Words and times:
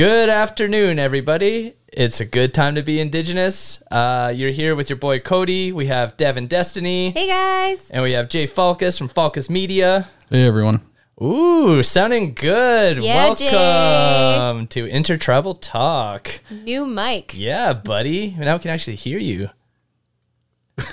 Good 0.00 0.30
afternoon, 0.30 0.98
everybody. 0.98 1.74
It's 1.88 2.20
a 2.20 2.24
good 2.24 2.54
time 2.54 2.74
to 2.76 2.82
be 2.82 3.00
Indigenous. 3.00 3.82
Uh, 3.90 4.32
you're 4.34 4.48
here 4.48 4.74
with 4.74 4.88
your 4.88 4.96
boy 4.96 5.18
Cody. 5.20 5.72
We 5.72 5.88
have 5.88 6.16
Devin 6.16 6.46
Destiny, 6.46 7.10
Hey 7.10 7.28
guys. 7.28 7.86
and 7.90 8.02
we 8.02 8.12
have 8.12 8.30
Jay 8.30 8.46
Falkus 8.46 8.96
from 8.96 9.10
Falkus 9.10 9.50
Media. 9.50 10.08
Hey 10.30 10.46
everyone. 10.46 10.80
Ooh, 11.22 11.82
sounding 11.82 12.32
good. 12.32 13.04
Yeah, 13.04 13.34
Jay. 13.34 13.52
Welcome 13.52 14.68
to 14.68 14.88
Intertribal 14.88 15.52
Talk. 15.60 16.40
New 16.50 16.86
mic. 16.86 17.32
Yeah, 17.36 17.74
buddy. 17.74 18.34
Now 18.38 18.54
we 18.54 18.60
can 18.60 18.70
actually 18.70 18.96
hear 18.96 19.18
you. 19.18 19.50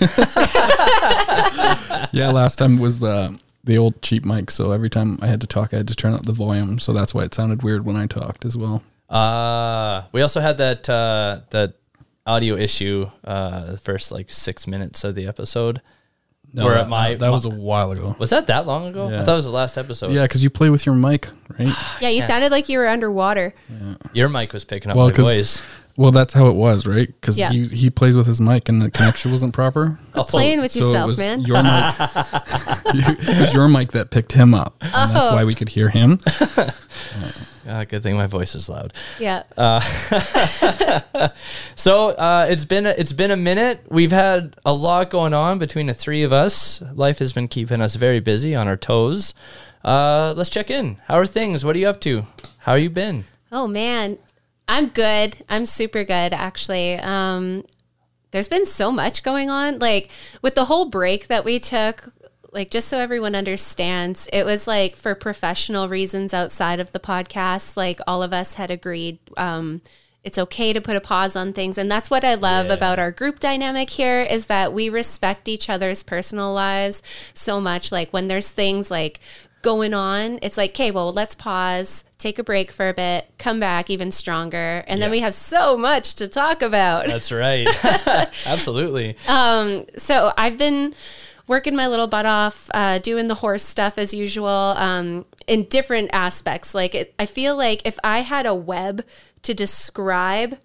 Yeah, 2.12 2.32
last 2.32 2.58
time 2.58 2.78
was 2.78 3.00
the 3.00 3.40
the 3.64 3.78
old 3.78 4.02
cheap 4.02 4.26
mic, 4.26 4.52
so 4.52 4.74
every 4.74 4.90
time 4.90 5.18
I 5.22 5.28
had 5.28 5.40
to 5.40 5.48
talk, 5.48 5.74
I 5.74 5.78
had 5.78 5.88
to 5.88 5.96
turn 5.96 6.14
up 6.14 6.24
the 6.26 6.34
volume, 6.34 6.78
so 6.78 6.92
that's 6.92 7.14
why 7.14 7.24
it 7.24 7.34
sounded 7.34 7.64
weird 7.64 7.86
when 7.86 7.96
I 7.96 8.06
talked 8.06 8.44
as 8.44 8.58
well. 8.58 8.84
Uh, 9.10 10.04
we 10.12 10.22
also 10.22 10.42
had 10.42 10.58
that 10.58 10.90
uh, 10.90 11.40
that 11.52 11.74
audio 12.26 12.56
issue 12.56 13.10
uh, 13.24 13.72
the 13.72 13.78
first 13.78 14.12
like 14.12 14.30
six 14.30 14.68
minutes 14.68 15.04
of 15.04 15.16
the 15.16 15.28
episode. 15.28 15.82
No, 16.54 16.64
Where 16.66 16.76
that, 16.76 16.88
my- 16.90 17.16
that 17.16 17.30
was 17.30 17.44
a 17.46 17.50
while 17.50 17.92
ago. 17.92 18.16
Was 18.20 18.30
that 18.30 18.48
that 18.48 18.66
long 18.66 18.88
ago? 18.88 19.08
I 19.08 19.24
thought 19.24 19.34
it 19.34 19.36
was 19.36 19.46
the 19.46 19.52
last 19.52 19.78
episode. 19.78 20.12
Yeah, 20.14 20.24
because 20.24 20.44
you 20.44 20.50
play 20.50 20.70
with 20.70 20.86
your 20.86 20.96
mic, 20.96 21.28
right? 21.60 21.74
Yeah, 22.02 22.08
you 22.10 22.22
sounded 22.22 22.52
like 22.52 22.70
you 22.70 22.80
were 22.80 22.88
underwater. 22.88 23.54
Your 24.14 24.30
mic 24.30 24.54
was 24.54 24.64
picking 24.64 24.90
up 24.90 24.96
Well, 24.98 25.08
my 25.08 25.14
'cause- 25.14 25.26
voice. 25.26 25.62
Well, 25.98 26.12
that's 26.12 26.34
how 26.34 26.48
it 26.48 26.56
was, 26.56 26.86
right? 26.88 27.08
Because 27.08 27.38
Yeah. 27.40 27.50
he 27.52 27.66
he 27.66 27.90
plays 27.90 28.16
with 28.16 28.28
his 28.28 28.40
mic 28.40 28.70
and 28.70 28.82
the 28.82 28.90
connection 28.92 29.32
wasn't 29.32 29.54
proper. 29.54 29.98
Playing 30.14 30.62
with 30.62 30.72
So 30.72 30.80
it 30.80 30.84
yourself, 30.84 31.08
was 31.08 31.18
man. 31.18 31.42
your 31.42 31.62
mic. 31.64 31.96
it 32.94 33.40
was 33.40 33.54
your 33.54 33.68
mic 33.68 33.92
that 33.94 34.12
picked 34.12 34.32
him 34.34 34.54
up, 34.54 34.76
and 34.82 34.92
that's 35.12 35.26
Oh. 35.26 35.36
why 35.36 35.44
we 35.44 35.56
could 35.56 35.70
hear 35.70 35.90
him. 35.90 36.20
Ah, 37.70 37.84
good 37.84 38.02
thing 38.02 38.16
my 38.16 38.28
voice 38.28 38.56
is 38.56 38.70
loud. 38.70 38.94
Yeah. 39.20 39.44
So 41.76 42.10
uh, 42.10 42.48
it's 42.50 42.64
been 42.66 42.86
a, 42.86 42.90
it's 42.98 43.12
been 43.14 43.30
a 43.32 43.36
minute. 43.36 43.82
We've 43.90 44.12
had 44.12 44.56
a 44.66 44.74
lot 44.74 45.10
going 45.10 45.34
on 45.34 45.60
between 45.60 45.88
the 45.88 45.94
three 45.94 46.24
of 46.24 46.32
us. 46.32 46.82
Life 46.94 47.20
has 47.20 47.34
been 47.34 47.48
keeping 47.50 47.82
us 47.82 47.96
very 47.96 48.20
busy 48.22 48.56
on 48.56 48.68
our 48.70 48.78
toes. 48.78 49.34
Uh, 49.84 50.34
let's 50.38 50.50
check 50.50 50.72
in. 50.72 50.98
How 51.08 51.16
are 51.16 51.26
things? 51.26 51.66
What 51.66 51.76
are 51.76 51.80
you 51.80 51.88
up 51.88 52.00
to? 52.02 52.26
How 52.60 52.76
you 52.76 52.90
been? 52.90 53.26
oh 53.52 53.68
man. 53.68 54.18
I'm 54.68 54.88
good. 54.90 55.38
I'm 55.50 55.66
super 55.66 56.04
good 56.04 56.34
actually. 56.34 56.96
Um 56.96 57.64
there's 58.32 58.50
been 58.50 58.66
so 58.66 58.92
much 58.92 59.24
going 59.24 59.50
on 59.50 59.80
like 59.80 60.10
with 60.42 60.54
the 60.56 60.66
whole 60.66 60.86
break 60.90 61.28
that 61.28 61.46
we 61.46 61.60
took 61.60 62.10
like 62.52 62.70
just 62.70 62.88
so 62.90 63.00
everyone 63.00 63.36
understands 63.36 64.28
it 64.34 64.46
was 64.46 64.68
like 64.68 64.96
for 64.98 65.16
professional 65.16 65.88
reasons 65.88 66.34
outside 66.34 66.80
of 66.82 66.92
the 66.92 67.00
podcast 67.00 67.78
like 67.78 68.00
all 68.06 68.22
of 68.22 68.34
us 68.34 68.56
had 68.56 68.70
agreed 68.70 69.18
um 69.38 69.82
it's 70.24 70.38
okay 70.38 70.74
to 70.74 70.82
put 70.82 70.98
a 70.98 71.02
pause 71.02 71.38
on 71.38 71.54
things 71.54 71.78
and 71.78 71.90
that's 71.90 72.12
what 72.12 72.24
i 72.26 72.34
love 72.36 72.68
Yeah. 72.68 72.74
about 72.74 73.00
our 73.00 73.12
group 73.12 73.40
dynamic 73.40 73.90
here 73.92 74.22
is 74.24 74.48
that 74.48 74.74
we 74.74 74.90
respect 74.90 75.48
each 75.48 75.70
other's 75.70 76.04
personal 76.04 76.54
lives 76.54 77.02
so 77.34 77.62
much 77.62 77.92
like 77.94 78.12
when 78.12 78.28
there's 78.28 78.50
things 78.50 78.92
like 78.92 79.20
going 79.68 79.94
on 79.94 80.40
it's 80.42 80.58
like 80.58 80.72
okay 80.72 80.92
well 80.92 81.12
let's 81.12 81.36
pause 81.36 82.06
take 82.18 82.40
a 82.40 82.44
break 82.44 82.72
for 82.72 82.88
a 82.88 82.94
bit 82.94 83.30
come 83.38 83.60
back 83.60 83.90
even 83.90 84.12
stronger 84.12 84.84
and 84.88 85.02
then 85.02 85.12
we 85.12 85.20
have 85.20 85.34
so 85.34 85.76
much 85.76 86.16
to 86.16 86.28
talk 86.28 86.62
about 86.62 87.06
That's 87.18 87.32
right. 87.32 87.68
Absolutely. 88.46 89.18
Um, 89.28 89.86
so 89.98 90.32
I've 90.38 90.58
been 90.58 90.94
working 91.48 91.76
my 91.76 91.88
little 91.88 92.08
butt 92.08 92.26
off, 92.26 92.70
uh, 92.74 93.00
doing 93.00 93.28
the 93.28 93.36
horse 93.36 93.64
stuff 93.64 93.98
as 93.98 94.14
usual, 94.14 94.48
um, 94.48 95.26
in 95.48 95.64
different 95.64 96.10
aspects. 96.14 96.76
Like 96.76 96.94
it, 96.94 97.16
I 97.18 97.26
feel 97.26 97.56
like 97.58 97.82
if 97.86 97.98
I 98.04 98.20
had 98.20 98.46
a 98.46 98.54
web 98.54 99.04
to 99.44 99.54
describe 99.54 100.60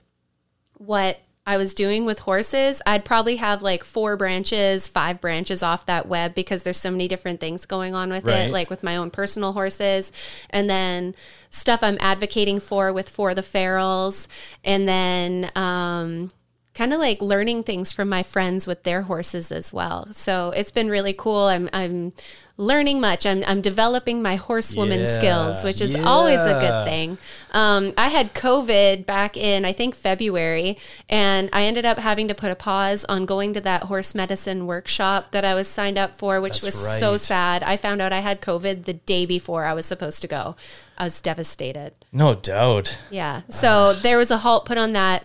what 0.75 1.21
I 1.45 1.57
was 1.57 1.75
doing 1.75 2.05
with 2.05 2.21
horses, 2.21 2.81
I'd 2.87 3.05
probably 3.05 3.37
have 3.37 3.63
like 3.63 3.83
four 3.83 4.17
branches, 4.17 4.87
five 4.87 5.21
branches 5.21 5.61
off 5.63 5.87
that 5.87 6.07
web 6.07 6.35
because 6.37 6.63
there's 6.63 6.79
so 6.81 6.91
many 6.91 7.09
different 7.09 7.41
things 7.41 7.67
going 7.67 7.97
on 7.97 8.11
with 8.11 8.25
Right. 8.25 8.47
it, 8.47 8.53
like 8.53 8.71
with 8.71 8.85
my 8.85 8.97
own 8.97 9.11
personal 9.11 9.53
horses, 9.53 10.13
and 10.51 10.71
then 10.71 11.17
stuff 11.51 11.83
I'm 11.83 11.99
advocating 12.01 12.61
for 12.61 12.93
with 12.93 13.09
For 13.09 13.35
the 13.35 13.43
Ferals, 13.43 14.29
and 14.63 14.87
then 14.89 15.51
um, 15.57 16.31
kind 16.75 16.93
of 16.93 17.01
like 17.01 17.21
learning 17.21 17.65
things 17.65 17.91
from 17.91 18.09
my 18.09 18.23
friends 18.23 18.69
with 18.69 18.85
their 18.85 19.03
horses 19.03 19.51
as 19.51 19.73
well. 19.73 20.13
So 20.13 20.51
it's 20.55 20.71
been 20.71 20.91
really 20.91 21.13
cool. 21.13 21.47
I'm 21.47 21.69
I'm 21.73 22.13
learning 22.63 23.01
much. 23.01 23.27
I'm 23.27 23.43
I'm 23.47 23.61
developing 23.61 24.23
my 24.23 24.37
horsewoman 24.37 25.01
Yeah, 25.01 25.15
skills, 25.15 25.65
which 25.65 25.81
is 25.81 25.95
always 25.97 26.41
a 26.41 26.59
good 26.59 26.87
thing. 26.87 27.19
Um, 27.51 27.93
I 27.99 28.09
had 28.09 28.35
COVID 28.35 29.05
back 29.05 29.37
in 29.37 29.65
I 29.65 29.73
think 29.73 29.95
February, 29.95 30.79
and 31.09 31.51
I 31.53 31.65
ended 31.65 31.85
up 31.85 31.99
having 31.99 32.29
to 32.29 32.35
put 32.35 32.51
a 32.51 32.55
pause 32.55 33.05
on 33.07 33.27
going 33.27 33.53
to 33.55 33.61
that 33.63 33.85
horse 33.85 34.15
medicine 34.15 34.67
workshop 34.67 35.33
that 35.33 35.45
I 35.45 35.55
was 35.55 35.69
signed 35.69 35.99
up 35.99 36.17
for, 36.17 36.41
which 36.41 36.61
That's 36.61 36.77
was 36.77 36.99
so 36.99 37.17
sad. 37.17 37.63
I 37.63 37.77
found 37.77 38.01
out 38.01 38.13
I 38.13 38.21
had 38.21 38.41
COVID 38.41 38.85
the 38.85 38.95
day 38.95 39.27
before 39.27 39.65
I 39.65 39.75
was 39.75 39.85
supposed 39.85 40.23
to 40.23 40.29
go. 40.29 40.57
I 40.97 41.05
was 41.05 41.21
devastated. 41.21 41.93
No 42.13 42.35
doubt. 42.35 42.99
Yeah. 43.11 43.43
So 43.49 43.93
there 43.95 44.19
was 44.19 44.31
a 44.31 44.39
halt 44.39 44.65
put 44.65 44.79
on 44.79 44.93
that. 44.93 45.25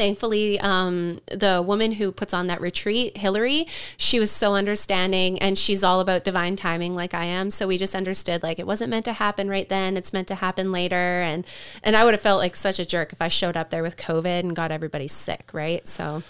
Thankfully, 0.00 0.58
um, 0.60 1.18
the 1.26 1.60
woman 1.60 1.92
who 1.92 2.10
puts 2.10 2.32
on 2.32 2.46
that 2.46 2.62
retreat, 2.62 3.18
Hillary, 3.18 3.66
she 3.98 4.18
was 4.18 4.30
so 4.30 4.54
understanding 4.54 5.38
and 5.40 5.58
she's 5.58 5.84
all 5.84 6.00
about 6.00 6.24
divine 6.24 6.56
timing 6.56 6.94
like 6.94 7.12
I 7.12 7.26
am. 7.26 7.50
So 7.50 7.66
we 7.66 7.76
just 7.76 7.94
understood 7.94 8.42
like 8.42 8.58
it 8.58 8.66
wasn't 8.66 8.88
meant 8.88 9.04
to 9.04 9.12
happen 9.12 9.50
right 9.50 9.68
then. 9.68 9.98
It's 9.98 10.14
meant 10.14 10.26
to 10.28 10.36
happen 10.36 10.72
later. 10.72 10.96
And 10.96 11.46
and 11.82 11.94
I 11.96 12.04
would 12.04 12.14
have 12.14 12.22
felt 12.22 12.40
like 12.40 12.56
such 12.56 12.78
a 12.78 12.86
jerk 12.86 13.12
if 13.12 13.20
I 13.20 13.28
showed 13.28 13.58
up 13.58 13.68
there 13.68 13.82
with 13.82 13.98
COVID 13.98 14.40
and 14.40 14.56
got 14.56 14.70
everybody 14.70 15.06
sick, 15.06 15.50
right? 15.52 15.86
So 15.86 16.22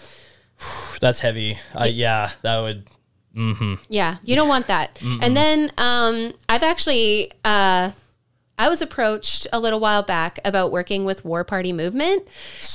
That's 1.00 1.20
heavy. 1.20 1.56
Uh, 1.72 1.84
yeah, 1.84 2.32
that 2.42 2.58
would. 2.60 2.88
Yeah, 3.88 4.16
you 4.24 4.34
don't 4.34 4.48
want 4.48 4.66
that. 4.66 4.98
And 5.22 5.36
then 5.36 5.70
um, 5.78 6.32
I've 6.48 6.64
actually 6.64 7.30
uh, 7.44 7.92
I 8.60 8.68
was 8.68 8.82
approached 8.82 9.46
a 9.54 9.58
little 9.58 9.80
while 9.80 10.02
back 10.02 10.38
about 10.44 10.70
working 10.70 11.06
with 11.06 11.24
War 11.24 11.44
Party 11.44 11.72
Movement, 11.72 12.28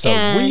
and 0.03 0.49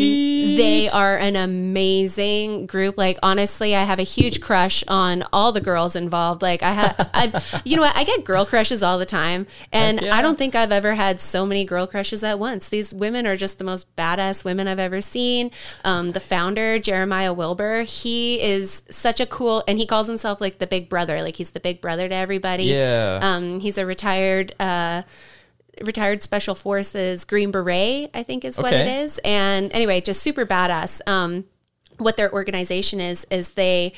they 0.56 0.88
are 0.88 1.16
an 1.16 1.34
amazing 1.34 2.66
group. 2.66 2.96
Like 2.96 3.18
honestly, 3.20 3.74
I 3.74 3.82
have 3.82 3.98
a 3.98 4.04
huge 4.04 4.40
crush 4.40 4.84
on 4.86 5.24
all 5.32 5.50
the 5.50 5.60
girls 5.60 5.96
involved. 5.96 6.40
Like 6.40 6.62
I 6.62 6.70
have, 6.70 7.10
I, 7.14 7.42
you 7.64 7.74
know 7.74 7.82
what, 7.82 7.96
I 7.96 8.04
get 8.04 8.22
girl 8.22 8.46
crushes 8.46 8.80
all 8.84 8.96
the 8.96 9.04
time, 9.04 9.48
and 9.72 10.02
yeah. 10.02 10.16
I 10.16 10.22
don't 10.22 10.38
think 10.38 10.54
I've 10.54 10.70
ever 10.70 10.94
had 10.94 11.18
so 11.18 11.44
many 11.44 11.64
girl 11.64 11.88
crushes 11.88 12.22
at 12.22 12.38
once. 12.38 12.68
These 12.68 12.94
women 12.94 13.26
are 13.26 13.34
just 13.34 13.58
the 13.58 13.64
most 13.64 13.92
badass 13.96 14.44
women 14.44 14.68
I've 14.68 14.78
ever 14.78 15.00
seen. 15.00 15.50
Um, 15.84 16.12
the 16.12 16.20
founder, 16.20 16.78
Jeremiah 16.78 17.32
Wilbur, 17.32 17.82
he 17.82 18.40
is 18.40 18.84
such 18.88 19.18
a 19.18 19.26
cool, 19.26 19.64
and 19.66 19.78
he 19.80 19.86
calls 19.86 20.06
himself 20.06 20.40
like 20.40 20.60
the 20.60 20.68
big 20.68 20.88
brother. 20.88 21.22
Like 21.22 21.34
he's 21.34 21.50
the 21.50 21.58
big 21.58 21.80
brother 21.80 22.08
to 22.08 22.14
everybody. 22.14 22.66
Yeah. 22.66 23.18
Um, 23.20 23.58
he's 23.58 23.78
a 23.78 23.84
retired. 23.84 24.54
Uh, 24.60 25.02
retired 25.82 26.22
special 26.22 26.54
forces 26.54 27.24
green 27.24 27.50
beret 27.50 28.10
i 28.14 28.22
think 28.22 28.44
is 28.44 28.58
what 28.58 28.72
it 28.72 28.76
Okay. 28.82 29.02
is 29.02 29.18
and 29.24 29.72
anyway 29.72 30.00
just 30.00 30.22
super 30.22 30.44
badass 30.46 31.00
um, 31.08 31.44
what 31.98 32.16
their 32.16 32.32
organization 32.32 33.00
is 33.00 33.26
is 33.30 33.54
they 33.54 33.92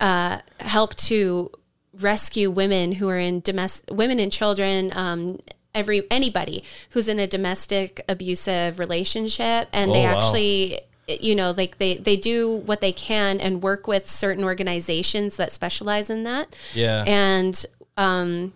uh, 0.00 0.38
help 0.60 0.94
to 0.94 1.50
rescue 1.94 2.50
women 2.50 2.92
who 2.92 3.08
are 3.08 3.18
in 3.18 3.40
domestic 3.40 3.92
women 3.94 4.20
and 4.20 4.30
children 4.30 4.90
um, 4.94 5.38
every 5.74 6.02
anybody 6.10 6.62
who's 6.90 7.08
in 7.08 7.18
a 7.18 7.26
domestic 7.26 8.04
abusive 8.08 8.78
relationship 8.78 9.68
and 9.72 9.90
they 9.92 10.06
Oh, 10.06 10.12
wow. 10.12 10.18
actually 10.18 10.80
you 11.08 11.34
know 11.34 11.52
like 11.56 11.78
they 11.78 11.94
they 11.96 12.16
do 12.16 12.54
what 12.54 12.80
they 12.80 12.92
can 12.92 13.40
and 13.40 13.62
work 13.62 13.86
with 13.88 14.08
certain 14.08 14.44
organizations 14.44 15.36
that 15.38 15.50
specialize 15.50 16.10
in 16.10 16.24
that 16.24 16.54
Yeah. 16.74 17.02
and 17.06 17.64
um 17.96 18.52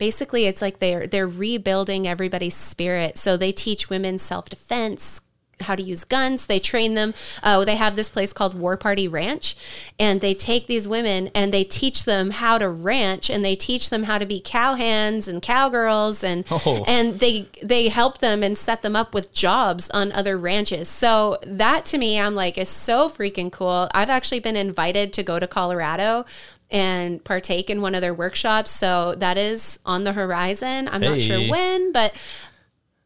basically 0.00 0.46
it's 0.46 0.60
like 0.60 0.80
they're 0.80 1.06
they're 1.06 1.28
rebuilding 1.28 2.08
everybody's 2.08 2.56
spirit. 2.56 3.16
So 3.18 3.36
they 3.36 3.52
teach 3.52 3.88
women 3.88 4.18
self-defense 4.18 5.20
how 5.64 5.74
to 5.76 5.82
use 5.82 6.04
guns. 6.04 6.46
They 6.46 6.58
train 6.58 6.94
them. 6.94 7.12
Uh, 7.42 7.66
they 7.66 7.76
have 7.76 7.94
this 7.94 8.08
place 8.08 8.32
called 8.32 8.54
war 8.54 8.78
party 8.78 9.06
ranch. 9.06 9.54
And 9.98 10.22
they 10.22 10.32
take 10.32 10.66
these 10.66 10.88
women 10.88 11.30
and 11.34 11.52
they 11.52 11.64
teach 11.64 12.06
them 12.06 12.30
how 12.30 12.56
to 12.56 12.66
ranch. 12.66 13.28
And 13.28 13.44
they 13.44 13.54
teach 13.56 13.90
them 13.90 14.04
how 14.04 14.16
to 14.16 14.24
be 14.24 14.40
cowhands 14.40 15.28
and 15.28 15.42
cowgirls. 15.42 16.24
And 16.24 16.46
Oh. 16.50 16.82
and 16.88 17.20
they 17.20 17.46
they 17.62 17.88
help 17.88 18.18
them 18.18 18.42
and 18.42 18.56
set 18.56 18.80
them 18.80 18.96
up 18.96 19.12
with 19.12 19.34
jobs 19.34 19.90
on 19.90 20.12
other 20.12 20.38
ranches. 20.38 20.88
So 20.88 21.36
that 21.44 21.84
to 21.86 21.98
me 21.98 22.18
i'm 22.18 22.34
like 22.34 22.56
is 22.56 22.70
so 22.70 23.10
freaking 23.10 23.52
cool. 23.52 23.88
I've 23.92 24.08
actually 24.08 24.40
been 24.40 24.56
invited 24.56 25.12
to 25.12 25.22
go 25.22 25.38
to 25.38 25.46
colorado 25.46 26.24
and 26.70 27.22
partake 27.24 27.70
in 27.70 27.82
one 27.82 27.94
of 27.94 28.00
their 28.00 28.14
workshops. 28.14 28.70
So 28.70 29.14
that 29.16 29.38
is 29.38 29.78
on 29.84 30.04
the 30.04 30.12
horizon. 30.12 30.88
I'm 30.88 31.00
not 31.00 31.20
sure 31.20 31.40
when, 31.50 31.92
but 31.92 32.14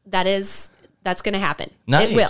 that 0.07 0.27
is 0.27 0.71
that's 1.03 1.23
going 1.23 1.35
to 1.35 1.39
happen. 1.39 1.71
Nice. 1.87 2.11
It 2.11 2.17
will. 2.17 2.29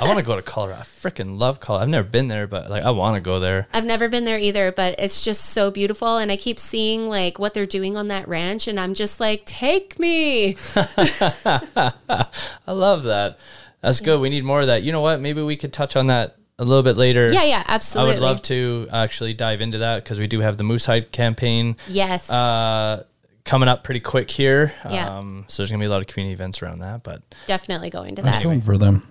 I 0.00 0.04
want 0.06 0.18
to 0.18 0.24
go 0.24 0.36
to 0.36 0.42
Colorado. 0.42 0.80
I 0.80 0.84
freaking 0.84 1.38
love 1.38 1.58
Colorado. 1.58 1.84
I've 1.84 1.90
never 1.90 2.08
been 2.08 2.28
there, 2.28 2.46
but 2.46 2.70
like 2.70 2.84
I 2.84 2.90
want 2.90 3.16
to 3.16 3.20
go 3.20 3.40
there. 3.40 3.66
I've 3.72 3.84
never 3.84 4.08
been 4.08 4.24
there 4.24 4.38
either, 4.38 4.70
but 4.70 4.94
it's 4.98 5.20
just 5.20 5.46
so 5.46 5.70
beautiful. 5.70 6.16
And 6.16 6.30
I 6.30 6.36
keep 6.36 6.58
seeing 6.58 7.08
like 7.08 7.38
what 7.38 7.54
they're 7.54 7.66
doing 7.66 7.96
on 7.96 8.08
that 8.08 8.28
ranch, 8.28 8.68
and 8.68 8.78
I'm 8.78 8.94
just 8.94 9.18
like, 9.20 9.44
take 9.46 9.98
me. 9.98 10.56
I 10.76 12.32
love 12.66 13.02
that. 13.04 13.38
That's 13.80 14.00
good. 14.00 14.20
We 14.20 14.30
need 14.30 14.44
more 14.44 14.60
of 14.60 14.68
that. 14.68 14.82
You 14.82 14.92
know 14.92 15.00
what? 15.00 15.20
Maybe 15.20 15.42
we 15.42 15.56
could 15.56 15.72
touch 15.72 15.96
on 15.96 16.06
that 16.06 16.37
a 16.58 16.64
little 16.64 16.82
bit 16.82 16.96
later. 16.96 17.30
Yeah, 17.32 17.44
yeah, 17.44 17.62
absolutely. 17.66 18.12
I 18.12 18.14
would 18.16 18.22
love 18.22 18.42
to 18.42 18.88
actually 18.92 19.34
dive 19.34 19.60
into 19.60 19.78
that 19.78 20.02
because 20.04 20.18
we 20.18 20.26
do 20.26 20.40
have 20.40 20.56
the 20.56 20.64
Moose 20.64 20.86
Hide 20.86 21.12
campaign 21.12 21.76
Yes. 21.88 22.28
uh, 22.28 23.04
coming 23.44 23.68
up 23.68 23.84
pretty 23.84 24.00
quick 24.00 24.30
here. 24.30 24.72
Yeah. 24.88 25.18
Um, 25.18 25.44
so 25.48 25.62
there's 25.62 25.70
gonna 25.70 25.80
be 25.80 25.86
a 25.86 25.90
lot 25.90 26.00
of 26.00 26.06
community 26.08 26.32
events 26.34 26.62
around 26.62 26.80
that. 26.80 27.02
But 27.04 27.22
Definitely 27.46 27.90
going 27.90 28.14
to 28.16 28.22
I 28.22 28.24
that. 28.32 28.42
filmed 28.42 28.64
for 28.64 28.76
them. 28.76 29.06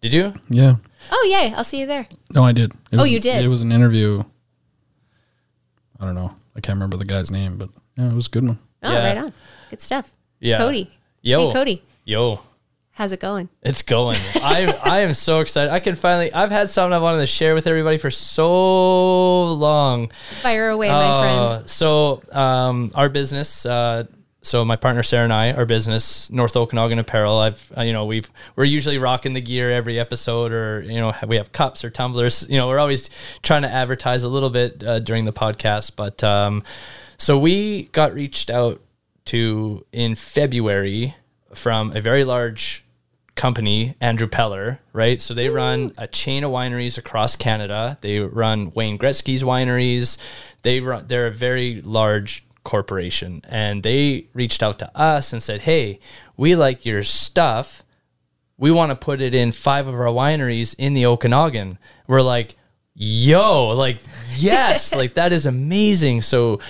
did 0.00 0.12
you? 0.12 0.34
Yeah. 0.48 0.76
Oh, 1.10 1.28
yay. 1.30 1.52
I'll 1.54 1.64
see 1.64 1.80
you 1.80 1.86
there. 1.86 2.06
No, 2.30 2.44
I 2.44 2.52
did. 2.52 2.72
It 2.72 2.78
Oh, 2.94 2.98
was- 3.02 3.10
you 3.10 3.20
did? 3.20 3.44
It 3.44 3.48
was 3.48 3.62
an 3.62 3.72
interview. 3.72 4.22
I 6.00 6.04
don't 6.06 6.14
know. 6.14 6.34
I 6.56 6.60
can't 6.60 6.76
remember 6.76 6.96
the 6.96 7.04
guy's 7.04 7.30
name, 7.30 7.56
but 7.58 7.68
yeah, 7.96 8.10
it 8.10 8.14
was 8.14 8.26
a 8.26 8.30
good 8.30 8.44
one. 8.44 8.58
Oh, 8.82 8.92
Yeah. 8.92 9.06
right 9.08 9.18
on. 9.18 9.32
Good 9.70 9.80
stuff. 9.80 10.12
Yeah. 10.40 10.58
Cody. 10.58 10.90
Yo. 11.22 11.46
Hey, 11.48 11.52
Cody. 11.52 11.82
Yo. 12.04 12.40
How's 12.94 13.12
it 13.12 13.20
going? 13.20 13.48
It's 13.62 13.82
going. 13.82 14.18
I 14.34 14.78
I 14.84 15.00
am 15.00 15.14
so 15.14 15.40
excited. 15.40 15.72
I 15.72 15.80
can 15.80 15.94
finally. 15.94 16.32
I've 16.32 16.50
had 16.50 16.68
something 16.68 16.92
I 16.92 16.98
wanted 16.98 17.20
to 17.20 17.26
share 17.26 17.54
with 17.54 17.66
everybody 17.66 17.96
for 17.96 18.10
so 18.10 19.52
long. 19.54 20.10
Fire 20.42 20.68
away, 20.68 20.88
my 20.90 21.20
friend. 21.22 21.40
Uh, 21.40 21.66
So, 21.66 22.22
um, 22.32 22.92
our 22.94 23.08
business. 23.08 23.64
Uh, 23.64 24.04
so 24.42 24.64
my 24.64 24.76
partner 24.76 25.02
Sarah 25.04 25.24
and 25.24 25.32
I, 25.32 25.52
our 25.52 25.64
business, 25.64 26.30
North 26.30 26.54
Okanagan 26.56 26.98
Apparel. 26.98 27.38
I've, 27.38 27.72
uh, 27.78 27.82
you 27.82 27.92
know, 27.94 28.04
we've 28.04 28.30
we're 28.56 28.64
usually 28.64 28.98
rocking 28.98 29.32
the 29.32 29.40
gear 29.40 29.70
every 29.70 29.98
episode, 29.98 30.52
or 30.52 30.82
you 30.82 30.98
know, 30.98 31.14
we 31.26 31.36
have 31.36 31.50
cups 31.52 31.84
or 31.84 31.90
tumblers. 31.90 32.46
You 32.50 32.58
know, 32.58 32.68
we're 32.68 32.80
always 32.80 33.08
trying 33.42 33.62
to 33.62 33.70
advertise 33.70 34.22
a 34.22 34.28
little 34.28 34.50
bit 34.50 34.84
uh, 34.84 34.98
during 34.98 35.24
the 35.24 35.32
podcast. 35.32 35.92
But 35.96 36.22
um, 36.22 36.62
so 37.16 37.38
we 37.38 37.84
got 37.84 38.12
reached 38.12 38.50
out 38.50 38.82
to 39.26 39.86
in 39.92 40.14
February 40.14 41.14
from 41.54 41.96
a 41.96 42.00
very 42.00 42.24
large 42.24 42.81
company, 43.34 43.94
Andrew 44.00 44.26
Peller, 44.26 44.78
right? 44.92 45.20
So 45.20 45.34
they 45.34 45.48
run 45.48 45.92
a 45.96 46.06
chain 46.06 46.44
of 46.44 46.50
wineries 46.50 46.98
across 46.98 47.36
Canada. 47.36 47.98
They 48.00 48.20
run 48.20 48.72
Wayne 48.74 48.98
Gretzky's 48.98 49.42
wineries. 49.42 50.18
They 50.62 50.80
run 50.80 51.06
they're 51.06 51.26
a 51.26 51.32
very 51.32 51.80
large 51.82 52.44
corporation 52.64 53.42
and 53.48 53.82
they 53.82 54.26
reached 54.34 54.62
out 54.62 54.78
to 54.80 54.96
us 54.96 55.32
and 55.32 55.42
said, 55.42 55.62
"Hey, 55.62 55.98
we 56.36 56.54
like 56.54 56.86
your 56.86 57.02
stuff. 57.02 57.84
We 58.58 58.70
want 58.70 58.90
to 58.90 58.96
put 58.96 59.20
it 59.20 59.34
in 59.34 59.50
five 59.50 59.88
of 59.88 59.94
our 59.94 60.06
wineries 60.06 60.74
in 60.78 60.94
the 60.94 61.06
Okanagan." 61.06 61.78
We're 62.06 62.22
like, 62.22 62.54
"Yo, 62.94 63.68
like 63.68 63.98
yes, 64.36 64.94
like 65.02 65.14
that 65.14 65.32
is 65.32 65.46
amazing." 65.46 66.22
So 66.22 66.60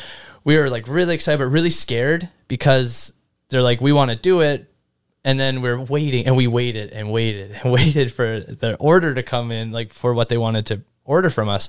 we 0.44 0.56
were 0.56 0.70
like 0.70 0.88
really 0.88 1.14
excited 1.14 1.38
but 1.38 1.46
really 1.46 1.70
scared 1.70 2.28
because 2.48 3.12
they're 3.48 3.62
like, 3.62 3.80
"We 3.80 3.92
want 3.92 4.10
to 4.10 4.16
do 4.16 4.40
it." 4.40 4.71
And 5.24 5.38
then 5.38 5.62
we're 5.62 5.80
waiting 5.80 6.26
and 6.26 6.36
we 6.36 6.46
waited 6.46 6.90
and 6.90 7.10
waited 7.12 7.52
and 7.62 7.72
waited 7.78 8.12
for 8.12 8.40
the 8.40 8.76
order 8.76 9.14
to 9.14 9.22
come 9.22 9.50
in 9.52 9.70
like 9.72 9.92
for 9.92 10.14
what 10.14 10.28
they 10.28 10.38
wanted 10.38 10.66
to 10.66 10.82
order 11.04 11.30
from 11.30 11.48
us 11.48 11.69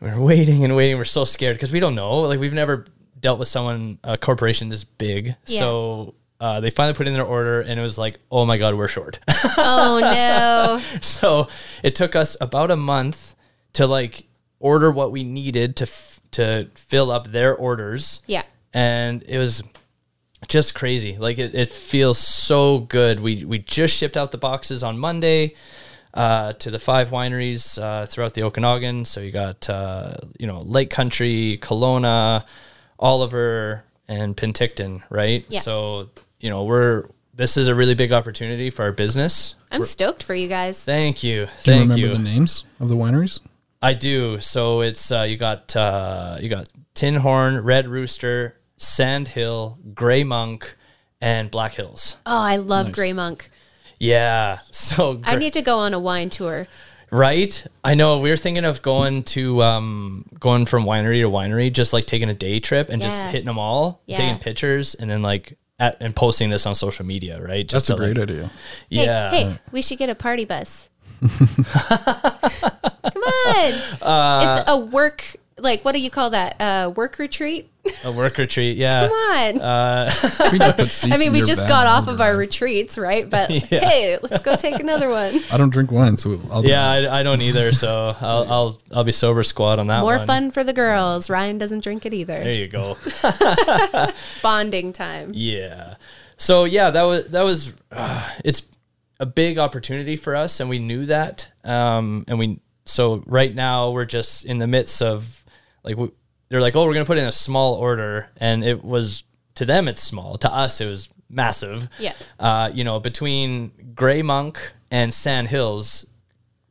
we're 0.00 0.20
waiting 0.20 0.64
and 0.64 0.74
waiting 0.76 0.96
we're 0.98 1.04
so 1.04 1.24
scared 1.24 1.56
because 1.56 1.72
we 1.72 1.80
don't 1.80 1.94
know 1.94 2.20
like 2.22 2.38
we've 2.40 2.52
never 2.52 2.84
dealt 3.20 3.38
with 3.38 3.48
someone 3.48 3.98
a 4.04 4.16
corporation 4.18 4.68
this 4.68 4.84
big 4.84 5.34
Yeah. 5.46 5.58
so 5.60 6.14
uh, 6.40 6.60
they 6.60 6.68
finally 6.70 6.94
put 6.94 7.06
in 7.06 7.14
their 7.14 7.24
order 7.24 7.60
and 7.62 7.78
it 7.78 7.82
was 7.82 7.96
like 7.96 8.18
oh 8.30 8.44
my 8.44 8.58
god 8.58 8.74
we're 8.74 8.88
short 8.88 9.18
Oh, 9.56 9.98
no. 10.00 10.80
so 11.00 11.48
it 11.82 11.94
took 11.94 12.14
us 12.16 12.36
about 12.40 12.70
a 12.70 12.76
month 12.76 13.34
to 13.74 13.86
like 13.86 14.26
order 14.58 14.90
what 14.90 15.10
we 15.12 15.22
needed 15.24 15.76
to 15.76 15.84
f- 15.84 16.20
to 16.32 16.68
fill 16.74 17.10
up 17.12 17.28
their 17.28 17.54
orders 17.54 18.20
Yeah. 18.26 18.42
and 18.74 19.22
it 19.26 19.38
was 19.38 19.62
just 20.48 20.74
crazy. 20.74 21.16
Like 21.16 21.38
it, 21.38 21.54
it 21.54 21.68
feels 21.68 22.18
so 22.18 22.80
good. 22.80 23.20
We 23.20 23.44
we 23.44 23.58
just 23.58 23.94
shipped 23.96 24.16
out 24.16 24.30
the 24.30 24.38
boxes 24.38 24.82
on 24.82 24.98
Monday 24.98 25.54
uh, 26.14 26.52
to 26.54 26.70
the 26.70 26.78
five 26.78 27.10
wineries 27.10 27.80
uh, 27.80 28.06
throughout 28.06 28.34
the 28.34 28.42
Okanagan. 28.42 29.04
So 29.04 29.20
you 29.20 29.30
got 29.30 29.68
uh, 29.68 30.16
you 30.38 30.46
know 30.46 30.60
Lake 30.60 30.90
Country, 30.90 31.58
Kelowna, 31.60 32.44
Oliver, 32.98 33.84
and 34.08 34.36
Penticton, 34.36 35.02
right? 35.10 35.44
Yeah. 35.48 35.60
So 35.60 36.10
you 36.40 36.50
know 36.50 36.64
we're 36.64 37.08
this 37.34 37.56
is 37.56 37.68
a 37.68 37.74
really 37.74 37.94
big 37.94 38.12
opportunity 38.12 38.70
for 38.70 38.82
our 38.84 38.92
business. 38.92 39.56
I'm 39.70 39.82
stoked 39.82 40.22
for 40.22 40.34
you 40.34 40.46
guys. 40.46 40.82
Thank 40.82 41.24
you, 41.24 41.48
Do 41.64 41.72
you 41.72 41.80
remember 41.80 41.98
you. 41.98 42.12
the 42.14 42.18
names 42.20 42.64
of 42.78 42.88
the 42.88 42.94
wineries? 42.96 43.40
I 43.82 43.92
do. 43.92 44.38
So 44.38 44.80
it's 44.80 45.10
uh, 45.10 45.22
you 45.28 45.36
got 45.36 45.74
uh, 45.74 46.38
you 46.40 46.48
got 46.48 46.68
Tinhorn, 46.94 47.64
Red 47.64 47.88
Rooster, 47.88 48.56
Sandhill, 48.84 49.78
Gray 49.94 50.24
Monk, 50.24 50.76
and 51.20 51.50
Black 51.50 51.74
Hills. 51.74 52.16
Oh, 52.26 52.42
I 52.42 52.56
love 52.56 52.92
Gray 52.92 53.12
Monk. 53.12 53.50
Yeah. 53.98 54.58
So 54.72 55.20
I 55.24 55.36
need 55.36 55.52
to 55.54 55.62
go 55.62 55.78
on 55.78 55.94
a 55.94 55.98
wine 55.98 56.30
tour. 56.30 56.66
right. 57.10 57.66
I 57.82 57.94
know. 57.94 58.20
We 58.20 58.30
were 58.30 58.36
thinking 58.36 58.64
of 58.64 58.82
going 58.82 59.22
to 59.34 59.62
um, 59.62 60.26
going 60.38 60.66
from 60.66 60.84
winery 60.84 61.20
to 61.22 61.30
winery, 61.30 61.72
just 61.72 61.92
like 61.92 62.04
taking 62.04 62.28
a 62.28 62.34
day 62.34 62.60
trip 62.60 62.88
and 62.90 63.00
just 63.00 63.26
hitting 63.26 63.46
them 63.46 63.58
all, 63.58 64.02
Yeah. 64.06 64.18
taking 64.18 64.38
pictures, 64.38 64.94
and 64.94 65.10
then 65.10 65.22
like 65.22 65.56
at, 65.78 65.96
and 66.00 66.14
posting 66.14 66.50
this 66.50 66.66
on 66.66 66.74
social 66.74 67.06
media. 67.06 67.40
Right. 67.40 67.66
Just 67.66 67.88
That's 67.88 67.98
a 67.98 68.02
great 68.02 68.16
like- 68.18 68.30
idea. 68.30 68.50
Hey, 68.90 69.04
Yeah. 69.06 69.30
hey, 69.30 69.58
we 69.72 69.80
should 69.82 69.98
get 69.98 70.10
a 70.10 70.14
party 70.14 70.44
bus. 70.44 70.88
Come 71.20 73.22
on. 73.22 73.72
Uh, 74.02 74.58
it's 74.60 74.70
a 74.70 74.78
work, 74.78 75.36
like, 75.58 75.84
what 75.84 75.92
do 75.92 76.00
you 76.00 76.10
call 76.10 76.30
that? 76.30 76.56
A 76.60 76.90
work 76.90 77.18
retreat? 77.18 77.70
A 78.04 78.10
work 78.10 78.38
retreat. 78.38 78.76
Yeah. 78.76 79.08
Come 79.08 79.12
on. 79.12 80.50
We 80.52 80.58
just 80.58 80.76
put 80.76 80.88
seats 80.88 81.14
I 81.14 81.16
mean, 81.18 81.32
we 81.32 81.42
just 81.42 81.66
got 81.68 81.86
off 81.86 82.08
of 82.08 82.20
our 82.20 82.30
drive. 82.32 82.38
retreats, 82.38 82.98
right? 82.98 83.28
But 83.28 83.50
Yeah. 83.50 83.80
hey, 83.80 84.18
let's 84.22 84.40
go 84.40 84.56
take 84.56 84.80
another 84.80 85.10
one. 85.10 85.40
I 85.52 85.56
don't 85.56 85.70
drink 85.70 85.90
wine, 85.92 86.16
so 86.16 86.40
I'll 86.50 86.64
Yeah, 86.64 86.88
I, 86.88 87.20
I 87.20 87.22
don't 87.22 87.40
either. 87.42 87.72
So 87.72 88.16
I'll, 88.20 88.52
I'll 88.52 88.80
I'll 88.92 89.04
be 89.04 89.12
sober 89.12 89.42
squad 89.42 89.78
on 89.78 89.86
that 89.88 90.00
More 90.00 90.16
one. 90.16 90.26
fun 90.26 90.50
for 90.50 90.64
the 90.64 90.72
girls. 90.72 91.28
Ryan 91.30 91.58
doesn't 91.58 91.84
drink 91.84 92.04
it 92.06 92.14
either. 92.14 92.42
There 92.42 92.52
you 92.54 92.68
go. 92.68 92.96
Bonding 94.42 94.92
time. 94.92 95.30
Yeah. 95.34 95.94
So 96.36 96.64
yeah, 96.64 96.90
that 96.90 97.02
was 97.04 97.26
that 97.28 97.42
was 97.42 97.74
uh, 97.92 98.28
it's 98.44 98.62
a 99.20 99.26
big 99.26 99.58
opportunity 99.58 100.16
for 100.16 100.34
us, 100.34 100.58
and 100.60 100.68
we 100.68 100.78
knew 100.78 101.06
that. 101.06 101.48
Um, 101.64 102.24
and 102.28 102.38
we 102.38 102.60
so 102.84 103.22
right 103.26 103.54
now 103.54 103.90
we're 103.90 104.04
just 104.04 104.44
in 104.44 104.58
the 104.58 104.66
midst 104.66 105.00
of 105.00 105.43
like 105.84 105.96
we, 105.96 106.10
they're 106.48 106.60
like, 106.60 106.74
oh, 106.74 106.86
we're 106.86 106.94
gonna 106.94 107.04
put 107.04 107.18
in 107.18 107.26
a 107.26 107.32
small 107.32 107.74
order, 107.74 108.30
and 108.36 108.64
it 108.64 108.82
was 108.84 109.24
to 109.54 109.64
them 109.64 109.88
it's 109.88 110.02
small. 110.02 110.36
To 110.38 110.52
us, 110.52 110.80
it 110.80 110.86
was 110.86 111.10
massive. 111.28 111.88
Yeah. 111.98 112.14
Uh, 112.38 112.70
you 112.72 112.84
know, 112.84 113.00
between 113.00 113.92
Gray 113.94 114.22
Monk 114.22 114.72
and 114.90 115.12
Sandhills, 115.12 116.06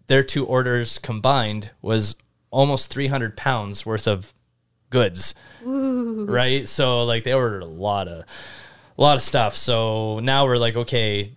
their 0.07 0.23
two 0.23 0.45
orders 0.45 0.99
combined 0.99 1.71
was 1.81 2.15
almost 2.51 2.91
300 2.91 3.35
pounds 3.35 3.85
worth 3.85 4.07
of 4.07 4.33
goods. 4.89 5.35
Right. 5.65 6.67
So 6.67 7.03
like 7.03 7.23
they 7.23 7.33
ordered 7.33 7.63
a 7.63 7.67
lot 7.67 8.07
of, 8.07 8.25
a 8.97 9.01
lot 9.01 9.15
of 9.15 9.21
stuff. 9.21 9.55
So 9.55 10.19
now 10.19 10.45
we're 10.45 10.57
like, 10.57 10.75
okay, 10.75 11.31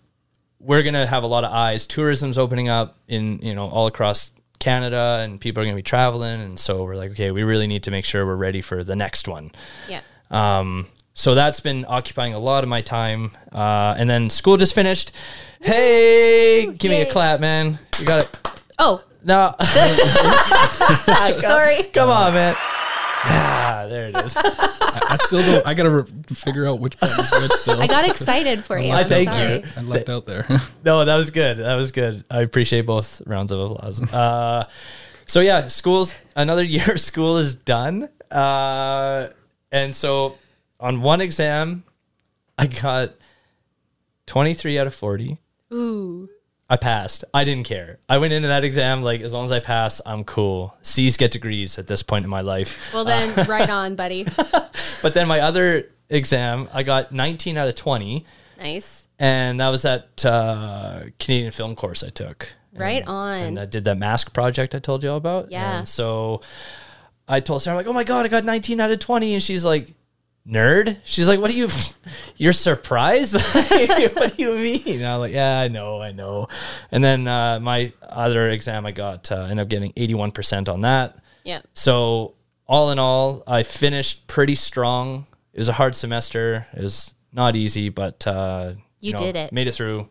we're 0.58 0.82
going 0.82 0.94
to 0.94 1.06
have 1.06 1.22
a 1.22 1.28
lot 1.28 1.44
of 1.44 1.52
eyes. 1.52 1.86
Tourism's 1.86 2.38
opening 2.38 2.68
up 2.68 2.98
in, 3.08 3.38
you 3.40 3.54
know, 3.54 3.68
all 3.68 3.86
across 3.86 4.30
Canada 4.58 5.20
and 5.22 5.40
people 5.40 5.62
are 5.62 5.64
going 5.66 5.74
to 5.74 5.78
be 5.78 5.82
traveling. 5.82 6.40
And 6.40 6.58
so 6.58 6.84
we're 6.84 6.96
like, 6.96 7.10
okay, 7.12 7.30
we 7.30 7.42
really 7.42 7.66
need 7.66 7.82
to 7.84 7.90
make 7.90 8.04
sure 8.04 8.24
we're 8.26 8.36
ready 8.36 8.60
for 8.62 8.82
the 8.84 8.96
next 8.96 9.28
one. 9.28 9.50
Yeah. 9.88 10.00
Um, 10.30 10.86
so 11.14 11.34
that's 11.34 11.60
been 11.60 11.84
occupying 11.88 12.34
a 12.34 12.38
lot 12.38 12.62
of 12.64 12.68
my 12.68 12.82
time. 12.82 13.30
Uh, 13.52 13.94
and 13.96 14.08
then 14.10 14.28
school 14.30 14.56
just 14.56 14.74
finished. 14.74 15.12
Hey, 15.60 16.66
give 16.78 16.90
me 16.90 17.00
a 17.02 17.06
clap, 17.10 17.40
man. 17.40 17.78
You 17.98 18.04
got 18.06 18.22
it. 18.22 18.38
Oh, 18.78 19.02
No, 19.24 19.54
sorry. 21.40 21.82
come 21.84 22.10
on, 22.10 22.34
man. 22.34 22.54
Ah, 23.28 23.86
there 23.88 24.08
it 24.08 24.16
is. 24.16 24.34
I 24.40 25.16
still 25.20 25.40
don't. 25.42 25.66
I 25.66 25.74
gotta 25.74 25.90
re- 25.90 26.04
figure 26.32 26.66
out 26.66 26.78
which 26.80 26.98
button 27.00 27.18
is 27.20 27.30
which. 27.32 27.50
Still, 27.52 27.80
I 27.82 27.86
got 27.86 28.08
excited 28.08 28.64
for 28.64 28.78
you. 28.80 28.92
I 28.92 29.00
I'm 29.00 29.08
thank 29.08 29.30
sorry. 29.32 29.54
you. 29.58 29.64
I 29.76 29.80
left 29.82 30.08
out 30.08 30.26
there. 30.26 30.46
No, 30.84 31.04
that 31.04 31.16
was 31.16 31.30
good. 31.30 31.58
That 31.58 31.74
was 31.74 31.90
good. 31.90 32.24
I 32.30 32.42
appreciate 32.42 32.82
both 32.86 33.20
rounds 33.26 33.50
of 33.50 33.58
applause. 33.58 34.00
Uh, 34.12 34.68
so 35.26 35.40
yeah, 35.40 35.66
school's 35.66 36.14
another 36.36 36.62
year 36.62 36.92
of 36.92 37.00
school 37.00 37.38
is 37.38 37.56
done. 37.56 38.08
Uh, 38.30 39.28
and 39.72 39.92
so 39.94 40.38
on 40.78 41.00
one 41.00 41.20
exam, 41.20 41.82
I 42.56 42.68
got 42.68 43.14
23 44.26 44.78
out 44.78 44.86
of 44.86 44.94
40. 44.94 45.38
Ooh. 45.72 46.28
I 46.68 46.76
passed. 46.76 47.24
I 47.32 47.44
didn't 47.44 47.64
care. 47.66 47.98
I 48.08 48.18
went 48.18 48.32
into 48.32 48.48
that 48.48 48.64
exam 48.64 49.02
like 49.02 49.20
as 49.20 49.32
long 49.32 49.44
as 49.44 49.52
I 49.52 49.60
pass, 49.60 50.00
I'm 50.04 50.24
cool. 50.24 50.74
C's 50.82 51.16
get 51.16 51.30
degrees 51.30 51.78
at 51.78 51.86
this 51.86 52.02
point 52.02 52.24
in 52.24 52.30
my 52.30 52.40
life. 52.40 52.90
Well, 52.92 53.04
then, 53.04 53.46
right 53.48 53.70
on, 53.70 53.94
buddy. 53.96 54.26
But 55.02 55.14
then 55.14 55.28
my 55.28 55.40
other 55.40 55.88
exam, 56.08 56.68
I 56.72 56.82
got 56.82 57.12
19 57.12 57.56
out 57.56 57.68
of 57.68 57.74
20. 57.76 58.24
Nice. 58.58 59.06
and 59.18 59.60
that 59.60 59.68
was 59.68 59.82
that 59.82 60.24
uh, 60.24 61.02
Canadian 61.20 61.52
film 61.52 61.76
course 61.76 62.02
I 62.02 62.08
took. 62.08 62.54
Right 62.74 63.00
And- 63.02 63.08
on. 63.08 63.38
And 63.40 63.60
I 63.60 63.66
did 63.66 63.84
that 63.84 63.98
mask 63.98 64.32
project 64.34 64.74
I 64.74 64.78
told 64.80 65.04
you 65.04 65.10
all 65.10 65.16
about. 65.18 65.50
Yeah. 65.52 65.78
And 65.78 65.86
so 65.88 66.40
I 67.28 67.40
told 67.40 67.62
Sarah, 67.62 67.76
like, 67.76 67.86
oh 67.86 67.92
my 67.92 68.04
God, 68.04 68.24
I 68.24 68.28
got 68.28 68.44
19 68.44 68.80
out 68.80 68.90
of 68.90 68.98
20. 68.98 69.34
And 69.34 69.42
she's 69.42 69.64
like, 69.64 69.92
nerd? 70.48 70.96
She's 71.04 71.28
like, 71.28 71.40
what 71.40 71.50
do 71.50 71.56
you, 71.56 71.68
you're 72.36 72.52
surprised? 72.52 73.34
what 74.14 74.36
do 74.36 74.42
you 74.42 74.54
mean? 74.54 74.82
And 75.00 75.04
I'm 75.06 75.20
like, 75.20 75.32
yeah, 75.32 75.58
I 75.60 75.68
know, 75.68 76.00
I 76.00 76.12
know. 76.12 76.48
And 76.90 77.02
then 77.02 77.26
uh, 77.26 77.60
my 77.60 77.92
other 78.02 78.48
exam, 78.50 78.86
I 78.86 78.92
got, 78.92 79.30
uh, 79.32 79.42
ended 79.42 79.58
up 79.60 79.68
getting 79.68 79.92
81% 79.94 80.68
on 80.68 80.82
that. 80.82 81.18
Yeah. 81.44 81.60
So 81.74 82.34
all 82.66 82.90
in 82.90 82.98
all, 82.98 83.42
I 83.46 83.62
finished 83.62 84.26
pretty 84.26 84.54
strong. 84.54 85.26
It 85.52 85.58
was 85.58 85.68
a 85.68 85.72
hard 85.74 85.94
semester. 85.94 86.66
It 86.74 86.82
was 86.82 87.14
not 87.32 87.56
easy, 87.56 87.88
but 87.88 88.26
uh, 88.26 88.72
You 89.00 89.12
did 89.14 89.36
it. 89.36 89.52
Made 89.52 89.68
it 89.68 89.74
through. 89.74 90.08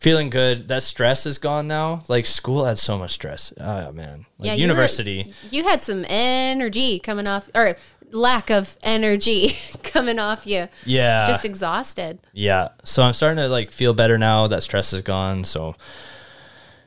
Feeling 0.00 0.30
good. 0.30 0.68
That 0.68 0.82
stress 0.82 1.26
is 1.26 1.38
gone 1.38 1.68
now. 1.68 2.02
Like 2.08 2.24
school 2.26 2.64
had 2.64 2.78
so 2.78 2.98
much 2.98 3.12
stress. 3.12 3.52
Oh 3.60 3.92
man. 3.92 4.26
Like 4.38 4.46
Yeah, 4.46 4.52
you 4.54 4.58
were- 4.62 4.70
university. 4.70 5.32
You 5.50 5.64
had 5.64 5.82
some 5.82 6.04
energy 6.08 6.98
coming 6.98 7.28
off, 7.28 7.50
or 7.54 7.76
lack 8.12 8.50
of 8.50 8.76
energy 8.82 9.50
coming 9.82 10.18
off 10.18 10.46
you. 10.46 10.68
yeah. 10.84 11.26
Just 11.26 11.44
exhausted. 11.44 12.18
yeah. 12.32 12.68
So 12.84 13.02
I'm 13.02 13.12
starting 13.12 13.38
to 13.38 13.48
like 13.48 13.70
feel 13.70 13.94
better 13.94 14.18
now. 14.18 14.46
That 14.46 14.62
stress 14.62 14.92
is 14.92 15.00
gone. 15.02 15.44
So 15.44 15.74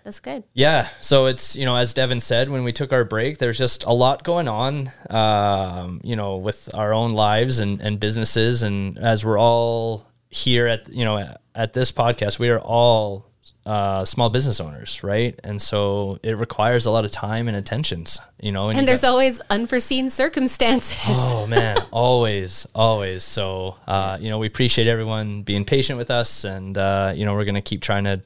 That's 0.04 0.20
good. 0.20 0.44
Yeah. 0.54 0.88
So 1.00 1.28
it's, 1.28 1.56
you 1.56 1.66
know, 1.66 1.76
as 1.76 1.94
Devin 1.94 2.20
said, 2.20 2.50
when 2.50 2.64
we 2.64 2.74
took 2.74 2.92
our 2.92 3.04
break, 3.04 3.38
there's 3.38 3.58
just 3.58 3.84
a 3.86 3.94
lot 3.94 4.24
going 4.24 4.48
on, 4.48 4.92
um, 5.10 6.02
you 6.04 6.16
know, 6.16 6.38
with 6.38 6.70
our 6.74 6.94
own 6.94 7.14
lives 7.14 7.60
and, 7.60 7.80
and 7.82 8.00
businesses. 8.00 8.64
And 8.64 8.98
as 8.98 9.24
we're 9.24 9.40
all 9.40 10.08
here 10.30 10.66
at, 10.68 10.90
you 10.94 11.06
know, 11.06 11.36
at 11.54 11.74
this 11.74 11.92
podcast, 11.92 12.40
we 12.40 12.50
are 12.50 12.60
all 12.60 13.28
uh, 13.66 14.04
small 14.06 14.30
business 14.30 14.60
owners, 14.60 15.04
right? 15.04 15.40
And 15.44 15.62
so 15.62 16.18
it 16.24 16.38
requires 16.38 16.86
a 16.86 16.92
lot 16.92 17.06
of 17.06 17.12
time 17.12 17.48
and 17.48 17.56
attentions, 17.56 18.20
you 18.42 18.52
know. 18.52 18.70
And 18.70 18.80
you 18.80 18.86
there's 18.86 19.02
got- 19.02 19.10
always 19.12 19.40
unforeseen 19.50 20.10
circumstances. 20.10 20.98
Oh 21.08 21.48
man, 21.48 21.78
always, 21.92 22.68
always. 22.74 23.24
So, 23.24 23.76
uh, 23.88 24.18
you 24.20 24.30
know, 24.30 24.38
we 24.40 24.48
appreciate 24.48 24.88
everyone 24.88 25.42
being 25.44 25.66
patient 25.66 25.98
with 25.98 26.10
us, 26.12 26.44
and 26.44 26.78
uh, 26.78 27.14
you 27.16 27.26
know, 27.26 27.34
we're 27.34 27.46
gonna 27.46 27.62
keep 27.62 27.82
trying 27.82 28.04
to 28.06 28.22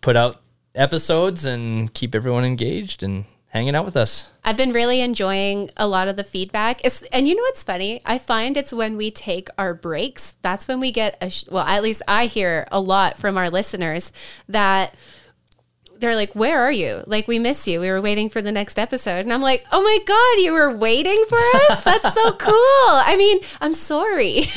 put 0.00 0.16
out 0.16 0.40
episodes 0.74 1.44
and 1.46 1.92
keep 1.94 2.14
everyone 2.14 2.44
engaged 2.44 3.02
and 3.02 3.24
hanging 3.56 3.74
out 3.74 3.86
with 3.86 3.96
us. 3.96 4.28
I've 4.44 4.56
been 4.56 4.72
really 4.72 5.00
enjoying 5.00 5.70
a 5.78 5.88
lot 5.88 6.08
of 6.08 6.16
the 6.16 6.24
feedback. 6.24 6.84
It's, 6.84 7.00
and 7.04 7.26
you 7.26 7.34
know 7.34 7.42
what's 7.42 7.62
funny? 7.62 8.02
I 8.04 8.18
find 8.18 8.56
it's 8.56 8.72
when 8.72 8.98
we 8.98 9.10
take 9.10 9.48
our 9.56 9.72
breaks, 9.72 10.36
that's 10.42 10.68
when 10.68 10.78
we 10.78 10.90
get 10.90 11.16
a, 11.22 11.32
well, 11.50 11.64
at 11.64 11.82
least 11.82 12.02
I 12.06 12.26
hear 12.26 12.68
a 12.70 12.78
lot 12.78 13.16
from 13.16 13.38
our 13.38 13.48
listeners 13.48 14.12
that 14.46 14.94
they're 15.98 16.16
like, 16.16 16.34
Where 16.34 16.60
are 16.62 16.72
you? 16.72 17.02
Like, 17.06 17.28
we 17.28 17.38
miss 17.38 17.66
you. 17.66 17.80
We 17.80 17.90
were 17.90 18.00
waiting 18.00 18.28
for 18.28 18.42
the 18.42 18.52
next 18.52 18.78
episode. 18.78 19.20
And 19.20 19.32
I'm 19.32 19.42
like, 19.42 19.64
Oh 19.72 19.82
my 19.82 19.98
God, 20.06 20.44
you 20.44 20.52
were 20.52 20.70
waiting 20.76 21.24
for 21.28 21.38
us? 21.38 21.84
That's 21.84 22.14
so 22.14 22.32
cool. 22.38 22.52
I 22.54 23.14
mean, 23.16 23.40
I'm 23.60 23.72
sorry. 23.72 24.44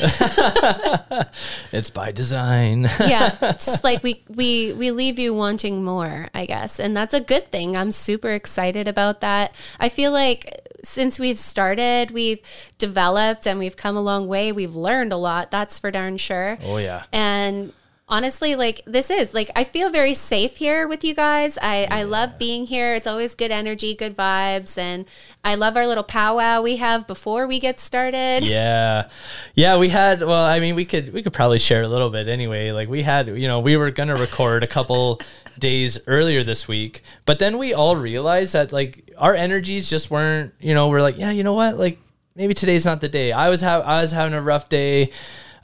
It's 1.72 1.90
by 1.90 2.10
design. 2.12 2.82
yeah 3.00 3.36
it's 3.42 3.64
just 3.64 3.84
like 3.84 4.02
we 4.02 4.22
we 4.28 4.72
we 4.72 4.90
leave 4.90 5.18
you 5.18 5.32
wanting 5.34 5.84
more 5.84 6.28
i 6.34 6.44
guess 6.46 6.78
and 6.80 6.96
that's 6.96 7.14
a 7.14 7.20
good 7.20 7.50
thing 7.50 7.76
i'm 7.76 7.92
super 7.92 8.30
excited 8.30 8.88
about 8.88 9.20
that 9.20 9.54
i 9.78 9.88
feel 9.88 10.10
like 10.12 10.68
since 10.82 11.18
we've 11.18 11.38
started 11.38 12.10
we've 12.10 12.40
developed 12.78 13.46
and 13.46 13.58
we've 13.58 13.76
come 13.76 13.96
a 13.96 14.00
long 14.00 14.26
way 14.26 14.50
we've 14.52 14.74
learned 14.74 15.12
a 15.12 15.16
lot 15.16 15.50
that's 15.50 15.78
for 15.78 15.90
darn 15.90 16.16
sure 16.16 16.58
oh 16.64 16.78
yeah. 16.78 17.04
and 17.12 17.72
honestly 18.10 18.54
like 18.56 18.82
this 18.86 19.08
is 19.10 19.32
like 19.32 19.50
i 19.54 19.62
feel 19.64 19.88
very 19.88 20.14
safe 20.14 20.56
here 20.56 20.86
with 20.88 21.04
you 21.04 21.14
guys 21.14 21.56
i 21.62 21.86
i 21.90 22.02
love 22.02 22.38
being 22.38 22.66
here 22.66 22.94
it's 22.94 23.06
always 23.06 23.34
good 23.34 23.50
energy 23.50 23.94
good 23.94 24.14
vibes 24.16 24.76
and 24.76 25.06
i 25.44 25.54
love 25.54 25.76
our 25.76 25.86
little 25.86 26.02
powwow 26.02 26.60
we 26.60 26.76
have 26.76 27.06
before 27.06 27.46
we 27.46 27.58
get 27.58 27.78
started 27.78 28.44
Yeah. 28.44 29.08
Yeah, 29.54 29.78
we 29.78 29.88
had 29.90 30.20
well, 30.22 30.44
I 30.44 30.58
mean 30.60 30.74
we 30.74 30.84
could 30.84 31.12
we 31.12 31.22
could 31.22 31.32
probably 31.32 31.58
share 31.58 31.82
a 31.82 31.88
little 31.88 32.10
bit 32.10 32.28
anyway. 32.28 32.72
Like 32.72 32.88
we 32.88 33.02
had, 33.02 33.28
you 33.28 33.46
know, 33.46 33.60
we 33.60 33.76
were 33.76 33.90
gonna 33.90 34.16
record 34.16 34.64
a 34.64 34.66
couple 34.66 35.20
days 35.58 35.98
earlier 36.06 36.42
this 36.42 36.66
week, 36.66 37.02
but 37.26 37.38
then 37.38 37.58
we 37.58 37.72
all 37.74 37.96
realized 37.96 38.52
that 38.54 38.72
like 38.72 39.10
our 39.18 39.34
energies 39.34 39.88
just 39.88 40.10
weren't, 40.10 40.52
you 40.60 40.74
know, 40.74 40.88
we're 40.88 41.02
like, 41.02 41.18
yeah, 41.18 41.30
you 41.30 41.44
know 41.44 41.54
what? 41.54 41.78
Like 41.78 41.98
maybe 42.34 42.54
today's 42.54 42.84
not 42.84 43.00
the 43.00 43.08
day. 43.08 43.32
I 43.32 43.50
was 43.50 43.60
have 43.60 43.82
I 43.84 44.00
was 44.00 44.12
having 44.12 44.34
a 44.34 44.42
rough 44.42 44.68
day. 44.68 45.10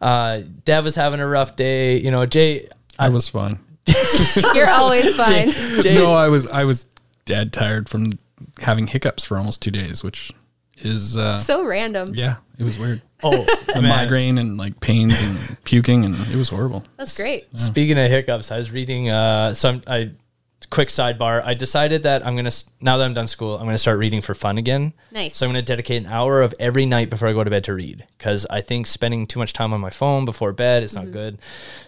Uh 0.01 0.43
Dev 0.65 0.85
was 0.85 0.95
having 0.97 1.21
a 1.21 1.27
rough 1.27 1.57
day. 1.57 1.99
You 1.99 2.11
know, 2.11 2.27
Jay 2.27 2.69
I 2.99 3.09
was 3.09 3.29
fine. 3.29 3.61
you're 4.55 4.69
always 4.69 5.15
fine 5.23 5.51
Jay 5.83 5.95
No, 5.95 6.13
I 6.13 6.29
was 6.29 6.47
I 6.49 6.65
was 6.65 6.87
dead 7.25 7.53
tired 7.53 7.89
from 7.89 8.13
having 8.61 8.87
hiccups 8.87 9.25
for 9.25 9.37
almost 9.39 9.63
two 9.63 9.71
days, 9.71 10.03
which 10.03 10.33
is 10.79 11.17
uh, 11.17 11.39
so 11.39 11.65
random 11.65 12.15
yeah, 12.15 12.37
it 12.59 12.65
was 12.65 12.79
weird. 12.79 13.01
Oh, 13.23 13.45
The 13.75 13.81
migraine 13.81 14.37
and 14.37 14.59
like 14.59 14.79
pains 14.81 15.23
and 15.23 15.65
puking 15.65 16.05
and 16.05 16.15
it 16.29 16.37
was 16.37 16.51
horrible. 16.51 16.85
that's 16.99 17.17
great 17.17 17.47
Speaking 17.59 17.99
of 17.99 18.11
hiccups, 18.11 18.51
I 18.53 18.59
was 18.59 18.71
reading 18.71 19.09
uh 19.09 19.55
some 19.55 19.83
I 19.87 20.11
quick 20.71 20.89
sidebar. 20.89 21.43
I 21.45 21.55
decided 21.55 22.03
that 22.05 22.27
I'm 22.27 22.35
going 22.35 22.51
to 22.51 22.65
now 22.81 22.97
that 22.97 23.05
I'm 23.05 23.15
done 23.15 23.27
school, 23.27 23.55
I'm 23.57 23.65
going 23.65 23.75
to 23.75 23.79
start 23.79 23.99
reading 23.99 24.21
for 24.21 24.35
fun 24.35 24.59
again. 24.59 24.93
Nice. 25.11 25.37
So 25.37 25.47
I'm 25.47 25.53
going 25.53 25.63
to 25.63 25.67
dedicate 25.67 26.03
an 26.05 26.09
hour 26.11 26.43
of 26.43 26.55
every 26.61 26.87
night 26.87 27.11
before 27.11 27.29
I 27.29 27.33
go 27.33 27.45
to 27.45 27.51
bed 27.51 27.65
to 27.65 27.75
read 27.75 28.05
cuz 28.19 28.47
I 28.47 28.61
think 28.61 28.87
spending 28.87 29.27
too 29.27 29.39
much 29.39 29.53
time 29.53 29.73
on 29.73 29.81
my 29.81 29.91
phone 29.91 30.25
before 30.25 30.53
bed 30.53 30.83
is 30.83 30.95
not 30.95 31.11
good. 31.11 31.39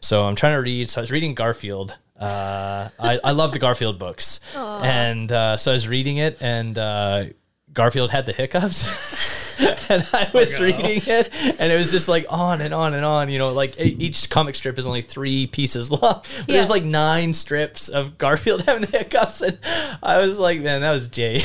So 0.00 0.24
I'm 0.24 0.36
trying 0.36 0.54
to 0.54 0.62
read. 0.62 0.88
So 0.90 1.00
I 1.00 1.02
was 1.02 1.10
reading 1.10 1.34
Garfield. 1.34 1.96
Uh 2.18 2.88
I 2.98 3.20
I 3.22 3.30
love 3.32 3.52
the 3.52 3.58
Garfield 3.60 3.98
books. 3.98 4.40
And 4.56 5.30
uh 5.30 5.56
so 5.56 5.70
I 5.70 5.74
was 5.74 5.86
reading 5.88 6.16
it 6.16 6.36
and 6.40 6.76
uh 6.76 7.24
Garfield 7.78 8.10
had 8.10 8.26
the 8.26 8.32
hiccups. 8.32 8.82
and 9.88 10.04
I 10.12 10.28
was 10.34 10.58
reading 10.58 11.00
it, 11.06 11.32
and 11.60 11.72
it 11.72 11.78
was 11.78 11.92
just 11.92 12.08
like 12.08 12.26
on 12.28 12.60
and 12.60 12.74
on 12.74 12.92
and 12.92 13.04
on. 13.04 13.30
You 13.30 13.38
know, 13.38 13.52
like 13.52 13.78
each 13.78 14.28
comic 14.30 14.56
strip 14.56 14.78
is 14.78 14.86
only 14.86 15.00
three 15.00 15.46
pieces 15.46 15.88
long. 15.92 16.00
But 16.00 16.46
There's 16.48 16.70
like 16.70 16.82
nine 16.82 17.34
strips 17.34 17.88
of 17.88 18.18
Garfield 18.18 18.62
having 18.66 18.82
the 18.82 18.98
hiccups, 18.98 19.42
and 19.42 19.60
I 20.02 20.18
was 20.18 20.40
like, 20.40 20.60
man, 20.60 20.80
that 20.80 20.90
was 20.90 21.08
Jay. 21.08 21.38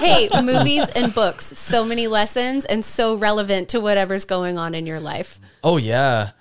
hey, 0.00 0.28
movies 0.42 0.86
and 0.90 1.14
books, 1.14 1.46
so 1.58 1.82
many 1.82 2.08
lessons 2.08 2.66
and 2.66 2.84
so 2.84 3.14
relevant 3.14 3.70
to 3.70 3.80
whatever's 3.80 4.26
going 4.26 4.58
on 4.58 4.74
in 4.74 4.84
your 4.84 5.00
life. 5.00 5.40
oh 5.62 5.78
yeah, 5.78 6.32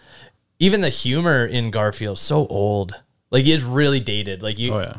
even 0.59 0.81
the 0.81 0.89
humor 0.89 1.45
in 1.45 1.71
Garfield 1.71 2.19
so 2.19 2.45
old. 2.47 3.01
Like 3.31 3.47
it's 3.47 3.63
really 3.63 4.01
dated. 4.01 4.43
Like 4.43 4.59
you, 4.59 4.73
Oh 4.73 4.79
yeah. 4.81 4.97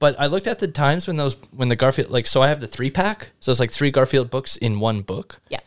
But 0.00 0.18
I 0.18 0.26
looked 0.26 0.48
at 0.48 0.58
the 0.58 0.66
times 0.66 1.06
when 1.06 1.16
those 1.16 1.36
when 1.52 1.68
the 1.68 1.76
Garfield 1.76 2.10
like 2.10 2.26
so 2.26 2.42
I 2.42 2.48
have 2.48 2.60
the 2.60 2.66
three 2.66 2.90
pack, 2.90 3.30
so 3.38 3.52
it's 3.52 3.60
like 3.60 3.70
three 3.70 3.92
Garfield 3.92 4.30
books 4.30 4.56
in 4.56 4.80
one 4.80 5.02
book. 5.02 5.40
Yeah. 5.48 5.60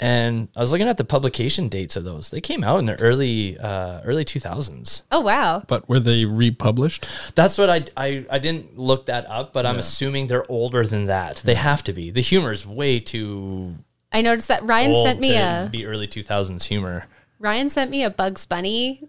And 0.00 0.48
I 0.56 0.60
was 0.60 0.72
looking 0.72 0.88
at 0.88 0.96
the 0.96 1.04
publication 1.04 1.68
dates 1.68 1.94
of 1.94 2.02
those. 2.02 2.30
They 2.30 2.40
came 2.40 2.64
out 2.64 2.78
in 2.78 2.86
the 2.86 2.98
early 3.00 3.58
uh, 3.58 4.00
early 4.04 4.24
two 4.24 4.40
thousands. 4.40 5.02
Oh 5.12 5.20
wow. 5.20 5.62
But 5.68 5.88
were 5.88 6.00
they 6.00 6.24
republished? 6.24 7.06
That's 7.34 7.58
what 7.58 7.68
I, 7.68 7.84
I 7.96 8.24
I 8.30 8.38
didn't 8.38 8.78
look 8.78 9.06
that 9.06 9.28
up, 9.28 9.52
but 9.52 9.66
I'm 9.66 9.78
assuming 9.78 10.28
they're 10.28 10.50
older 10.50 10.86
than 10.86 11.06
that. 11.06 11.36
They 11.38 11.56
have 11.56 11.84
to 11.84 11.92
be. 11.92 12.10
The 12.10 12.22
humor 12.22 12.52
is 12.52 12.66
way 12.66 12.98
too 13.00 13.76
I 14.12 14.22
noticed 14.22 14.48
that 14.48 14.62
Ryan 14.62 14.92
old 14.92 15.06
sent 15.06 15.20
me 15.20 15.28
to 15.30 15.64
a 15.66 15.68
be 15.70 15.86
early 15.86 16.06
2000s 16.06 16.64
humor. 16.64 17.06
Ryan 17.38 17.68
sent 17.68 17.90
me 17.90 18.04
a 18.04 18.10
Bugs 18.10 18.46
Bunny 18.46 19.08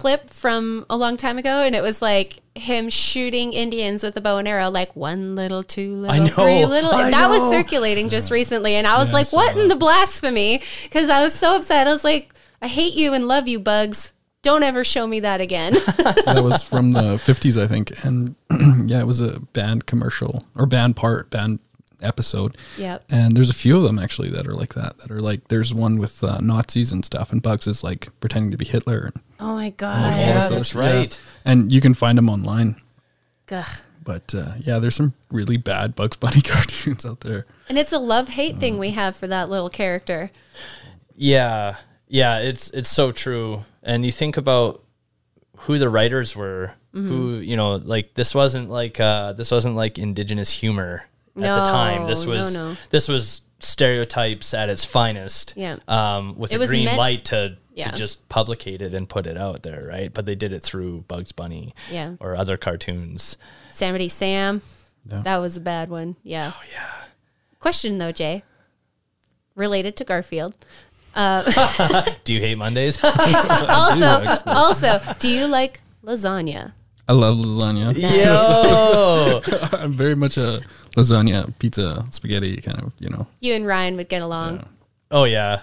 clip 0.00 0.30
from 0.30 0.86
a 0.88 0.96
long 0.96 1.18
time 1.18 1.36
ago 1.36 1.60
and 1.60 1.74
it 1.74 1.82
was 1.82 2.00
like 2.00 2.40
him 2.54 2.88
shooting 2.88 3.52
Indians 3.52 4.02
with 4.02 4.16
a 4.16 4.20
bow 4.22 4.38
and 4.38 4.48
arrow 4.48 4.70
like 4.70 4.96
one 4.96 5.34
little 5.34 5.62
two 5.62 5.94
little 5.96 6.24
know, 6.24 6.30
three 6.30 6.64
little 6.64 6.90
I 6.90 7.10
that 7.10 7.28
was 7.28 7.50
circulating 7.50 8.08
just 8.08 8.30
recently 8.30 8.76
and 8.76 8.86
I 8.86 8.96
was 8.98 9.08
Yeah, 9.08 9.14
like 9.14 9.26
saw 9.26 9.36
what 9.36 9.56
in 9.58 9.68
the 9.68 9.76
blasphemy? 9.76 10.62
Because 10.84 11.10
I 11.10 11.22
was 11.22 11.34
so 11.34 11.56
upset. 11.56 11.86
I 11.86 11.90
was 11.90 12.02
like 12.02 12.32
I 12.62 12.68
hate 12.68 12.94
you 12.94 13.12
and 13.12 13.28
love 13.28 13.46
you 13.46 13.60
bugs. 13.60 14.14
Don't 14.42 14.62
ever 14.62 14.84
show 14.84 15.06
me 15.06 15.20
that 15.20 15.42
again. 15.42 15.74
That 16.24 16.42
was 16.42 16.62
from 16.62 16.92
the 16.92 17.16
50s, 17.16 17.60
I 17.60 17.66
think. 17.66 17.92
And 18.04 18.36
yeah, 18.88 19.00
it 19.00 19.06
was 19.06 19.20
a 19.20 19.40
band 19.52 19.84
commercial 19.84 20.46
or 20.56 20.64
band 20.64 20.96
part, 20.96 21.28
band 21.28 21.58
episode. 22.02 22.56
Yeah. 22.78 22.98
And 23.10 23.36
there's 23.36 23.50
a 23.50 23.54
few 23.54 23.76
of 23.76 23.82
them 23.82 23.98
actually 23.98 24.30
that 24.30 24.46
are 24.46 24.54
like 24.54 24.74
that. 24.74 24.98
That 24.98 25.10
are 25.10 25.20
like, 25.20 25.48
there's 25.48 25.74
one 25.74 25.98
with 25.98 26.22
uh, 26.24 26.38
Nazis 26.40 26.92
and 26.92 27.04
stuff, 27.04 27.32
and 27.32 27.42
Bugs 27.42 27.66
is 27.66 27.82
like 27.84 28.08
pretending 28.20 28.50
to 28.50 28.56
be 28.56 28.64
Hitler. 28.64 29.10
And 29.14 29.22
oh 29.40 29.54
my 29.54 29.66
all 29.66 29.70
god 29.76 30.16
Yeah, 30.18 30.48
that's 30.48 30.68
stuff. 30.68 30.82
Yeah. 30.82 30.96
right. 30.98 31.20
And 31.44 31.70
you 31.72 31.80
can 31.80 31.94
find 31.94 32.16
them 32.18 32.28
online. 32.30 32.76
Ugh. 33.50 33.66
But 34.02 34.34
uh, 34.34 34.52
yeah, 34.60 34.78
there's 34.78 34.96
some 34.96 35.12
really 35.30 35.56
bad 35.58 35.94
Bugs 35.94 36.16
Bunny 36.16 36.40
cartoons 36.42 37.04
out 37.04 37.20
there. 37.20 37.46
And 37.68 37.76
it's 37.78 37.92
a 37.92 37.98
love 37.98 38.28
hate 38.28 38.58
thing 38.58 38.78
we 38.78 38.90
have 38.92 39.14
for 39.14 39.26
that 39.26 39.50
little 39.50 39.68
character. 39.70 40.30
Yeah. 41.14 41.76
Yeah, 42.08 42.38
it's 42.38 42.70
it's 42.70 42.88
so 42.90 43.12
true. 43.12 43.64
And 43.82 44.04
you 44.04 44.10
think 44.12 44.36
about 44.36 44.82
who 45.58 45.78
the 45.78 45.88
writers 45.88 46.34
were, 46.34 46.72
Mm-hmm. 46.92 47.08
who, 47.08 47.34
you 47.36 47.54
know, 47.54 47.76
like 47.76 48.14
this 48.14 48.34
wasn't 48.34 48.68
like 48.68 48.98
uh 48.98 49.32
this 49.34 49.52
wasn't 49.52 49.76
like 49.76 49.96
indigenous 49.96 50.50
humor 50.50 51.04
at 51.36 51.42
the 51.42 51.64
time. 51.64 52.06
This 52.06 52.26
was 52.26 52.54
no. 52.54 52.76
this 52.90 53.08
was 53.08 53.42
stereotypes 53.60 54.54
at 54.54 54.68
its 54.68 54.84
finest. 54.84 55.54
Yeah. 55.56 55.76
Um 55.88 56.34
with 56.36 56.52
It 56.52 56.60
a 56.60 56.66
green 56.66 56.86
meant- 56.86 56.98
light 56.98 57.24
to 57.26 57.56
Yeah. 57.74 57.90
to 57.90 57.96
just 57.96 58.28
publicate 58.28 58.80
it 58.82 58.94
and 58.94 59.08
put 59.08 59.26
it 59.26 59.36
out 59.36 59.62
there, 59.62 59.86
right? 59.86 60.12
But 60.12 60.26
they 60.26 60.34
did 60.34 60.52
it 60.52 60.62
through 60.62 61.04
Bugs 61.08 61.32
Bunny 61.32 61.74
Yeah. 61.90 62.14
or 62.20 62.34
other 62.36 62.56
cartoons. 62.56 63.36
Yosemite 63.70 64.08
Sam. 64.08 64.62
Yeah. 65.10 65.22
That 65.22 65.38
was 65.38 65.56
a 65.56 65.60
bad 65.60 65.88
one. 65.90 66.16
Yeah. 66.22 66.52
Oh 66.54 66.62
yeah. 66.72 66.90
Question 67.58 67.98
though, 67.98 68.12
Jay. 68.12 68.42
Related 69.54 69.96
to 69.96 70.04
Garfield. 70.04 70.56
Do 72.24 72.32
you 72.34 72.40
hate 72.40 72.56
Mondays? 72.56 72.98
Also, 73.04 74.36
also, 74.46 75.00
do 75.18 75.28
you 75.28 75.46
like 75.46 75.80
lasagna? 76.04 76.72
I 77.08 77.12
love 77.12 77.36
lasagna. 77.38 77.92
Yo. 77.96 79.40
I'm 79.78 79.92
very 79.92 80.14
much 80.14 80.36
a 80.36 80.62
lasagna, 81.00 81.52
pizza, 81.58 82.04
spaghetti 82.10 82.60
kind 82.60 82.78
of, 82.80 82.92
you 82.98 83.08
know. 83.08 83.26
You 83.40 83.54
and 83.54 83.66
Ryan 83.66 83.96
would 83.96 84.08
get 84.08 84.22
along. 84.22 84.66
Oh 85.10 85.24
yeah, 85.24 85.62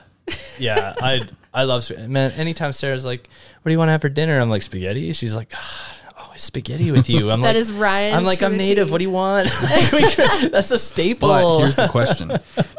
yeah. 0.60 0.94
I 1.02 1.22
I 1.54 1.64
love 1.64 1.84
sp- 1.88 2.08
man. 2.08 2.32
Anytime 2.34 2.74
Sarah's 2.74 3.06
like, 3.06 3.30
"What 3.62 3.70
do 3.70 3.72
you 3.74 3.78
want 3.80 3.88
to 3.90 3.94
have 3.94 4.02
for 4.02 4.10
dinner?" 4.10 4.40
I'm 4.40 4.50
like 4.50 4.62
spaghetti. 4.62 5.14
She's 5.14 5.36
like, 5.36 5.52
"Ah, 5.56 5.94
"Always 6.20 6.42
spaghetti 6.42 6.92
with 6.92 7.10
you." 7.10 7.32
I'm 7.32 7.42
That 7.42 7.48
like, 7.48 7.56
is 7.56 7.72
Ryan 7.72 8.16
I'm 8.16 8.26
like, 8.26 8.44
I'm 8.44 8.58
native. 8.58 8.88
T. 8.88 8.92
What 8.92 8.98
do 9.00 9.04
you 9.06 9.12
want? 9.12 9.50
Like, 9.64 9.92
we 9.92 10.12
could- 10.12 10.52
that's 10.52 10.72
a 10.72 10.78
staple. 10.80 11.30
But 11.30 11.60
here's 11.60 11.76
the 11.78 11.88
question: 11.88 12.32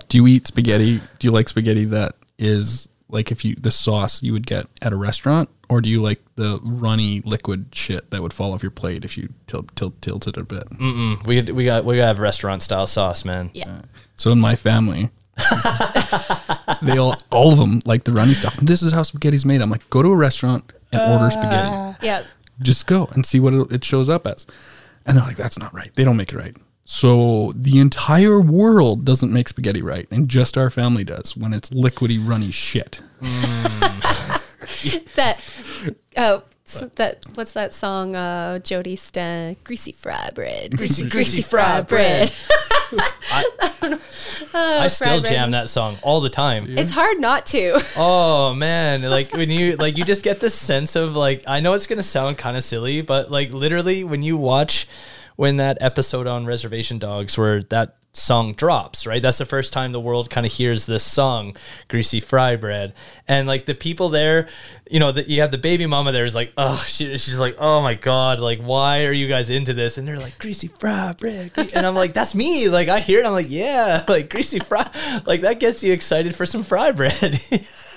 Do 0.08 0.18
you 0.18 0.26
eat 0.26 0.46
spaghetti? 0.46 1.00
Do 1.18 1.26
you 1.26 1.30
like 1.30 1.48
spaghetti 1.48 1.86
that 1.86 2.12
is 2.38 2.88
like 3.08 3.32
if 3.32 3.44
you 3.44 3.54
the 3.54 3.70
sauce 3.70 4.22
you 4.22 4.32
would 4.34 4.46
get 4.46 4.66
at 4.82 4.92
a 4.92 4.96
restaurant, 4.96 5.48
or 5.68 5.80
do 5.80 5.88
you 5.88 6.00
like 6.00 6.20
the 6.37 6.60
runny 6.62 7.20
liquid 7.25 7.66
shit 7.72 8.10
that 8.10 8.22
would 8.22 8.32
fall 8.32 8.52
off 8.52 8.62
your 8.62 8.70
plate 8.70 9.04
if 9.04 9.18
you 9.18 9.32
tilt 9.46 9.75
tilt 9.76 10.00
tilted 10.00 10.37
it 10.37 10.40
a 10.40 10.44
bit? 10.44 10.70
Mm, 10.70 11.26
we 11.26 11.42
we 11.42 11.64
got 11.64 11.84
we 11.84 11.96
gotta 11.96 12.06
have 12.06 12.18
restaurant 12.18 12.62
style 12.62 12.87
sauce, 12.87 13.25
man. 13.25 13.50
Yeah. 13.52 13.82
So 14.16 14.30
in 14.30 14.40
my 14.40 14.56
family, 14.56 15.10
they 16.82 16.98
all 16.98 17.16
all 17.30 17.52
of 17.52 17.58
them 17.58 17.80
like 17.84 18.04
the 18.04 18.12
runny 18.12 18.34
stuff. 18.34 18.56
This 18.56 18.82
is 18.82 18.92
how 18.92 19.02
spaghetti's 19.02 19.44
made. 19.44 19.60
I'm 19.60 19.70
like, 19.70 19.88
go 19.90 20.02
to 20.02 20.08
a 20.08 20.16
restaurant 20.16 20.72
and 20.92 21.00
order 21.00 21.30
spaghetti. 21.30 21.96
Yeah. 22.02 22.25
Just 22.60 22.87
go 22.87 23.08
and 23.12 23.25
see 23.25 23.38
what 23.38 23.54
it, 23.54 23.72
it 23.72 23.84
shows 23.84 24.08
up 24.08 24.26
as. 24.26 24.46
And 25.06 25.16
they're 25.16 25.25
like, 25.25 25.37
that's 25.37 25.58
not 25.58 25.72
right. 25.72 25.94
They 25.94 26.04
don't 26.04 26.16
make 26.16 26.32
it 26.32 26.37
right. 26.37 26.56
So 26.84 27.52
the 27.54 27.78
entire 27.80 28.40
world 28.40 29.04
doesn't 29.04 29.30
make 29.30 29.48
spaghetti 29.48 29.82
right, 29.82 30.08
and 30.10 30.26
just 30.26 30.56
our 30.56 30.70
family 30.70 31.04
does 31.04 31.37
when 31.37 31.52
it's 31.52 31.68
liquidy, 31.68 32.18
runny 32.18 32.50
shit. 32.50 33.02
That 35.14 35.40
oh 36.16 36.42
s- 36.66 36.85
that 36.97 37.25
what's 37.35 37.52
that 37.52 37.75
song 37.75 38.14
uh 38.14 38.58
Jody 38.61 38.97
Sten 38.97 39.56
Greasy 39.64 39.92
Fry 39.92 40.30
Bread. 40.35 40.76
Greasy, 40.76 41.08
greasy 41.08 41.42
fry 41.42 41.80
bread. 41.82 42.32
I 44.54 44.88
still 44.88 45.06
fried 45.08 45.23
bread. 45.23 45.32
jam 45.32 45.50
that 45.52 45.68
song 45.68 45.99
all 46.02 46.20
the 46.20 46.30
time. 46.30 46.78
It's 46.78 46.92
hard 46.92 47.20
not 47.20 47.47
to. 47.47 47.80
Oh 48.00 48.54
man, 48.54 49.02
like 49.02 49.32
when 49.32 49.50
you 49.50 49.76
like 49.76 49.99
you 49.99 50.04
just 50.04 50.23
get 50.23 50.40
this 50.40 50.54
sense 50.54 50.94
of 50.97 51.14
like 51.16 51.42
I 51.47 51.61
know 51.61 51.75
it's 51.75 51.87
gonna 51.87 52.02
sound 52.02 52.38
kind 52.38 52.56
of 52.56 52.62
silly, 52.62 53.00
but 53.02 53.30
like 53.30 53.50
literally 53.50 54.04
when 54.04 54.23
you 54.23 54.37
watch 54.37 54.87
when 55.38 55.57
that 55.57 55.78
episode 55.80 56.26
on 56.26 56.47
Reservation 56.47 56.99
Dogs 56.99 57.38
where 57.38 57.62
that 57.62 57.95
song 58.12 58.54
drops, 58.54 59.07
right? 59.07 59.23
That's 59.23 59.38
the 59.38 59.47
first 59.47 59.73
time 59.73 59.92
the 59.92 60.00
world 60.00 60.30
kind 60.30 60.45
of 60.45 60.50
hears 60.50 60.87
this 60.87 61.04
song, 61.04 61.57
Greasy 61.87 62.18
Fry 62.18 62.57
Bread. 62.57 62.92
And 63.28 63.47
like 63.47 63.64
the 63.64 63.76
people 63.76 64.09
there, 64.09 64.49
you 64.90 64.99
know, 64.99 65.12
that 65.12 65.28
you 65.28 65.40
have 65.42 65.52
the 65.52 65.59
baby 65.59 65.87
mama 65.87 66.11
there 66.11 66.25
is 66.25 66.35
like, 66.35 66.52
oh, 66.59 66.85
she, 66.88 67.16
she's 67.18 67.38
like, 67.38 67.54
oh 67.61 67.80
my 67.83 67.95
God, 67.95 68.40
like, 68.40 68.61
why 68.61 69.04
are 69.04 69.12
you 69.12 69.28
guys 69.28 69.49
into 69.49 69.75
this? 69.75 69.97
And 69.97 70.09
they're 70.09 70.18
like, 70.18 70.40
Greasy 70.40 70.66
Fry 70.66 71.12
Bread. 71.12 71.52
And 71.57 71.87
I'm 71.87 71.95
like, 71.95 72.14
that's 72.14 72.35
me. 72.35 72.68
Like, 72.68 72.88
I 72.88 72.99
hear 72.99 73.21
it. 73.21 73.25
I'm 73.25 73.30
like, 73.30 73.49
yeah, 73.49 74.04
like 74.09 74.30
Greasy 74.30 74.59
Fry. 74.59 74.90
Like, 75.25 75.42
that 75.42 75.61
gets 75.61 75.85
you 75.85 75.92
excited 75.92 76.35
for 76.35 76.47
some 76.47 76.64
fry 76.64 76.90
bread. 76.90 77.40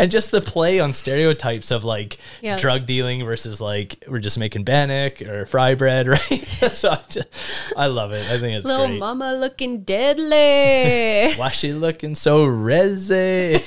and 0.00 0.10
just 0.10 0.30
the 0.30 0.40
play 0.40 0.80
on 0.80 0.92
stereotypes 0.92 1.70
of 1.70 1.84
like 1.84 2.16
Yeah. 2.40 2.56
drug 2.58 2.86
dealing 2.86 3.24
versus 3.24 3.60
like 3.60 4.02
we're 4.08 4.18
just 4.18 4.38
making 4.38 4.64
bannock 4.64 5.20
or 5.22 5.44
fry 5.44 5.74
bread, 5.74 6.08
right? 6.14 6.44
so 6.72 6.90
I, 6.90 7.00
just, 7.08 7.28
I 7.76 7.86
love 7.86 8.12
it. 8.12 8.24
I 8.30 8.38
think 8.38 8.56
it's 8.56 8.66
Little 8.66 8.86
great. 8.88 8.98
mama 8.98 9.34
looking 9.34 9.82
deadly. 9.82 11.34
Why 11.38 11.50
she 11.50 11.72
looking 11.72 12.14
so 12.14 12.46
resi? 12.46 13.60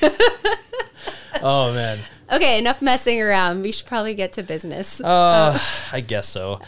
oh 1.42 1.74
man, 1.74 2.00
okay, 2.32 2.58
enough 2.60 2.82
messing 2.82 3.22
around. 3.22 3.62
We 3.62 3.72
should 3.72 3.86
probably 3.88 4.14
get 4.14 4.34
to 4.34 4.44
business. 4.44 5.00
uh, 5.02 5.60
I 5.92 6.00
guess 6.02 6.28
so. 6.30 6.60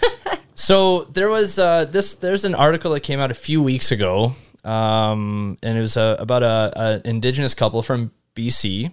so 0.54 1.04
there 1.04 1.28
was 1.28 1.58
uh, 1.58 1.84
this. 1.86 2.14
There's 2.16 2.44
an 2.44 2.54
article 2.54 2.92
that 2.92 3.00
came 3.00 3.18
out 3.20 3.30
a 3.30 3.34
few 3.34 3.62
weeks 3.62 3.90
ago, 3.92 4.32
um, 4.64 5.56
and 5.62 5.78
it 5.78 5.80
was 5.80 5.96
uh, 5.96 6.16
about 6.18 6.42
a, 6.42 6.72
a 7.04 7.08
indigenous 7.08 7.54
couple 7.54 7.82
from 7.82 8.12
BC, 8.34 8.92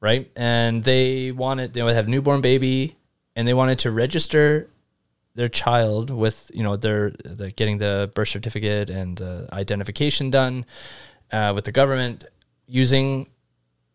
right? 0.00 0.30
And 0.36 0.84
they 0.84 1.32
wanted 1.32 1.74
they 1.74 1.82
would 1.82 1.94
have 1.94 2.06
a 2.06 2.10
newborn 2.10 2.40
baby, 2.40 2.96
and 3.36 3.46
they 3.46 3.54
wanted 3.54 3.78
to 3.80 3.90
register 3.90 4.68
their 5.34 5.48
child 5.48 6.10
with 6.10 6.50
you 6.54 6.62
know 6.62 6.76
their, 6.76 7.10
the 7.24 7.50
getting 7.50 7.78
the 7.78 8.10
birth 8.14 8.28
certificate 8.28 8.90
and 8.90 9.18
the 9.18 9.48
identification 9.52 10.30
done 10.30 10.64
uh, 11.32 11.52
with 11.54 11.64
the 11.64 11.72
government 11.72 12.24
using 12.66 13.28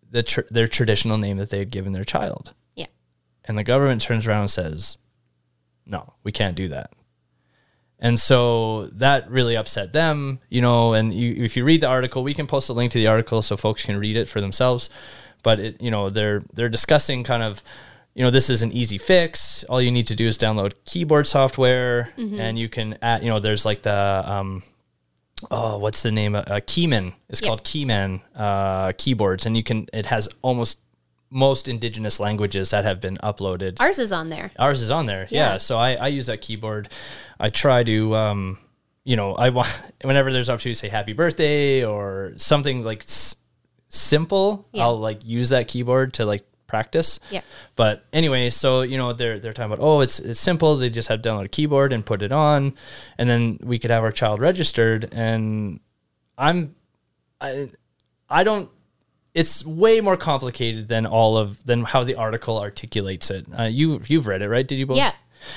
the 0.10 0.24
tr- 0.24 0.42
their 0.50 0.68
traditional 0.68 1.18
name 1.18 1.38
that 1.38 1.50
they 1.50 1.60
had 1.60 1.72
given 1.72 1.92
their 1.92 2.04
child 2.04 2.54
yeah. 2.76 2.86
and 3.46 3.58
the 3.58 3.64
government 3.64 4.02
turns 4.02 4.28
around 4.28 4.42
and 4.42 4.50
says, 4.50 4.98
"No, 5.86 6.14
we 6.24 6.32
can't 6.32 6.56
do 6.56 6.70
that." 6.70 6.92
And 8.00 8.20
so 8.20 8.88
that 8.88 9.30
really 9.30 9.56
upset 9.56 9.94
them, 9.94 10.40
you 10.50 10.62
know. 10.62 10.94
And 10.94 11.14
you, 11.14 11.44
if 11.44 11.56
you 11.56 11.64
read 11.64 11.82
the 11.82 11.88
article, 11.88 12.24
we 12.24 12.34
can 12.34 12.46
post 12.46 12.70
a 12.70 12.74
link 12.74 12.92
to 12.92 12.98
the 12.98 13.08
article 13.08 13.42
so 13.42 13.56
folks 13.56 13.86
can 13.86 13.98
read 13.98 14.16
it 14.16 14.28
for 14.28 14.42
themselves. 14.42 14.90
But 15.46 15.60
it, 15.60 15.74
you 15.86 15.92
know, 15.92 16.10
they're 16.10 16.42
they're 16.56 16.74
discussing 16.74 17.24
kind 17.24 17.44
of, 17.44 17.62
you 18.18 18.24
know, 18.26 18.32
this 18.32 18.50
is 18.50 18.64
an 18.64 18.72
easy 18.72 18.98
fix. 18.98 19.64
All 19.70 19.80
you 19.82 19.92
need 19.92 20.08
to 20.08 20.16
do 20.16 20.26
is 20.28 20.38
download 20.38 20.74
keyboard 20.90 21.28
software, 21.28 22.12
and 22.18 22.58
you 22.58 22.68
can 22.68 22.98
add, 23.02 23.22
you 23.24 23.30
know, 23.30 23.40
there's 23.40 23.64
like 23.70 23.82
the 23.84 24.24
um, 24.26 24.64
oh, 25.52 25.78
what's 25.78 26.02
the 26.02 26.12
name? 26.12 26.34
Uh, 26.36 26.44
Keyman. 26.72 27.14
It's 27.30 27.42
Yeah. 27.42 27.48
called 27.48 27.64
Keyman 27.64 28.22
uh, 28.36 28.92
keyboards, 28.98 29.46
and 29.46 29.56
you 29.56 29.64
can. 29.64 29.88
It 29.94 30.08
has 30.08 30.28
almost 30.42 30.80
most 31.30 31.68
indigenous 31.68 32.20
languages 32.20 32.70
that 32.70 32.86
have 32.86 33.00
been 33.02 33.18
uploaded. 33.18 33.78
Ours 33.80 34.00
is 34.00 34.12
on 34.12 34.30
there. 34.30 34.52
Ours 34.58 34.82
is 34.82 34.90
on 34.92 35.06
there. 35.06 35.28
Yeah. 35.30 35.54
Yeah. 35.54 35.58
So 35.58 35.78
I, 35.78 35.96
I 35.96 36.08
use 36.08 36.28
that 36.28 36.40
keyboard. 36.42 36.88
I 37.40 37.50
try 37.50 37.84
to, 37.84 38.16
um, 38.16 38.58
you 39.04 39.16
know, 39.16 39.34
I 39.36 39.50
want 39.50 39.68
whenever 40.02 40.32
there's 40.32 40.50
opportunity 40.50 40.76
to 40.76 40.80
say 40.80 40.90
happy 40.90 41.14
birthday 41.14 41.84
or 41.84 42.34
something 42.38 42.84
like 42.84 43.04
simple, 43.96 44.68
Yeah. 44.72 44.84
I'll 44.84 45.00
like 45.00 45.26
use 45.26 45.50
that 45.50 45.68
keyboard 45.68 46.14
to 46.16 46.26
like 46.26 46.46
practice. 46.68 47.20
Yeah. 47.30 47.42
But 47.76 48.06
anyway, 48.12 48.50
so 48.50 48.82
you 48.82 48.98
know 48.98 49.14
they're 49.14 49.40
they're 49.40 49.54
talking 49.54 49.72
about 49.72 49.84
oh 49.84 50.02
it's 50.02 50.20
it's 50.20 50.40
simple. 50.40 50.76
They 50.76 50.90
just 50.90 51.08
have 51.08 51.22
to 51.22 51.30
download 51.30 51.46
a 51.46 51.50
keyboard 51.50 51.94
and 51.94 52.06
put 52.06 52.22
it 52.22 52.32
on, 52.32 52.74
and 53.18 53.30
then 53.30 53.60
we 53.62 53.80
could 53.80 53.92
have 53.92 54.04
our 54.04 54.12
child 54.12 54.40
registered. 54.40 55.10
And 55.12 55.80
I'm, 56.38 56.76
I, 57.40 57.70
I 58.30 58.44
don't. 58.44 58.70
It's 59.34 59.66
way 59.66 60.00
more 60.02 60.18
complicated 60.18 60.88
than 60.88 61.06
all 61.06 61.38
of 61.38 61.66
than 61.66 61.84
how 61.84 62.04
the 62.04 62.16
article 62.16 62.58
articulates 62.58 63.30
it. 63.30 63.46
Uh, 63.58 63.64
you 63.64 64.02
you've 64.08 64.28
read 64.28 64.42
it 64.42 64.50
right? 64.50 64.68
Did 64.68 64.76
you 64.76 64.86
both? 64.86 64.98
Yeah. 64.98 65.14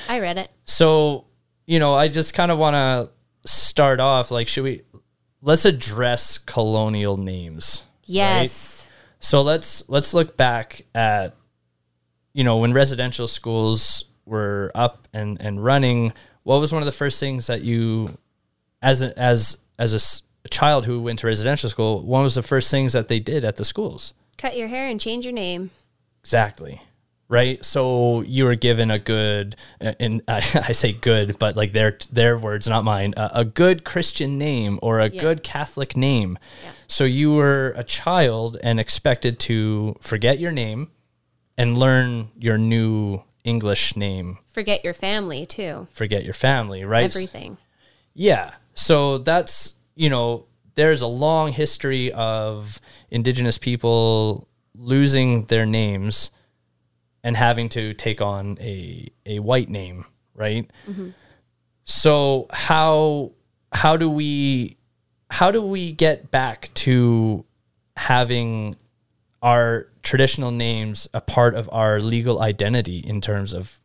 I 0.08 0.20
read 0.20 0.36
it. 0.38 0.50
So 0.64 1.24
you 1.66 1.78
know, 1.78 1.94
I 1.94 2.08
just 2.08 2.34
kind 2.34 2.50
of 2.50 2.58
want 2.58 2.74
to 2.74 3.10
start 3.48 4.00
off 4.00 4.30
like, 4.30 4.48
should 4.48 4.64
we? 4.64 4.82
Let's 5.40 5.64
address 5.64 6.38
colonial 6.38 7.16
names. 7.16 7.84
Yes. 8.08 8.88
So 9.20 9.42
let's 9.42 9.88
let's 9.88 10.14
look 10.14 10.36
back 10.36 10.82
at 10.94 11.36
you 12.32 12.44
know 12.44 12.58
when 12.58 12.72
residential 12.72 13.28
schools 13.28 14.04
were 14.24 14.70
up 14.74 15.08
and 15.12 15.40
and 15.40 15.62
running. 15.62 16.12
What 16.42 16.60
was 16.60 16.72
one 16.72 16.82
of 16.82 16.86
the 16.86 16.92
first 16.92 17.20
things 17.20 17.46
that 17.48 17.62
you, 17.62 18.16
as 18.80 19.02
a, 19.02 19.16
as 19.18 19.58
as 19.78 20.22
a 20.44 20.48
child 20.48 20.86
who 20.86 21.02
went 21.02 21.18
to 21.20 21.26
residential 21.26 21.68
school, 21.68 22.02
one 22.04 22.22
was 22.22 22.34
the 22.36 22.42
first 22.42 22.70
things 22.70 22.92
that 22.94 23.08
they 23.08 23.20
did 23.20 23.44
at 23.44 23.56
the 23.56 23.64
schools? 23.64 24.14
Cut 24.38 24.56
your 24.56 24.68
hair 24.68 24.86
and 24.86 25.00
change 25.00 25.26
your 25.26 25.34
name. 25.34 25.70
Exactly. 26.20 26.80
Right. 27.30 27.62
So 27.62 28.22
you 28.22 28.44
were 28.44 28.54
given 28.54 28.90
a 28.90 28.98
good, 28.98 29.54
uh, 29.82 29.92
and 30.00 30.22
I, 30.28 30.36
I 30.68 30.72
say 30.72 30.92
good, 30.92 31.38
but 31.38 31.56
like 31.56 31.72
their 31.72 31.98
their 32.10 32.38
words, 32.38 32.66
not 32.66 32.84
mine. 32.84 33.12
Uh, 33.16 33.28
a 33.32 33.44
good 33.44 33.84
Christian 33.84 34.38
name 34.38 34.78
or 34.82 34.98
a 35.00 35.10
Yeah. 35.10 35.20
good 35.20 35.42
Catholic 35.42 35.96
name. 35.96 36.38
Yeah. 36.64 36.70
So 36.86 37.04
you 37.04 37.32
were 37.34 37.74
a 37.76 37.84
child 37.84 38.56
and 38.62 38.80
expected 38.80 39.38
to 39.40 39.96
forget 40.00 40.38
your 40.38 40.52
name 40.52 40.90
and 41.58 41.76
learn 41.76 42.30
your 42.38 42.56
new 42.56 43.22
English 43.44 43.94
name. 43.94 44.38
Forget 44.50 44.82
your 44.82 44.94
family 44.94 45.44
too. 45.44 45.86
Forget 45.92 46.24
your 46.24 46.34
family. 46.34 46.82
Right. 46.84 47.04
Everything. 47.04 47.58
Yeah. 48.14 48.52
So 48.74 49.18
that's, 49.18 49.74
you 49.96 50.08
know, 50.08 50.46
there's 50.76 51.02
a 51.02 51.06
long 51.06 51.52
history 51.52 52.10
of 52.12 52.80
indigenous 53.10 53.58
people 53.58 54.48
losing 54.74 55.44
their 55.46 55.66
names 55.66 56.30
and 57.22 57.36
having 57.36 57.68
to 57.70 57.94
take 57.94 58.20
on 58.20 58.58
a 58.60 59.08
a 59.26 59.38
white 59.40 59.68
name, 59.68 60.04
right? 60.34 60.70
So 61.84 62.46
how 62.50 63.32
how 63.72 63.96
do 63.96 64.08
we 64.10 64.76
how 65.30 65.50
do 65.50 65.62
we 65.62 65.92
get 65.92 66.30
back 66.30 66.70
to 66.74 67.44
having 67.96 68.76
our 69.42 69.86
traditional 70.02 70.50
names 70.50 71.08
a 71.12 71.20
part 71.20 71.54
of 71.54 71.68
our 71.72 72.00
legal 72.00 72.40
identity 72.40 72.98
in 72.98 73.20
terms 73.20 73.52
of 73.52 73.80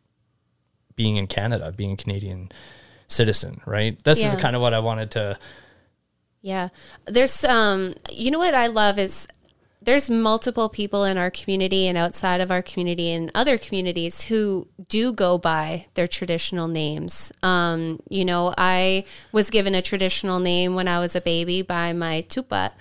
being 0.96 1.18
in 1.18 1.28
Canada, 1.28 1.72
being 1.76 1.92
a 1.94 1.98
Canadian 1.98 2.52
citizen, 3.08 3.62
right? 3.66 4.02
This 4.04 4.20
is 4.24 4.36
kind 4.36 4.56
of 4.56 4.62
what 4.62 4.74
I 4.74 4.80
wanted 4.80 5.12
to. 5.12 5.38
Yeah. 6.42 6.70
There's 7.06 7.44
um 7.46 7.96
you 8.12 8.32
know 8.32 8.40
what 8.40 8.54
I 8.54 8.68
love 8.68 9.00
is 9.00 9.28
there's 9.84 10.10
multiple 10.10 10.70
people 10.70 11.04
in 11.04 11.18
our 11.18 11.30
community 11.30 11.88
and 11.88 11.98
outside 11.98 12.42
of 12.42 12.52
our 12.52 12.62
community 12.62 13.12
and 13.12 13.30
other 13.36 13.58
communities 13.58 14.24
who 14.24 14.68
do 14.88 15.12
go 15.12 15.38
by 15.38 15.88
their 15.94 16.08
traditional 16.08 16.68
names. 16.68 17.32
Um, 17.42 18.00
you 18.10 18.26
know, 18.26 18.54
I 18.58 19.06
was 19.32 19.50
given 19.50 19.76
a 19.76 19.82
traditional 19.82 20.40
name 20.40 20.76
when 20.76 20.88
I 20.88 21.00
was 21.00 21.16
a 21.16 21.22
baby 21.22 21.62
by 21.62 21.94
my 21.94 22.26
tupa 22.28 22.72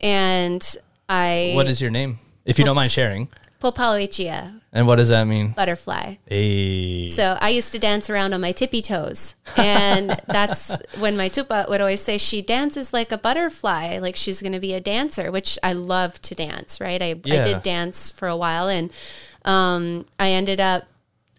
and 0.00 0.62
I 1.08 1.52
What 1.54 1.68
is 1.68 1.80
your 1.80 1.90
name, 1.90 2.18
if 2.44 2.58
you 2.58 2.64
don't 2.64 2.76
mind 2.76 2.92
sharing? 2.92 3.28
Popaloichia, 3.60 4.60
And 4.74 4.86
what 4.86 4.96
does 4.96 5.10
that 5.10 5.24
mean? 5.24 5.50
butterfly. 5.50 6.16
Hey. 6.26 7.10
So 7.10 7.36
I 7.40 7.50
used 7.50 7.72
to 7.72 7.78
dance 7.78 8.08
around 8.08 8.32
on 8.32 8.40
my 8.40 8.52
tippy 8.52 8.80
toes. 8.80 9.34
And 9.56 10.10
that's 10.26 10.74
when 10.98 11.14
my 11.16 11.28
tupa 11.28 11.68
would 11.68 11.82
always 11.82 12.00
say, 12.00 12.16
she 12.16 12.40
dances 12.40 12.92
like 12.92 13.12
a 13.12 13.18
butterfly, 13.18 13.98
like 13.98 14.16
she's 14.16 14.40
going 14.40 14.54
to 14.54 14.60
be 14.60 14.72
a 14.72 14.80
dancer, 14.80 15.30
which 15.30 15.58
I 15.62 15.74
love 15.74 16.22
to 16.22 16.34
dance, 16.34 16.80
right? 16.80 17.02
I, 17.02 17.10
I 17.10 17.42
did 17.42 17.62
dance 17.62 18.10
for 18.10 18.28
a 18.28 18.36
while 18.36 18.68
and 18.68 18.90
um, 19.44 20.06
I 20.18 20.30
ended 20.30 20.58
up 20.58 20.84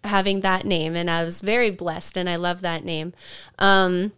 having 0.04 0.40
that 0.40 0.64
name 0.64 0.94
and 0.94 1.10
I 1.10 1.24
was 1.24 1.40
very 1.40 1.70
blessed 1.70 2.16
and 2.16 2.30
I 2.30 2.36
love 2.36 2.60
that 2.60 2.84
name. 2.84 3.14
Um, 3.58 4.12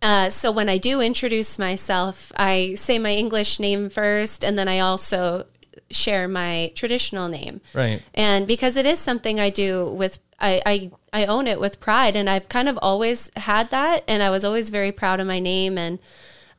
uh, 0.00 0.30
so 0.30 0.50
when 0.50 0.70
I 0.70 0.78
do 0.78 1.02
introduce 1.02 1.58
myself, 1.58 2.32
I 2.36 2.74
say 2.74 2.98
my 2.98 3.12
English 3.12 3.60
name 3.60 3.90
first 3.90 4.42
and 4.42 4.58
then 4.58 4.66
I 4.66 4.78
also 4.78 5.44
share 5.90 6.28
my 6.28 6.72
traditional 6.74 7.28
name 7.28 7.60
Right. 7.74 8.02
and 8.14 8.46
because 8.46 8.76
it 8.76 8.86
is 8.86 8.98
something 8.98 9.40
I 9.40 9.50
do 9.50 9.90
with 9.92 10.18
I, 10.38 10.62
I 10.64 10.90
I 11.12 11.24
own 11.26 11.46
it 11.46 11.58
with 11.60 11.80
pride 11.80 12.14
and 12.16 12.30
I've 12.30 12.48
kind 12.48 12.68
of 12.68 12.78
always 12.80 13.30
had 13.36 13.70
that 13.70 14.04
and 14.08 14.22
I 14.22 14.30
was 14.30 14.44
always 14.44 14.70
very 14.70 14.92
proud 14.92 15.18
of 15.20 15.26
my 15.26 15.38
name 15.40 15.76
and 15.76 15.98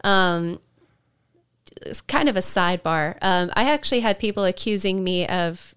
um 0.04 0.60
it's 1.84 2.02
kind 2.02 2.30
of 2.30 2.36
a 2.36 2.42
sidebar. 2.42 3.18
Um, 3.22 3.50
I 3.56 3.64
actually 3.72 4.02
had 4.02 4.20
people 4.20 4.46
accusing 4.46 5.04
me 5.04 5.26
of 5.28 5.74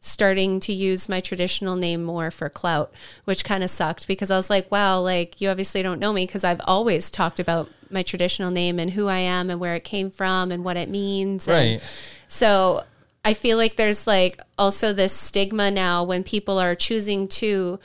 starting 0.00 0.60
to 0.60 0.72
use 0.72 1.08
my 1.08 1.20
traditional 1.20 1.76
name 1.76 2.02
more 2.02 2.30
for 2.30 2.48
clout, 2.48 2.90
which 3.24 3.44
kind 3.44 3.62
of 3.62 3.68
sucked 3.70 4.06
because 4.08 4.30
I 4.30 4.36
was 4.36 4.48
like, 4.48 4.70
wow, 4.72 5.00
like 5.00 5.40
you 5.40 5.48
obviously 5.50 5.82
don't 5.82 5.98
know 6.00 6.12
me 6.12 6.24
because 6.26 6.42
I've 6.42 6.60
always 6.64 7.10
talked 7.10 7.38
about 7.38 7.68
my 7.90 8.02
traditional 8.02 8.50
name 8.50 8.78
and 8.78 8.92
who 8.92 9.08
I 9.08 9.18
am 9.18 9.50
and 9.50 9.60
where 9.60 9.74
it 9.74 9.84
came 9.84 10.10
from 10.10 10.50
and 10.50 10.64
what 10.64 10.76
it 10.78 10.88
means. 10.88 11.46
and- 11.46 11.54
Right. 11.80 11.82
so 12.28 12.84
I 13.24 13.34
feel 13.34 13.56
like 13.56 13.76
there's 13.76 14.06
like 14.06 14.40
also 14.58 14.92
this 14.92 15.12
stigma 15.12 15.70
now 15.70 16.02
when 16.02 16.24
people 16.24 16.58
are 16.58 16.74
choosing 16.74 17.28
to 17.28 17.78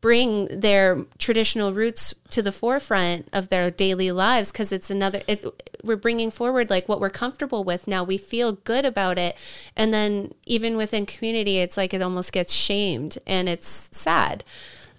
bring 0.00 0.46
their 0.60 1.04
traditional 1.18 1.72
roots 1.72 2.14
to 2.30 2.42
the 2.42 2.52
forefront 2.52 3.28
of 3.32 3.48
their 3.48 3.70
daily 3.70 4.10
lives 4.10 4.50
because 4.50 4.72
it's 4.72 4.90
another 4.90 5.22
it 5.26 5.44
we're 5.82 5.96
bringing 5.96 6.30
forward 6.30 6.70
like 6.70 6.88
what 6.88 7.00
we're 7.00 7.10
comfortable 7.10 7.64
with 7.64 7.86
now. 7.86 8.04
We 8.04 8.16
feel 8.16 8.52
good 8.52 8.84
about 8.84 9.18
it. 9.18 9.36
And 9.76 9.92
then 9.92 10.30
even 10.44 10.76
within 10.76 11.04
community 11.06 11.58
it's 11.58 11.76
like 11.76 11.92
it 11.92 12.02
almost 12.02 12.32
gets 12.32 12.52
shamed 12.52 13.18
and 13.26 13.48
it's 13.48 13.90
sad. 13.92 14.44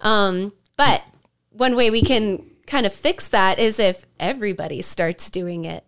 Um 0.00 0.52
but 0.76 1.02
one 1.50 1.76
way 1.76 1.90
we 1.90 2.02
can 2.02 2.46
kind 2.66 2.86
of 2.86 2.92
fix 2.92 3.28
that 3.28 3.58
is 3.58 3.78
if 3.78 4.06
everybody 4.20 4.82
starts 4.82 5.30
doing 5.30 5.64
it. 5.64 5.84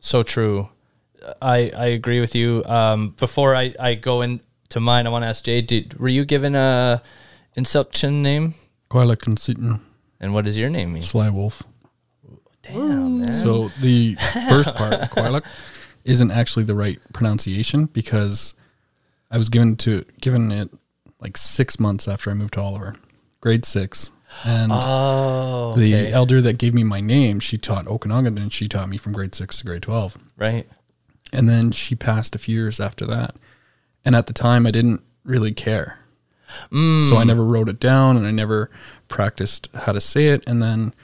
So 0.00 0.22
true. 0.22 0.68
I, 1.40 1.70
I 1.76 1.86
agree 1.86 2.20
with 2.20 2.34
you. 2.34 2.62
Um, 2.66 3.10
before 3.10 3.54
I, 3.54 3.74
I 3.78 3.94
go 3.94 4.22
into 4.22 4.80
mine, 4.80 5.06
I 5.06 5.10
want 5.10 5.22
to 5.22 5.28
ask 5.28 5.44
Jay, 5.44 5.60
did, 5.60 5.98
were 5.98 6.08
you 6.08 6.24
given 6.24 6.54
a 6.54 7.02
instruction 7.54 8.22
name? 8.22 8.54
Quilek 8.90 9.26
and 9.26 9.80
And 10.20 10.34
what 10.34 10.44
does 10.44 10.56
your 10.58 10.70
name 10.70 10.92
mean? 10.92 11.02
Sly 11.02 11.30
Wolf. 11.30 11.62
Damn, 12.62 13.20
man. 13.20 13.32
So 13.34 13.68
the 13.80 14.14
first 14.48 14.74
part, 14.74 14.92
Quilek, 15.10 15.44
isn't 16.04 16.30
actually 16.30 16.64
the 16.64 16.74
right 16.74 16.98
pronunciation 17.12 17.86
because 17.86 18.54
I 19.30 19.38
was 19.38 19.48
given 19.48 19.76
to 19.76 20.04
given 20.20 20.50
it 20.52 20.70
like 21.20 21.36
six 21.36 21.78
months 21.80 22.06
after 22.08 22.30
I 22.30 22.34
moved 22.34 22.54
to 22.54 22.60
Oliver, 22.62 22.96
grade 23.40 23.64
six, 23.64 24.12
and 24.44 24.70
Oh, 24.74 25.74
the 25.76 26.08
elder 26.12 26.40
that 26.42 26.58
gave 26.58 26.74
me 26.74 26.84
my 26.84 27.00
name, 27.00 27.40
she 27.40 27.56
taught 27.58 27.86
Okanagan, 27.86 28.38
and 28.38 28.52
she 28.52 28.68
taught 28.68 28.88
me 28.88 28.96
from 28.96 29.12
grade 29.12 29.34
six 29.34 29.58
to 29.58 29.64
grade 29.64 29.82
twelve. 29.82 30.16
right. 30.36 30.66
And 31.34 31.48
then 31.48 31.70
she 31.70 31.94
passed 31.94 32.34
a 32.34 32.38
few 32.38 32.54
years 32.54 32.80
after 32.80 33.06
that. 33.06 33.36
And 34.04 34.14
at 34.14 34.26
the 34.26 34.32
time, 34.32 34.66
I 34.66 34.70
didn't 34.70 35.02
really 35.24 35.52
care. 35.52 35.98
So 36.70 37.16
I 37.16 37.22
hmm. 37.22 37.28
never 37.28 37.44
wrote 37.44 37.68
it 37.68 37.80
down 37.80 38.16
and 38.16 38.26
I 38.26 38.30
never 38.30 38.70
practiced 39.08 39.68
how 39.74 39.92
to 39.92 40.00
say 40.00 40.28
it. 40.28 40.46
And 40.46 40.62
then 40.62 40.94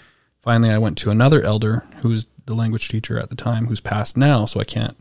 finally, 0.42 0.70
I 0.70 0.78
went 0.78 0.96
to 0.98 1.10
another 1.10 1.42
elder 1.42 1.84
who's 2.02 2.26
the 2.46 2.54
language 2.54 2.88
teacher 2.88 3.18
at 3.18 3.30
the 3.30 3.36
time, 3.36 3.66
who's 3.66 3.80
passed 3.80 4.16
now. 4.16 4.44
So 4.44 4.60
I 4.60 4.64
can't 4.64 4.96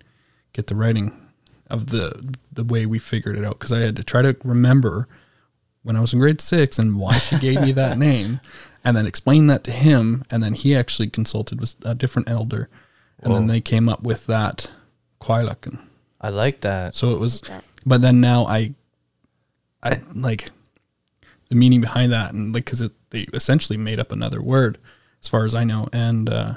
get 0.53 0.67
the 0.67 0.75
writing 0.75 1.29
of 1.69 1.87
the 1.87 2.35
the 2.51 2.63
way 2.63 2.85
we 2.85 2.97
figured 2.97 3.37
it 3.37 3.45
out 3.45 3.59
because 3.59 3.71
I 3.71 3.79
had 3.79 3.95
to 3.97 4.03
try 4.03 4.21
to 4.21 4.35
remember 4.43 5.07
when 5.83 5.95
I 5.95 6.01
was 6.01 6.13
in 6.13 6.19
grade 6.19 6.41
six 6.41 6.79
and 6.79 6.97
why 6.97 7.19
she 7.19 7.37
gave 7.37 7.61
me 7.61 7.71
that 7.73 7.97
name, 8.09 8.39
and 8.83 8.97
then 8.97 9.05
explain 9.05 9.47
that 9.47 9.63
to 9.65 9.71
him. 9.71 10.23
And 10.31 10.41
then 10.41 10.53
he 10.53 10.75
actually 10.75 11.09
consulted 11.09 11.61
with 11.61 11.75
a 11.83 11.93
different 11.93 12.29
elder, 12.29 12.69
and 13.19 13.33
then 13.33 13.43
oh. 13.43 13.47
they 13.47 13.61
came 13.61 13.87
up 13.87 14.01
with 14.01 14.25
that 14.27 14.71
Quailuck. 15.21 15.77
I 16.21 16.29
like 16.29 16.61
that. 16.61 16.95
So 16.95 17.13
it 17.13 17.19
was, 17.19 17.41
that. 17.41 17.63
but 17.85 18.01
then 18.01 18.19
now 18.21 18.45
I, 18.45 18.73
I 19.81 20.01
like 20.13 20.49
the 21.49 21.55
meaning 21.55 21.81
behind 21.81 22.11
that, 22.11 22.33
and 22.33 22.53
like 22.53 22.65
because 22.65 22.89
they 23.09 23.21
essentially 23.33 23.77
made 23.77 23.99
up 23.99 24.11
another 24.11 24.41
word, 24.41 24.77
as 25.21 25.29
far 25.29 25.45
as 25.45 25.55
I 25.55 25.63
know, 25.63 25.87
and 25.93 26.29
uh, 26.29 26.53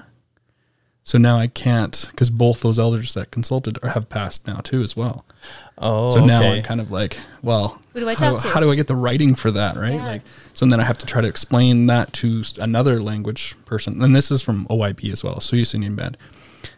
so 1.05 1.19
now 1.19 1.37
I 1.37 1.47
can't 1.47 2.09
because 2.11 2.31
both 2.31 2.61
those 2.61 2.79
elders 2.79 3.15
that 3.15 3.31
consulted 3.31 3.79
are, 3.83 3.91
have 3.91 4.09
passed 4.09 4.47
now 4.47 4.57
too 4.57 4.83
as 4.83 4.97
well. 4.97 5.25
Oh, 5.79 6.15
So 6.15 6.25
now 6.25 6.39
okay. 6.39 6.59
I'm 6.59 6.63
kind 6.63 6.81
of 6.81 6.91
like, 6.91 7.19
well, 7.43 7.81
Who 7.93 8.01
do 8.01 8.09
I 8.09 8.15
how, 8.15 8.31
talk 8.35 8.43
to? 8.43 8.49
how 8.49 8.61
do 8.61 8.71
I 8.71 8.77
get 8.77 8.87
the 8.87 8.95
writing 8.97 9.35
for 9.35 9.51
that, 9.51 9.77
right? 9.77 9.95
Yeah. 9.95 10.05
Like, 10.07 10.23
so 10.55 10.67
then 10.67 10.79
I 10.79 10.85
have 10.85 10.99
to 10.99 11.07
try 11.07 11.21
to 11.21 11.29
explain 11.29 11.87
that 11.87 12.13
to 12.15 12.43
another 12.61 13.01
language 13.01 13.57
person, 13.67 14.01
and 14.03 14.15
this 14.15 14.31
is 14.31 14.43
from 14.43 14.67
OIB 14.69 15.13
as 15.13 15.25
well, 15.25 15.37
Osoyoos 15.37 15.75
Indian 15.75 15.97
Band. 15.97 16.17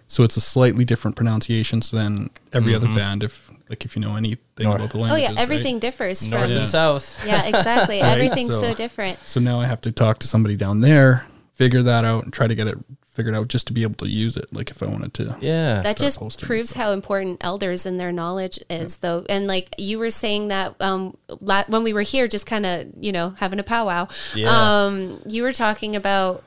So 0.06 0.22
it's 0.22 0.36
a 0.36 0.40
slightly 0.40 0.84
different 0.84 1.16
pronunciations 1.16 1.90
than 1.90 2.30
every 2.52 2.74
other 2.74 2.88
band, 2.88 3.22
if 3.22 3.50
like 3.70 3.84
if 3.84 3.96
you 3.96 4.02
know 4.02 4.16
anything 4.16 4.38
Nor- 4.66 4.76
about 4.76 4.90
the 4.90 4.98
language. 4.98 5.00
oh 5.00 5.14
languages. 5.14 5.22
yeah 5.22 5.28
right? 5.30 5.38
everything 5.42 5.78
differs 5.78 6.26
North 6.26 6.48
from 6.50 6.58
and 6.58 6.68
South. 6.68 7.24
yeah 7.26 7.44
exactly 7.46 8.00
Right? 8.02 8.12
everything's 8.12 8.50
so, 8.52 8.60
So- 8.60 8.74
different 8.74 9.18
So 9.24 9.40
now 9.40 9.58
I 9.60 9.66
have 9.66 9.80
to 9.82 9.92
talk 9.92 10.18
to 10.20 10.26
somebody 10.26 10.54
down 10.56 10.80
there, 10.80 11.26
figure 11.54 11.82
that 11.82 12.04
out, 12.04 12.24
and 12.24 12.32
try 12.32 12.46
to 12.46 12.54
get 12.54 12.66
it 12.68 12.76
figured 13.06 13.34
out 13.34 13.46
just 13.48 13.66
to 13.68 13.72
be 13.72 13.82
able 13.84 13.94
to 13.94 14.08
use 14.08 14.36
it. 14.36 14.52
Like 14.52 14.70
if 14.70 14.82
I 14.82 14.86
wanted 14.86 15.14
to. 15.14 15.36
Yeah. 15.40 15.80
that 15.82 15.96
just 15.96 16.18
posting 16.18 16.46
proves 16.48 16.70
stuff. 16.70 16.82
how 16.82 16.90
important 16.92 17.42
elders 17.44 17.86
and 17.86 17.98
their 17.98 18.10
knowledge 18.12 18.58
is 18.68 18.96
though 18.98 19.24
and 19.30 19.46
like 19.46 19.72
you 19.78 19.98
were 20.00 20.10
saying 20.10 20.48
that 20.48 20.74
um 20.82 21.16
la- 21.40 21.62
when 21.68 21.84
we 21.84 21.92
were 21.92 22.02
here 22.02 22.26
just 22.28 22.44
kind 22.46 22.66
of 22.66 22.86
you 23.00 23.12
know 23.12 23.30
having 23.38 23.58
a 23.60 23.62
powwow 23.62 24.08
Yeah. 24.34 24.50
um 24.50 25.20
you 25.26 25.42
were 25.44 25.52
talking 25.52 25.94
about 25.96 26.42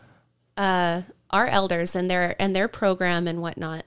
uh 0.58 1.02
our 1.32 1.48
elders 1.48 1.96
and 1.96 2.10
their 2.10 2.36
and 2.42 2.56
their 2.56 2.68
program 2.68 3.28
and 3.28 3.42
whatnot 3.42 3.84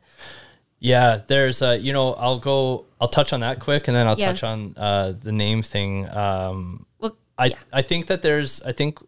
Yeah, 0.78 1.20
there's 1.26 1.60
uh 1.62 1.78
you 1.80 1.92
know, 1.92 2.14
I'll 2.14 2.38
go 2.38 2.86
I'll 3.00 3.08
touch 3.08 3.32
on 3.32 3.40
that 3.40 3.58
quick 3.60 3.88
and 3.88 3.94
then 3.96 4.06
I'll 4.06 4.18
Yeah. 4.18 4.28
touch 4.32 4.42
on 4.44 4.74
uh 4.76 5.12
the 5.12 5.32
name 5.32 5.62
thing. 5.62 6.08
Um 6.08 6.86
well 6.98 7.16
I 7.38 7.46
yeah. 7.46 7.56
I 7.72 7.82
think 7.82 8.06
that 8.06 8.22
there's 8.22 8.62
I 8.62 8.72
think 8.72 8.98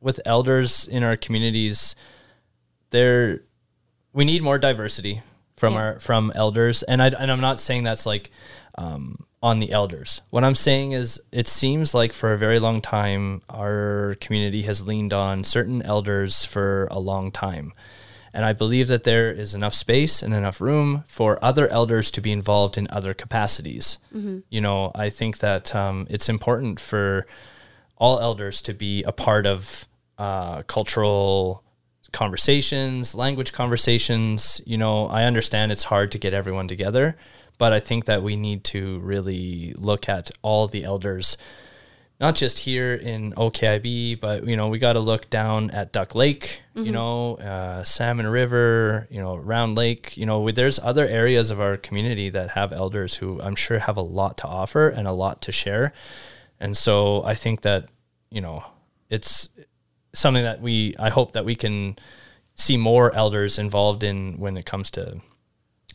with 0.00 0.20
elders 0.24 0.88
in 0.88 1.02
our 1.04 1.16
communities 1.16 1.94
there 2.90 3.42
we 4.12 4.24
need 4.24 4.42
more 4.42 4.58
diversity 4.58 5.22
from 5.56 5.74
Yeah. 5.74 5.80
our 5.80 6.00
from 6.00 6.32
elders 6.34 6.82
and 6.84 7.00
I 7.02 7.08
and 7.08 7.30
I'm 7.30 7.40
not 7.40 7.60
saying 7.60 7.84
that's 7.84 8.06
like 8.06 8.30
um 8.76 9.24
on 9.42 9.58
the 9.58 9.72
elders. 9.72 10.20
What 10.30 10.44
I'm 10.44 10.54
saying 10.54 10.92
is 10.92 11.20
it 11.32 11.48
seems 11.48 11.94
like 11.94 12.12
for 12.12 12.32
a 12.32 12.38
very 12.38 12.58
long 12.58 12.80
time 12.80 13.42
our 13.48 14.16
community 14.20 14.62
has 14.62 14.86
leaned 14.86 15.12
on 15.12 15.44
certain 15.44 15.80
elders 15.82 16.44
for 16.44 16.88
a 16.90 16.98
long 16.98 17.30
time. 17.30 17.72
And 18.32 18.44
I 18.44 18.52
believe 18.52 18.86
that 18.88 19.04
there 19.04 19.32
is 19.32 19.54
enough 19.54 19.74
space 19.74 20.22
and 20.22 20.32
enough 20.32 20.60
room 20.60 21.02
for 21.06 21.42
other 21.44 21.66
elders 21.68 22.10
to 22.12 22.20
be 22.20 22.30
involved 22.30 22.78
in 22.78 22.86
other 22.90 23.12
capacities. 23.12 23.98
You 24.50 24.60
know, 24.60 24.92
I 24.94 25.10
think 25.10 25.38
that 25.38 25.74
um, 25.74 26.06
it's 26.08 26.28
important 26.28 26.78
for 26.78 27.26
all 27.96 28.20
elders 28.20 28.62
to 28.62 28.74
be 28.74 29.02
a 29.02 29.12
part 29.12 29.46
of 29.46 29.88
uh, 30.16 30.62
cultural 30.62 31.64
conversations, 32.12 33.14
language 33.14 33.52
conversations. 33.52 34.60
You 34.64 34.78
know, 34.78 35.06
I 35.06 35.24
understand 35.24 35.72
it's 35.72 35.84
hard 35.84 36.12
to 36.12 36.18
get 36.18 36.32
everyone 36.32 36.68
together, 36.68 37.16
but 37.60 37.74
I 37.74 37.78
think 37.78 38.06
that 38.06 38.22
we 38.22 38.36
need 38.36 38.64
to 38.64 38.98
really 39.00 39.74
look 39.76 40.08
at 40.08 40.30
all 40.40 40.66
the 40.66 40.82
elders 40.82 41.36
not 42.18 42.34
just 42.34 42.58
here 42.60 42.94
in 42.94 43.32
OKIB, 43.32 44.20
but 44.20 44.46
you 44.46 44.56
know 44.56 44.68
we 44.68 44.78
got 44.78 44.92
to 44.92 45.00
look 45.00 45.30
down 45.30 45.70
at 45.70 45.90
Duck 45.90 46.14
Lake, 46.14 46.62
you 46.74 46.92
know, 46.92 47.36
uh, 47.36 47.82
Salmon 47.82 48.26
River, 48.26 49.08
you 49.10 49.20
know, 49.20 49.36
Round 49.36 49.74
Lake. 49.74 50.16
You 50.18 50.26
know, 50.26 50.50
there's 50.50 50.78
other 50.78 51.06
areas 51.06 51.50
of 51.50 51.60
our 51.60 51.78
community 51.78 52.28
that 52.30 52.50
have 52.50 52.72
elders 52.72 53.16
who 53.16 53.40
I'm 53.40 53.54
sure 53.54 53.78
have 53.78 53.96
a 53.96 54.02
lot 54.02 54.36
to 54.38 54.46
offer 54.46 54.88
and 54.88 55.08
a 55.08 55.12
lot 55.12 55.40
to 55.42 55.52
share. 55.52 55.92
And 56.58 56.76
so 56.76 57.24
I 57.24 57.34
think 57.34 57.62
that 57.62 57.88
you 58.30 58.42
know 58.42 58.64
it's 59.08 59.48
something 60.12 60.44
that 60.44 60.60
we 60.60 60.94
I 60.98 61.08
hope 61.08 61.32
that 61.32 61.46
we 61.46 61.54
can 61.54 61.98
see 62.54 62.76
more 62.76 63.14
elders 63.14 63.58
involved 63.58 64.02
in 64.02 64.38
when 64.38 64.58
it 64.58 64.66
comes 64.66 64.90
to 64.92 65.20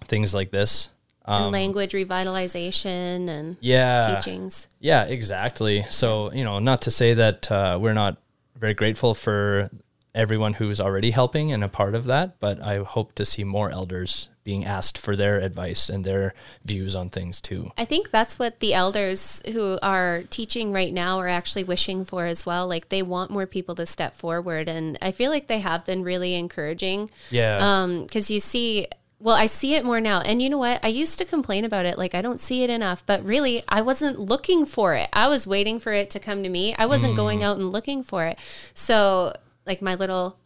things 0.03 0.33
like 0.33 0.49
this. 0.49 0.89
And 1.27 1.51
language 1.51 1.91
revitalization 1.93 3.27
and 3.29 3.57
Yeah. 3.61 4.15
teachings. 4.15 4.67
Yeah, 4.79 5.03
exactly. 5.05 5.85
So, 5.89 6.31
you 6.33 6.43
know, 6.43 6.59
not 6.59 6.81
to 6.83 6.91
say 6.91 7.13
that 7.13 7.51
uh, 7.51 7.77
we're 7.81 7.93
not 7.93 8.17
very 8.57 8.73
grateful 8.73 9.13
for 9.13 9.69
everyone 10.13 10.53
who's 10.53 10.79
already 10.79 11.11
helping 11.11 11.51
and 11.51 11.63
a 11.63 11.67
part 11.67 11.93
of 11.93 12.05
that, 12.05 12.39
but 12.39 12.61
I 12.61 12.77
hope 12.83 13.13
to 13.15 13.25
see 13.25 13.43
more 13.43 13.69
elders 13.69 14.29
being 14.45 14.63
asked 14.63 14.97
for 14.97 15.15
their 15.15 15.39
advice 15.39 15.89
and 15.89 16.05
their 16.05 16.33
views 16.63 16.95
on 16.95 17.09
things 17.09 17.41
too. 17.41 17.71
I 17.77 17.83
think 17.83 18.11
that's 18.11 18.37
what 18.39 18.59
the 18.59 18.73
elders 18.75 19.41
who 19.51 19.77
are 19.81 20.23
teaching 20.29 20.71
right 20.71 20.93
now 20.93 21.17
are 21.17 21.27
actually 21.27 21.63
wishing 21.63 22.05
for 22.05 22.25
as 22.25 22.45
well. 22.45 22.67
Like 22.67 22.89
they 22.89 23.01
want 23.01 23.31
more 23.31 23.47
people 23.47 23.75
to 23.75 23.85
step 23.85 24.15
forward, 24.15 24.69
and 24.69 24.97
I 25.01 25.11
feel 25.11 25.31
like 25.31 25.47
they 25.47 25.59
have 25.59 25.83
been 25.83 26.03
really 26.03 26.35
encouraging. 26.35 27.09
Yeah. 27.31 27.57
Um, 27.59 28.03
because 28.03 28.29
you 28.29 28.39
see, 28.39 28.87
well, 29.19 29.35
I 29.35 29.45
see 29.45 29.75
it 29.75 29.85
more 29.85 30.01
now. 30.01 30.21
And 30.21 30.41
you 30.41 30.49
know 30.49 30.57
what? 30.57 30.83
I 30.83 30.89
used 30.89 31.17
to 31.19 31.25
complain 31.25 31.63
about 31.65 31.85
it, 31.85 31.97
like 31.97 32.13
I 32.13 32.21
don't 32.21 32.39
see 32.39 32.63
it 32.63 32.69
enough. 32.69 33.05
But 33.05 33.23
really, 33.23 33.63
I 33.69 33.81
wasn't 33.81 34.19
looking 34.19 34.65
for 34.65 34.93
it. 34.95 35.09
I 35.13 35.27
was 35.27 35.47
waiting 35.47 35.79
for 35.79 35.93
it 35.93 36.09
to 36.11 36.19
come 36.19 36.43
to 36.43 36.49
me. 36.49 36.75
I 36.77 36.85
wasn't 36.85 37.15
going 37.15 37.43
out 37.43 37.57
and 37.57 37.71
looking 37.71 38.03
for 38.03 38.25
it. 38.25 38.37
So, 38.73 39.33
like 39.65 39.81
my 39.81 39.95
little 39.95 40.37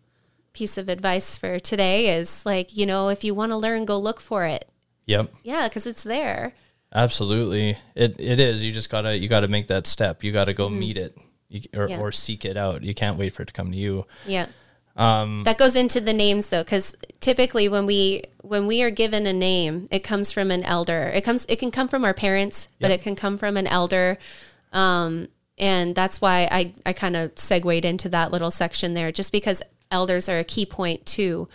piece 0.54 0.78
of 0.78 0.90
advice 0.90 1.38
for 1.38 1.60
today 1.60 2.16
is 2.18 2.46
like, 2.46 2.76
you 2.76 2.86
know, 2.86 3.10
if 3.10 3.24
you 3.24 3.34
want 3.34 3.52
to 3.52 3.58
learn, 3.58 3.86
go 3.86 3.98
look 3.98 4.20
for 4.22 4.46
it. 4.46 4.70
yep. 5.06 5.32
Yeah, 5.44 5.68
because 5.68 5.86
it's 5.88 6.04
there. 6.04 6.54
Absolutely. 6.94 7.78
It 7.96 8.16
it 8.20 8.40
is. 8.40 8.64
You 8.64 8.72
just 8.72 8.90
gotta 8.90 9.18
you 9.18 9.28
gotta 9.30 9.48
make 9.48 9.68
that 9.68 9.88
step. 9.88 10.24
You 10.24 10.32
gotta 10.32 10.54
go 10.54 10.70
meet 10.70 10.98
it. 10.98 11.18
You, 11.48 11.62
or, 11.76 11.88
Yeah. 11.88 12.00
or 12.00 12.12
seek 12.12 12.46
it 12.46 12.58
out. 12.58 12.84
You 12.84 12.94
can't 12.94 13.18
wait 13.18 13.34
for 13.34 13.42
it 13.44 13.48
to 13.48 13.54
come 13.54 13.72
to 13.72 13.78
you. 13.78 14.06
Yeah. 14.26 14.48
Um, 14.96 15.44
that 15.46 15.58
goes 15.58 15.76
into 15.76 16.02
the 16.02 16.14
names 16.14 16.48
though, 16.48 16.64
because 16.64 16.96
typically 17.20 17.70
when 17.70 17.86
we 17.86 18.24
when 18.50 18.66
we 18.66 18.82
are 18.82 18.90
given 18.90 19.28
a 19.28 19.34
name, 19.34 19.88
it 19.92 20.00
comes 20.00 20.32
from 20.32 20.50
an 20.50 20.64
elder. 20.64 21.12
It 21.14 21.24
comes 21.24 21.46
it 21.48 21.58
can 21.60 21.70
come 21.70 21.88
from 21.88 22.04
our 22.04 22.16
parents, 22.16 22.68
but 22.82 22.90
Yep. 22.90 23.00
it 23.00 23.04
can 23.04 23.16
come 23.16 23.38
from 23.38 23.56
an 23.58 23.68
elder. 23.68 24.18
Um, 24.74 25.28
and 25.58 25.94
that's 25.94 26.20
why 26.20 26.48
I, 26.52 26.74
I 26.86 26.94
kind 26.94 27.16
of 27.16 27.38
segued 27.38 27.86
into 27.86 28.10
that 28.10 28.32
little 28.32 28.50
section 28.50 28.96
there, 28.96 29.12
just 29.12 29.32
because 29.32 29.62
elders 29.92 30.28
are 30.28 30.40
a 30.40 30.44
key 30.44 30.66
point 30.66 31.06
to 31.18 31.48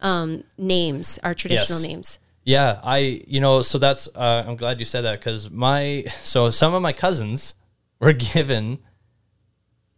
um, 0.00 0.44
names, 0.56 1.18
our 1.22 1.34
traditional 1.34 1.80
Yes. 1.80 1.88
names. 1.88 2.18
Yeah, 2.44 2.80
I 2.82 3.22
you 3.26 3.40
know 3.40 3.60
so 3.60 3.76
that's 3.78 4.08
uh, 4.14 4.44
I'm 4.46 4.56
glad 4.56 4.78
you 4.80 4.86
said 4.86 5.02
that 5.02 5.20
because 5.20 5.50
my 5.50 6.04
so 6.22 6.48
some 6.48 6.72
of 6.72 6.80
my 6.80 6.94
cousins 6.94 7.54
were 8.00 8.14
given 8.14 8.78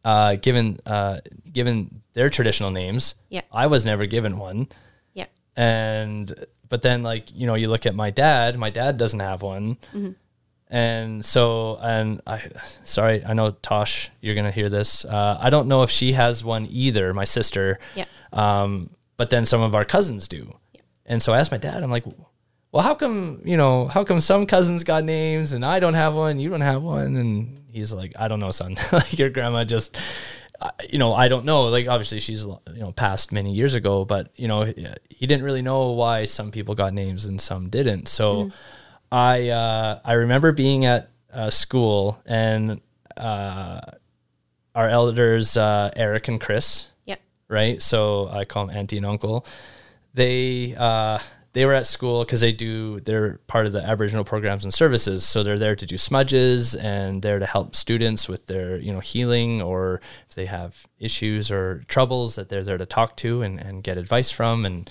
uh, 0.05 0.35
given 0.37 0.81
uh, 0.85 1.21
given 1.53 2.03
their 2.15 2.29
traditional 2.29 2.73
names. 2.73 3.15
Yeah. 3.29 3.43
I 3.53 3.69
was 3.69 3.85
never 3.85 4.07
given 4.07 4.37
one. 4.39 4.67
And 5.57 6.47
but 6.69 6.83
then 6.83 7.03
like 7.03 7.35
you 7.35 7.47
know 7.47 7.55
you 7.55 7.69
look 7.69 7.87
at 7.87 7.95
my 7.95 8.11
dad. 8.11 8.59
My 8.59 8.71
dad 8.71 8.97
doesn't 8.97 9.21
have 9.21 9.43
one, 9.43 9.79
and 10.69 11.25
so 11.25 11.79
and 11.83 12.21
I 12.27 12.51
sorry 12.85 13.25
I 13.25 13.35
know 13.35 13.51
Tosh 13.51 14.11
you're 14.21 14.35
gonna 14.35 14.51
hear 14.51 14.69
this. 14.69 15.05
Uh, 15.05 15.39
I 15.41 15.51
don't 15.51 15.69
know 15.69 15.83
if 15.83 15.91
she 15.91 16.13
has 16.13 16.45
one 16.45 16.67
either. 16.71 17.13
My 17.15 17.25
sister. 17.25 17.79
Yeah. 17.95 18.07
Um, 18.33 18.91
but 19.21 19.29
then 19.29 19.45
some 19.45 19.61
of 19.61 19.75
our 19.75 19.85
cousins 19.85 20.29
do. 20.29 20.57
And 21.05 21.21
so 21.21 21.35
I 21.35 21.41
asked 21.41 21.51
my 21.51 21.59
dad, 21.59 21.83
I'm 21.83 21.91
like, 21.91 22.07
well, 22.73 22.83
how 22.83 22.95
come, 22.95 23.43
you 23.45 23.59
know, 23.59 23.87
how 23.87 24.03
come 24.03 24.21
some 24.23 24.47
cousins 24.47 24.83
got 24.83 25.05
names 25.05 25.53
and 25.53 25.63
I 25.63 25.79
don't 25.79 25.93
have 25.93 26.15
one, 26.15 26.41
you 26.41 26.49
don't 26.49 26.63
have 26.63 26.83
one? 26.83 27.17
And 27.17 27.65
he's 27.71 27.93
like, 27.93 28.15
I 28.19 28.29
don't 28.29 28.39
know, 28.39 28.51
son. 28.51 28.77
like 28.93 29.19
your 29.19 29.29
grandma 29.29 29.65
just, 29.65 29.95
you 30.91 30.99
know, 30.99 31.15
I 31.15 31.29
don't 31.29 31.45
know. 31.45 31.69
Like 31.69 31.89
obviously 31.89 32.21
she's, 32.21 32.45
you 32.45 32.59
know, 32.81 32.93
passed 32.93 33.33
many 33.33 33.53
years 33.53 33.75
ago, 33.75 34.05
but 34.05 34.31
you 34.37 34.49
know, 34.49 34.65
he 34.65 35.27
didn't 35.27 35.43
really 35.45 35.63
know 35.63 35.93
why 35.93 36.25
some 36.27 36.51
people 36.51 36.75
got 36.75 36.93
names 36.93 37.25
and 37.27 37.41
some 37.41 37.69
didn't. 37.69 38.09
So 38.09 38.51
I, 39.11 39.49
uh, 39.49 40.01
I 40.05 40.13
remember 40.15 40.53
being 40.53 40.85
at 40.85 41.11
uh, 41.33 41.51
school 41.51 42.21
and, 42.27 42.81
uh, 43.17 43.81
our 44.75 44.89
elders, 44.89 45.57
uh, 45.57 45.91
Eric 45.97 46.29
and 46.29 46.41
Chris, 46.41 46.89
Yeah. 47.07 47.17
right? 47.49 47.81
So 47.83 48.29
I 48.29 48.45
call 48.45 48.67
them 48.67 48.77
auntie 48.77 48.97
and 48.99 49.07
uncle. 49.07 49.45
They 50.15 50.75
uh, 50.77 51.19
they 51.53 51.67
were 51.67 51.75
at 51.75 51.87
school 51.87 52.25
because 52.25 52.41
they 52.41 52.53
do 52.53 53.01
they're 53.01 53.39
part 53.47 53.67
of 53.67 53.73
the 53.73 53.85
Aboriginal 53.85 54.25
programs 54.25 54.65
and 54.65 54.73
services. 54.73 55.25
So 55.27 55.43
they're 55.43 55.59
there 55.59 55.75
to 55.75 55.87
do 55.87 55.99
smudges 55.99 56.75
and 56.75 57.23
there 57.23 57.39
to 57.39 57.47
help 57.47 57.75
students 57.75 58.29
with 58.29 58.47
their 58.47 58.77
you 58.77 58.93
know 58.93 59.01
healing 59.01 59.61
or 59.61 60.01
if 60.29 60.35
they 60.35 60.47
have 60.47 60.87
issues 60.99 61.51
or 61.51 61.83
troubles 61.89 62.37
that 62.37 62.49
they're 62.49 62.65
there 62.65 62.79
to 62.79 62.87
talk 62.87 63.17
to 63.19 63.43
and, 63.43 63.59
and 63.59 63.83
get 63.83 63.99
advice 63.99 64.31
from 64.31 64.65
and 64.65 64.89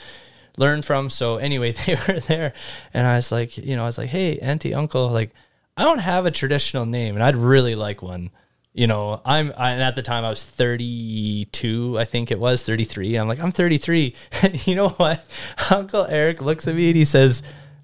learn 0.58 0.82
from. 0.82 1.10
So 1.10 1.38
anyway, 1.38 1.72
they 1.86 1.96
were 2.08 2.20
there, 2.20 2.54
and 2.94 3.08
I 3.08 3.16
was 3.16 3.32
like, 3.32 3.58
you 3.58 3.76
know, 3.76 3.84
I 3.84 3.88
was 3.88 3.98
like, 3.98 4.10
hey, 4.10 4.38
auntie, 4.40 4.74
uncle, 4.74 5.10
like 5.10 5.32
I 5.78 5.84
don't 5.84 6.00
have 6.00 6.26
a 6.26 6.32
traditional 6.32 6.86
name, 6.86 7.16
and 7.16 7.24
I'd 7.24 7.38
really 7.38 7.76
like 7.76 8.02
one 8.02 8.32
you 8.74 8.88
know, 8.88 9.22
I'm, 9.26 9.52
I, 9.58 9.72
and 9.72 9.82
at 9.82 9.96
the 9.96 10.02
time 10.02 10.24
I 10.24 10.30
was 10.30 10.44
32, 10.44 11.98
I 12.00 12.06
think 12.06 12.32
it 12.32 12.40
was 12.40 12.64
33. 12.64 13.16
I'm 13.16 13.28
like, 13.28 13.40
I'm 13.40 13.52
33. 13.52 14.16
And 14.42 14.68
you 14.68 14.76
know 14.76 14.90
what? 14.90 15.24
Uncle 15.72 16.06
Eric 16.06 16.42
looks 16.42 16.68
at 16.68 16.76
me 16.76 16.88
and 16.88 16.96
he 16.96 17.06
says, 17.06 17.42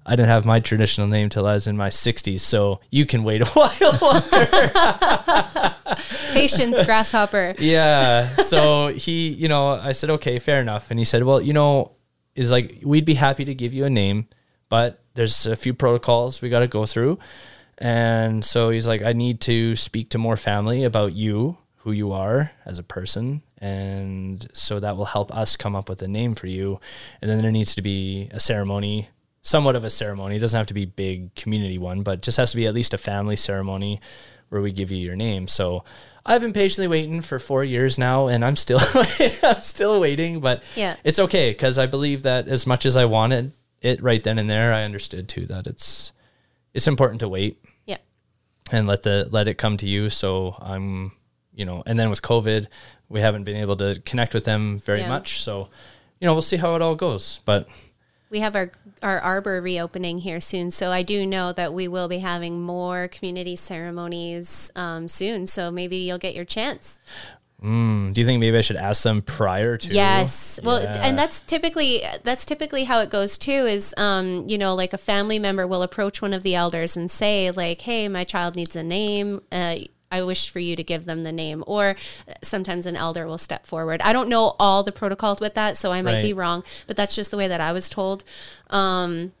I 0.08 0.10
didn't 0.10 0.28
have 0.28 0.44
my 0.46 0.60
traditional 0.60 1.08
name 1.08 1.28
till 1.28 1.46
I 1.48 1.54
was 1.54 1.66
in 1.66 1.76
my 1.76 1.88
60s, 1.88 2.38
so 2.38 2.80
you 2.92 3.06
can 3.06 3.24
wait 3.24 3.42
a 3.42 3.44
while. 3.54 4.20
Patience, 6.32 6.80
grasshopper. 6.84 7.56
yeah. 7.58 8.28
So 8.36 8.88
he, 8.88 9.30
you 9.30 9.48
know, 9.48 9.70
I 9.70 9.90
said, 9.90 10.10
okay, 10.10 10.38
fair 10.38 10.60
enough. 10.60 10.92
And 10.92 11.00
he 11.00 11.04
said, 11.04 11.24
well, 11.24 11.42
you 11.42 11.52
know, 11.52 11.96
is 12.36 12.52
like, 12.52 12.80
we'd 12.84 13.04
be 13.04 13.14
happy 13.14 13.44
to 13.46 13.54
give 13.54 13.74
you 13.74 13.84
a 13.84 13.90
name, 13.90 14.28
but 14.68 15.02
there's 15.14 15.44
a 15.44 15.56
few 15.56 15.74
protocols 15.74 16.40
we 16.40 16.50
got 16.50 16.60
to 16.60 16.68
go 16.68 16.86
through. 16.86 17.18
And 17.78 18.44
so 18.44 18.70
he's 18.70 18.86
like, 18.86 19.02
I 19.02 19.12
need 19.12 19.40
to 19.42 19.76
speak 19.76 20.10
to 20.10 20.18
more 20.18 20.36
family 20.36 20.84
about 20.84 21.12
you, 21.12 21.58
who 21.78 21.92
you 21.92 22.12
are 22.12 22.52
as 22.64 22.78
a 22.78 22.82
person. 22.82 23.42
And 23.58 24.46
so 24.54 24.80
that 24.80 24.96
will 24.96 25.04
help 25.06 25.34
us 25.34 25.56
come 25.56 25.76
up 25.76 25.88
with 25.88 26.02
a 26.02 26.08
name 26.08 26.34
for 26.34 26.46
you. 26.46 26.80
And 27.20 27.30
then 27.30 27.38
there 27.38 27.52
needs 27.52 27.74
to 27.74 27.82
be 27.82 28.28
a 28.32 28.40
ceremony, 28.40 29.08
somewhat 29.42 29.76
of 29.76 29.84
a 29.84 29.90
ceremony. 29.90 30.36
It 30.36 30.40
doesn't 30.40 30.56
have 30.56 30.66
to 30.68 30.74
be 30.74 30.84
big 30.86 31.34
community 31.34 31.78
one, 31.78 32.02
but 32.02 32.22
just 32.22 32.38
has 32.38 32.50
to 32.52 32.56
be 32.56 32.66
at 32.66 32.74
least 32.74 32.94
a 32.94 32.98
family 32.98 33.36
ceremony 33.36 34.00
where 34.48 34.62
we 34.62 34.72
give 34.72 34.90
you 34.90 34.98
your 34.98 35.16
name. 35.16 35.48
So 35.48 35.84
I've 36.24 36.40
been 36.40 36.52
patiently 36.52 36.88
waiting 36.88 37.20
for 37.20 37.38
four 37.38 37.62
years 37.64 37.98
now, 37.98 38.26
and 38.28 38.44
I'm 38.44 38.56
still 38.56 38.80
I'm 39.42 39.60
still 39.60 40.00
waiting, 40.00 40.40
but 40.40 40.62
Yeah. 40.74 40.96
it's 41.04 41.18
okay 41.18 41.50
because 41.50 41.78
I 41.78 41.86
believe 41.86 42.22
that 42.22 42.48
as 42.48 42.66
much 42.66 42.86
as 42.86 42.96
I 42.96 43.04
wanted 43.04 43.52
it 43.82 44.02
right 44.02 44.22
then 44.22 44.38
and 44.38 44.48
there, 44.48 44.72
I 44.72 44.84
understood 44.84 45.28
too 45.28 45.46
that 45.46 45.66
it's 45.66 46.12
it's 46.74 46.86
important 46.88 47.20
to 47.20 47.28
wait. 47.28 47.62
And 48.72 48.86
let 48.86 49.02
the 49.02 49.28
let 49.30 49.48
it 49.48 49.54
come 49.58 49.76
to 49.78 49.86
you. 49.86 50.08
So 50.10 50.56
I'm 50.60 51.12
you 51.54 51.64
know, 51.64 51.82
and 51.86 51.98
then 51.98 52.10
with 52.10 52.20
COVID, 52.20 52.66
we 53.08 53.20
haven't 53.20 53.44
been 53.44 53.56
able 53.56 53.76
to 53.76 54.00
connect 54.04 54.34
with 54.34 54.44
them 54.44 54.78
very 54.78 55.00
Yeah. 55.00 55.08
much. 55.08 55.40
So 55.42 55.68
you 56.20 56.26
know, 56.26 56.32
we'll 56.32 56.42
see 56.42 56.56
how 56.58 56.74
it 56.76 56.82
all 56.82 56.94
goes. 56.96 57.40
But 57.44 57.68
We 58.30 58.40
have 58.40 58.56
our 58.56 58.72
our 59.02 59.20
arbor 59.20 59.60
reopening 59.60 60.18
here 60.18 60.40
soon, 60.40 60.70
so 60.70 60.90
I 60.90 61.02
do 61.02 61.26
know 61.26 61.52
that 61.52 61.72
we 61.72 61.86
will 61.88 62.08
be 62.08 62.18
having 62.18 62.60
more 62.60 63.08
community 63.08 63.54
ceremonies 63.56 64.70
um, 64.74 65.06
soon. 65.08 65.46
So 65.46 65.70
maybe 65.70 65.96
you'll 65.96 66.18
get 66.18 66.34
your 66.34 66.44
chance. 66.44 66.98
Mm, 67.66 68.12
do 68.12 68.20
you 68.20 68.26
think 68.26 68.38
maybe 68.40 68.56
I 68.56 68.60
should 68.60 68.76
ask 68.76 69.02
them 69.02 69.20
prior 69.22 69.76
to? 69.76 69.88
Yes. 69.88 70.60
Well, 70.62 70.82
Yeah. 70.82 71.00
and 71.02 71.18
that's 71.18 71.40
typically 71.40 72.02
that's 72.22 72.44
typically 72.44 72.84
how 72.84 73.00
it 73.00 73.10
goes 73.10 73.36
too. 73.36 73.66
Is 73.66 73.92
um, 73.96 74.44
you 74.48 74.56
know, 74.58 74.74
like 74.74 74.92
a 74.92 74.98
family 74.98 75.38
member 75.38 75.66
will 75.66 75.82
approach 75.82 76.22
one 76.22 76.32
of 76.32 76.42
the 76.42 76.54
elders 76.54 76.96
and 76.96 77.10
say, 77.10 77.50
like, 77.50 77.80
"Hey, 77.82 78.08
my 78.08 78.24
child 78.24 78.54
needs 78.56 78.76
a 78.76 78.82
name. 78.82 79.42
Uh, 79.50 79.76
I 80.10 80.22
wish 80.22 80.48
for 80.48 80.60
you 80.60 80.76
to 80.76 80.84
give 80.84 81.04
them 81.04 81.24
the 81.24 81.32
name." 81.32 81.64
Or 81.66 81.96
sometimes 82.42 82.86
an 82.86 82.94
elder 82.96 83.26
will 83.26 83.38
step 83.38 83.66
forward. 83.66 84.00
I 84.02 84.12
don't 84.12 84.28
know 84.28 84.54
all 84.60 84.82
the 84.82 84.92
protocols 84.92 85.40
with 85.40 85.54
that, 85.54 85.76
so 85.76 85.90
I 85.92 86.00
might 86.02 86.22
be 86.22 86.32
wrong, 86.32 86.62
but 86.86 86.96
that's 86.96 87.16
just 87.16 87.30
the 87.32 87.36
way 87.36 87.48
that 87.48 87.60
I 87.60 87.72
was 87.72 87.88
told. 87.88 88.22
Um, 88.70 89.32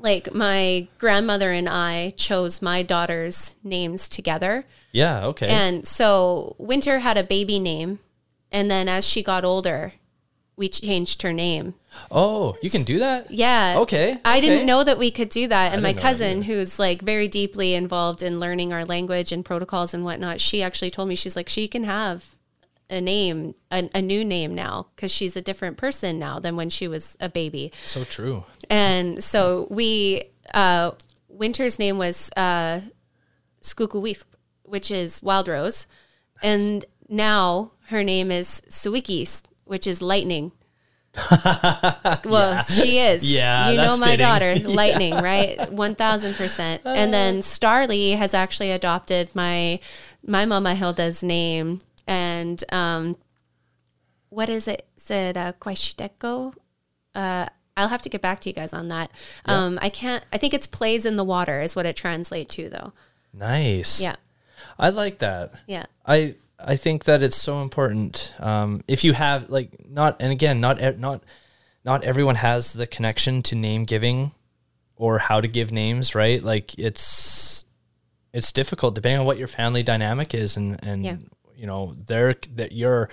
like 0.00 0.32
my 0.32 0.86
grandmother 0.98 1.50
and 1.50 1.68
I 1.68 2.10
chose 2.16 2.62
my 2.62 2.82
daughter's 2.82 3.56
names 3.64 4.08
together. 4.08 4.64
Yeah. 4.92 5.26
Okay. 5.26 5.48
And 5.48 5.86
so 5.86 6.56
Winter 6.58 7.00
had 7.00 7.16
a 7.16 7.24
baby 7.24 7.58
name. 7.58 7.98
And 8.50 8.70
then 8.70 8.88
as 8.88 9.06
she 9.06 9.22
got 9.22 9.44
older, 9.44 9.92
we 10.56 10.68
changed 10.68 11.22
her 11.22 11.32
name. 11.32 11.74
Oh, 12.10 12.56
you 12.62 12.70
can 12.70 12.82
do 12.82 12.98
that? 12.98 13.30
Yeah. 13.30 13.74
Okay, 13.78 14.18
I 14.24 14.38
okay. 14.38 14.40
didn't 14.40 14.66
know 14.66 14.82
that 14.84 14.98
we 14.98 15.10
could 15.10 15.28
do 15.28 15.46
that. 15.48 15.72
And 15.72 15.82
my 15.82 15.90
didn't 15.90 15.96
know 15.96 16.02
that 16.02 16.08
cousin, 16.08 16.42
who's 16.42 16.78
like 16.78 17.02
very 17.02 17.28
deeply 17.28 17.74
involved 17.74 18.22
in 18.22 18.40
learning 18.40 18.72
our 18.72 18.84
language 18.84 19.32
and 19.32 19.44
protocols 19.44 19.94
and 19.94 20.04
whatnot, 20.04 20.40
she 20.40 20.62
actually 20.62 20.90
told 20.90 21.08
me, 21.08 21.14
she's 21.14 21.36
like, 21.36 21.48
she 21.48 21.68
can 21.68 21.84
have 21.84 22.36
a 22.90 23.00
name, 23.00 23.54
a, 23.70 23.90
a 23.94 24.00
new 24.00 24.24
name 24.24 24.54
now, 24.54 24.88
because 24.96 25.12
she's 25.12 25.36
a 25.36 25.42
different 25.42 25.76
person 25.76 26.18
now 26.18 26.38
than 26.38 26.56
when 26.56 26.70
she 26.70 26.88
was 26.88 27.16
a 27.20 27.28
baby. 27.28 27.70
So 27.84 28.04
true. 28.04 28.44
And 28.70 29.22
so 29.22 29.66
we, 29.70 30.24
uh, 30.54 30.92
Winter's 31.28 31.78
name 31.78 31.98
was 31.98 32.30
uh, 32.36 32.80
Skukuwith, 33.62 34.24
which 34.68 34.90
is 34.90 35.22
Wild 35.22 35.48
Rose. 35.48 35.86
And 36.42 36.84
now 37.08 37.72
her 37.86 38.04
name 38.04 38.30
is 38.30 38.62
Suikis, 38.68 39.42
which 39.64 39.86
is 39.86 40.00
Lightning. 40.02 40.52
well, 42.24 42.62
she 42.64 42.98
is. 42.98 43.24
Yeah, 43.24 43.70
You 43.70 43.76
know 43.76 43.96
my 43.96 44.10
fitting. 44.10 44.18
daughter, 44.18 44.54
Lightning, 44.64 45.14
right? 45.14 45.58
1000%. 45.58 46.80
And 46.84 47.12
then 47.12 47.38
Starly 47.40 48.16
has 48.16 48.34
actually 48.34 48.70
adopted 48.70 49.30
my 49.34 49.80
my 50.24 50.44
mama 50.44 50.74
Hilda's 50.74 51.22
name. 51.22 51.80
And 52.06 52.62
um, 52.70 53.16
what 54.28 54.48
is 54.48 54.68
it? 54.68 54.86
It 55.10 55.36
uh? 55.36 55.52
Uh, 57.14 57.46
I'll 57.76 57.88
have 57.88 58.02
to 58.02 58.08
get 58.08 58.20
back 58.20 58.40
to 58.40 58.48
you 58.50 58.54
guys 58.54 58.72
on 58.74 58.88
that. 58.88 59.10
Um, 59.46 59.78
I 59.80 59.88
can't, 59.88 60.24
I 60.32 60.36
think 60.38 60.52
it's 60.52 60.66
plays 60.66 61.06
in 61.06 61.16
the 61.16 61.24
water 61.24 61.62
is 61.62 61.74
what 61.74 61.86
it 61.86 61.96
translates 61.96 62.54
to, 62.56 62.68
though. 62.68 62.92
Nice. 63.32 64.00
Yeah. 64.00 64.16
I 64.78 64.90
like 64.90 65.18
that. 65.18 65.54
Yeah. 65.66 65.86
I 66.06 66.34
I 66.58 66.76
think 66.76 67.04
that 67.04 67.22
it's 67.22 67.36
so 67.36 67.62
important. 67.62 68.34
Um, 68.40 68.82
if 68.88 69.04
you 69.04 69.12
have 69.12 69.48
like 69.50 69.88
not 69.88 70.16
and 70.20 70.32
again 70.32 70.60
not 70.60 70.80
not 70.98 71.22
not 71.84 72.04
everyone 72.04 72.34
has 72.36 72.72
the 72.72 72.86
connection 72.86 73.42
to 73.44 73.54
name 73.54 73.84
giving 73.84 74.32
or 74.96 75.18
how 75.18 75.40
to 75.40 75.48
give 75.48 75.70
names, 75.72 76.14
right? 76.14 76.42
Like 76.42 76.78
it's 76.78 77.64
it's 78.32 78.52
difficult 78.52 78.94
depending 78.94 79.20
on 79.20 79.26
what 79.26 79.38
your 79.38 79.48
family 79.48 79.82
dynamic 79.82 80.34
is 80.34 80.56
and 80.56 80.78
and 80.84 81.04
Yeah. 81.04 81.16
you 81.56 81.66
know 81.66 81.94
their 82.06 82.34
that 82.56 82.72
your 82.72 83.08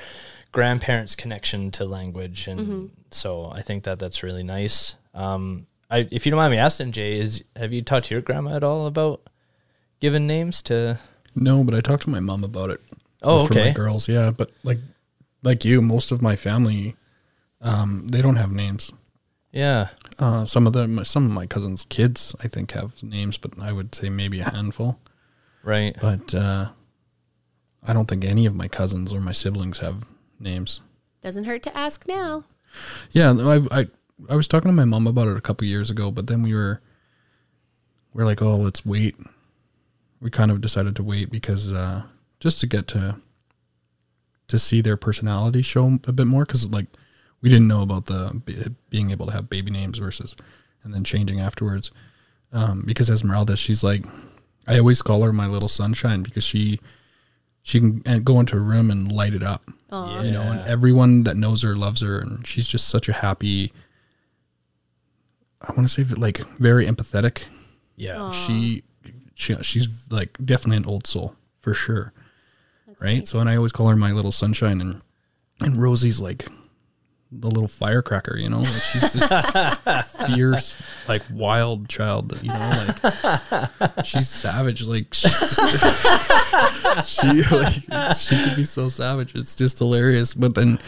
grandparents' 0.52 1.16
connection 1.16 1.70
to 1.72 1.86
language 1.86 2.48
and 2.48 2.92
so 3.12 3.50
I 3.52 3.62
think 3.62 3.84
that 3.84 4.00
that's 4.00 4.24
really 4.24 4.44
nice. 4.44 4.96
Um, 5.14 5.68
I 5.90 6.08
if 6.12 6.26
you 6.26 6.32
don't 6.32 6.38
mind 6.38 6.52
me 6.52 6.58
asking, 6.58 6.92
Jay, 6.94 7.20
is 7.20 7.44
have 7.56 7.72
you 7.74 7.82
talked 7.82 8.08
to 8.08 8.16
your 8.16 8.22
grandma 8.22 8.56
at 8.56 8.64
all 8.64 8.88
about 8.88 9.22
giving 10.00 10.26
names 10.28 10.62
to? 10.64 11.00
No, 11.36 11.64
but 11.64 11.76
I 11.76 11.82
talked 11.82 12.04
to 12.04 12.10
my 12.10 12.20
mom 12.20 12.44
about 12.44 12.70
it. 12.70 12.82
Oh, 13.22 13.48
for 13.48 13.54
my 13.54 13.62
okay. 13.62 13.74
girls, 13.74 14.08
yeah. 14.08 14.32
But 14.32 14.52
like, 14.64 14.80
like 15.44 15.66
you, 15.66 15.82
most 15.82 16.12
of 16.12 16.22
my 16.22 16.36
family, 16.36 16.96
um, 17.62 18.08
they 18.08 18.22
don't 18.22 18.38
have 18.38 18.52
names. 18.52 18.92
Yeah. 19.52 19.90
Uh, 20.20 20.46
some 20.46 20.68
of 20.68 20.74
them, 20.74 21.04
some 21.06 21.26
of 21.26 21.32
my 21.32 21.46
cousins' 21.46 21.86
kids, 21.90 22.36
I 22.44 22.48
think, 22.48 22.72
have 22.72 23.02
names, 23.04 23.38
but 23.38 23.60
I 23.60 23.72
would 23.72 23.96
say 23.96 24.10
maybe 24.10 24.40
a 24.40 24.50
handful. 24.50 25.00
Right. 25.64 25.96
But 26.00 26.34
uh, 26.34 26.70
I 27.84 27.94
don't 27.94 28.08
think 28.08 28.24
any 28.24 28.46
of 28.46 28.56
my 28.56 28.68
cousins 28.68 29.14
or 29.14 29.20
my 29.20 29.32
siblings 29.32 29.80
have 29.80 30.06
names. 30.40 30.82
Doesn't 31.22 31.46
hurt 31.46 31.64
to 31.64 31.76
ask 31.76 32.08
now. 32.08 32.46
Yeah, 33.12 33.32
I 33.32 33.80
I 33.80 33.88
I 34.30 34.36
was 34.36 34.48
talking 34.48 34.70
to 34.70 34.76
my 34.76 34.86
mom 34.86 35.08
about 35.08 35.28
it 35.28 35.38
a 35.38 35.42
couple 35.42 35.66
years 35.68 35.90
ago, 35.90 36.12
but 36.12 36.28
then 36.28 36.44
we 36.44 36.54
were 36.54 36.82
we 38.14 38.24
are 38.24 38.26
like, 38.26 38.42
oh, 38.42 38.58
let's 38.58 38.86
wait. 38.86 39.16
We 40.22 40.30
kind 40.30 40.52
of 40.52 40.62
decided 40.62 40.96
to 40.96 41.04
wait 41.04 41.30
because 41.30 41.72
uh, 41.72 42.04
just 42.40 42.60
to 42.62 42.68
get 42.68 42.88
to 42.90 43.18
to 44.48 44.60
see 44.60 44.82
their 44.82 44.98
personality 44.98 45.62
show 45.62 46.00
a 46.08 46.12
bit 46.12 46.28
more, 46.28 46.46
because 46.46 46.70
like 46.70 46.88
we 47.42 47.50
didn't 47.50 47.68
know 47.68 47.82
about 47.82 48.06
the 48.06 48.74
being 48.90 49.12
able 49.12 49.26
to 49.28 49.34
have 49.34 49.50
baby 49.50 49.72
names 49.72 49.98
versus 49.98 50.36
and 50.84 50.94
then 50.94 51.04
changing 51.04 51.40
afterwards. 51.40 51.92
Um, 52.54 52.84
because 52.86 53.10
Esmeralda, 53.10 53.58
she's 53.58 53.84
like, 53.84 54.06
I 54.68 54.78
always 54.80 55.02
call 55.02 55.24
her 55.24 55.34
my 55.34 55.48
little 55.48 55.70
sunshine 55.70 56.24
because 56.24 56.44
she 56.44 56.80
she 57.64 57.80
can 57.80 58.24
go 58.24 58.40
into 58.40 58.56
a 58.56 58.60
room 58.60 58.92
and 58.92 59.12
light 59.12 59.34
it 59.34 59.42
up 59.44 59.64
Aw. 59.92 60.22
you 60.22 60.32
know, 60.32 60.42
and 60.42 60.68
everyone 60.68 61.24
that 61.24 61.36
knows 61.36 61.64
her 61.64 61.76
loves 61.76 62.02
her, 62.02 62.20
and 62.20 62.46
she's 62.46 62.68
just 62.68 62.88
such 62.88 63.10
a 63.10 63.14
happy. 63.14 63.74
I 65.62 65.74
want 65.74 65.88
to 65.88 65.94
say 65.94 66.04
like 66.16 66.38
very 66.58 66.86
empathetic. 66.86 67.44
Yeah. 67.96 68.32
She, 68.32 68.84
she, 69.36 69.56
she's 69.62 70.08
like 70.12 70.38
definitely 70.44 70.78
an 70.78 70.86
old 70.86 71.06
soul 71.06 71.36
for 71.60 71.74
sure, 71.76 72.12
right? 73.00 73.20
nice. 73.20 73.30
So, 73.30 73.40
and 73.40 73.48
I 73.50 73.56
always 73.58 73.72
call 73.72 73.88
her 73.90 73.96
my 73.96 74.12
little 74.12 74.32
sunshine, 74.32 74.82
and 74.82 75.02
and 75.62 75.78
Rosie's 75.78 76.20
like 76.20 76.48
the 77.32 77.48
little 77.50 77.68
firecracker, 77.68 78.38
you 78.38 78.48
know, 78.50 78.60
like 78.60 78.68
she's 78.84 79.14
this 79.14 80.16
fierce, 80.28 80.82
like 81.08 81.22
wild 81.32 81.90
child, 81.90 82.30
that, 82.30 82.42
you 82.44 82.50
know, 82.50 83.72
like 83.82 84.06
she's 84.06 84.30
savage, 84.30 84.84
like 84.84 85.14
she's 85.14 85.38
just, 85.40 87.10
she 87.10 87.28
like 87.56 88.16
she 88.18 88.36
can 88.36 88.56
be 88.56 88.64
so 88.64 88.88
savage. 88.90 89.36
It's 89.36 89.54
just 89.56 89.80
hilarious. 89.80 90.34
But 90.34 90.56
then 90.56 90.80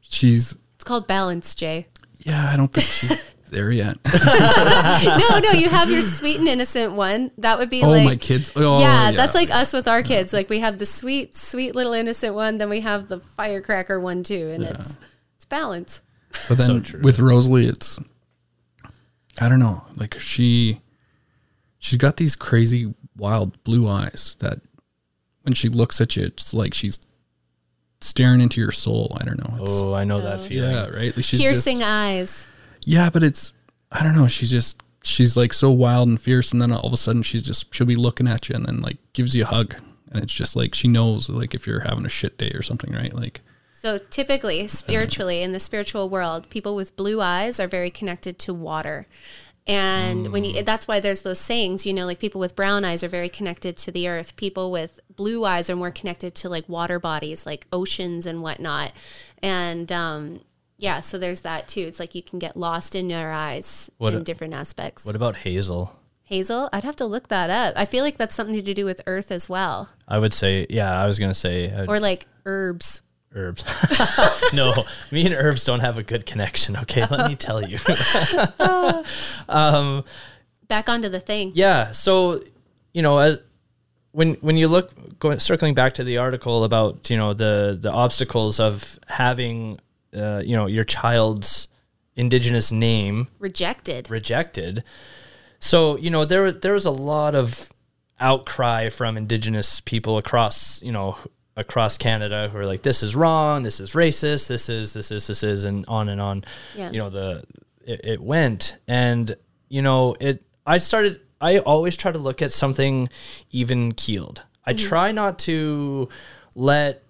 she's 0.00 0.56
It's 0.76 0.84
called 0.84 1.06
balance, 1.06 1.54
Jay. 1.54 1.86
yeah, 2.18 2.50
I 2.50 2.56
don't 2.56 2.72
think 2.72 2.86
she's 2.86 3.12
there 3.54 3.70
yet. 3.70 3.96
no, 5.04 5.38
no, 5.38 5.50
you 5.52 5.70
have 5.70 5.90
your 5.90 6.02
sweet 6.02 6.38
and 6.38 6.48
innocent 6.48 6.92
one. 6.92 7.30
That 7.38 7.58
would 7.58 7.70
be 7.70 7.82
oh, 7.82 7.88
like 7.88 8.04
my 8.04 8.16
kids. 8.16 8.50
Oh, 8.54 8.80
yeah, 8.80 9.12
that's 9.12 9.34
like 9.34 9.50
us 9.50 9.72
with 9.72 9.88
our 9.88 10.02
kids. 10.02 10.32
Like 10.34 10.50
we 10.50 10.58
have 10.58 10.78
the 10.78 10.86
sweet, 10.86 11.34
sweet 11.34 11.74
little 11.74 11.94
innocent 11.94 12.34
one, 12.34 12.58
then 12.58 12.68
we 12.68 12.80
have 12.80 13.08
the 13.08 13.20
firecracker 13.20 13.98
one 13.98 14.22
too, 14.22 14.50
and 14.50 14.62
it's 14.62 14.98
it's 15.36 15.44
balance. 15.46 16.02
But 16.48 16.58
then 16.58 16.84
So 16.84 16.98
with 16.98 17.18
Rosalie, 17.20 17.66
it's 17.66 17.98
I 19.40 19.48
don't 19.48 19.60
know. 19.60 19.84
Like 19.96 20.20
she, 20.20 20.80
she's 21.78 21.98
got 21.98 22.16
these 22.16 22.36
crazy, 22.36 22.94
wild 23.16 23.62
blue 23.64 23.88
eyes 23.88 24.36
that 24.40 24.60
when 25.42 25.54
she 25.54 25.68
looks 25.68 26.00
at 26.00 26.16
you, 26.16 26.24
it's 26.24 26.54
like 26.54 26.74
she's 26.74 27.00
staring 28.00 28.40
into 28.40 28.60
your 28.60 28.72
soul. 28.72 29.16
I 29.20 29.24
don't 29.24 29.38
know. 29.38 29.62
It's, 29.62 29.70
Oh, 29.70 29.94
I 29.94 30.04
know 30.04 30.20
that 30.20 30.40
feeling. 30.40 30.70
yeah, 30.70 30.88
right. 30.88 31.16
Like 31.16 31.24
she's 31.24 31.40
Piercing 31.40 31.78
Just, 31.78 31.90
eyes. 31.90 32.46
Yeah, 32.84 33.10
but 33.10 33.22
it's 33.22 33.54
I 33.90 34.02
don't 34.02 34.14
know. 34.14 34.28
She's 34.28 34.50
just 34.50 34.82
she's 35.02 35.36
like 35.36 35.52
so 35.52 35.70
wild 35.70 36.08
and 36.08 36.20
fierce, 36.20 36.52
and 36.52 36.60
then 36.60 36.72
all 36.72 36.86
of 36.86 36.92
a 36.92 36.96
sudden 36.96 37.22
she's 37.22 37.42
just 37.42 37.74
she'll 37.74 37.86
be 37.86 37.96
looking 37.96 38.28
at 38.28 38.48
you 38.48 38.54
and 38.54 38.66
then 38.66 38.80
like 38.80 38.98
gives 39.12 39.34
you 39.34 39.42
a 39.42 39.46
hug, 39.46 39.74
and 40.12 40.22
it's 40.22 40.32
just 40.32 40.56
like 40.56 40.74
she 40.74 40.88
knows 40.88 41.28
like 41.28 41.54
if 41.54 41.66
you're 41.66 41.80
having 41.80 42.06
a 42.06 42.10
shit 42.10 42.38
day 42.38 42.50
or 42.54 42.62
something, 42.62 42.92
right? 42.92 43.14
Like 43.14 43.40
So 43.72 43.98
typically, 43.98 44.66
spiritually, 44.68 45.42
in 45.42 45.52
the 45.52 45.60
spiritual 45.60 46.08
world, 46.08 46.48
people 46.50 46.74
with 46.74 46.96
blue 46.96 47.20
eyes 47.20 47.60
are 47.60 47.68
very 47.68 47.90
connected 47.90 48.38
to 48.40 48.54
water. 48.54 49.06
And 49.66 50.30
when 50.30 50.44
you, 50.44 50.62
that's 50.62 50.86
why 50.86 51.00
there's 51.00 51.22
those 51.22 51.40
sayings, 51.40 51.86
you 51.86 51.94
know, 51.94 52.04
like 52.04 52.18
people 52.18 52.38
with 52.38 52.54
brown 52.54 52.84
eyes 52.84 53.02
are 53.02 53.08
very 53.08 53.30
connected 53.30 53.78
to 53.78 53.90
the 53.90 54.08
earth. 54.08 54.36
People 54.36 54.70
with 54.70 55.00
blue 55.16 55.46
eyes 55.46 55.70
are 55.70 55.76
more 55.76 55.90
connected 55.90 56.34
to 56.36 56.50
like 56.50 56.68
water 56.68 56.98
bodies, 56.98 57.46
like 57.46 57.66
oceans 57.72 58.26
and 58.26 58.42
whatnot. 58.42 58.92
And 59.42 59.90
um, 59.90 60.40
yeah, 60.78 61.00
so 61.00 61.18
there's 61.18 61.40
that 61.40 61.68
too. 61.68 61.80
It's 61.82 61.98
like 62.00 62.14
you 62.14 62.22
can 62.22 62.38
get 62.38 62.56
lost 62.56 62.94
in 62.94 63.08
your 63.10 63.30
eyes 63.30 63.90
What 63.98 64.12
in 64.14 64.20
a- 64.20 64.24
different 64.24 64.54
aspects. 64.54 65.04
What 65.04 65.16
about 65.16 65.36
Hazel? 65.36 66.00
Hazel, 66.26 66.70
I'd 66.72 66.84
have 66.84 66.96
to 66.96 67.06
look 67.06 67.28
that 67.28 67.50
up. 67.50 67.74
I 67.76 67.84
feel 67.84 68.02
like 68.02 68.16
that's 68.16 68.34
something 68.34 68.56
to 68.62 68.74
do 68.74 68.84
with 68.86 69.02
earth 69.06 69.30
as 69.30 69.48
well, 69.48 69.90
I 70.08 70.18
would 70.18 70.32
say, 70.32 70.66
yeah, 70.70 70.98
I 70.98 71.06
was 71.06 71.18
gonna 71.18 71.34
say 71.34 71.70
uh, 71.70 71.84
or 71.86 72.00
like 72.00 72.26
herbs. 72.46 73.02
herbs. 73.34 73.62
no, 74.54 74.72
me 75.12 75.26
and 75.26 75.34
herbs 75.34 75.64
don't 75.64 75.80
have 75.80 75.98
a 75.98 76.02
good 76.02 76.24
connection. 76.24 76.76
Okay, 76.78 77.04
let 77.10 77.28
me 77.28 77.36
tell 77.36 77.62
you. 77.62 77.78
um, 79.48 80.04
Back 80.66 80.88
onto 80.88 81.08
the 81.10 81.20
thing. 81.20 81.52
yeah, 81.54 81.92
so 81.92 82.40
you 82.94 83.02
know, 83.02 83.18
as, 83.18 83.38
when 84.12 84.34
when 84.36 84.56
you 84.56 84.66
look 84.68 85.18
going 85.18 85.38
circling 85.38 85.74
back 85.74 85.94
to 85.94 86.04
the 86.04 86.18
article 86.18 86.64
about 86.64 87.10
you 87.10 87.16
know 87.18 87.34
the 87.34 87.76
the 87.78 87.92
obstacles 87.92 88.60
of 88.60 88.98
having 89.08 89.78
uh, 90.14 90.42
you 90.44 90.56
know 90.56 90.66
your 90.66 90.84
child's 90.84 91.68
indigenous 92.16 92.70
name 92.70 93.28
Rejected. 93.38 94.10
rejected. 94.10 94.84
So 95.58 95.96
you 95.96 96.10
know 96.10 96.24
there 96.24 96.52
there 96.52 96.72
was 96.72 96.86
a 96.86 96.90
lot 96.90 97.34
of 97.34 97.70
outcry 98.20 98.90
from 98.90 99.16
indigenous 99.16 99.80
people 99.80 100.18
across 100.18 100.80
you 100.82 100.92
know 100.92 101.16
across 101.56 101.96
Canada 101.96 102.48
who 102.50 102.58
are 102.58 102.66
like 102.66 102.82
this 102.82 103.02
is 103.02 103.14
wrong, 103.14 103.62
this 103.62 103.80
is 103.80 103.92
racist, 103.92 104.48
this 104.48 104.68
is 104.68 104.92
this 104.92 105.10
is 105.10 105.26
this 105.26 105.42
is 105.42 105.64
and 105.64 105.84
on 105.86 106.08
and 106.08 106.20
on. 106.20 106.44
Yeah. 106.76 106.90
You 106.90 106.98
know 106.98 107.10
the 107.10 107.44
it, 107.86 108.00
it 108.04 108.20
went 108.20 108.76
and 108.88 109.36
you 109.68 109.82
know 109.82 110.16
it. 110.20 110.42
I 110.66 110.78
started. 110.78 111.20
I 111.40 111.58
always 111.58 111.96
try 111.96 112.10
to 112.10 112.18
look 112.18 112.40
at 112.40 112.52
something 112.52 113.08
even 113.50 113.92
keeled. 113.92 114.42
I 114.64 114.72
try 114.72 115.12
not 115.12 115.38
to 115.40 116.08
let 116.54 117.03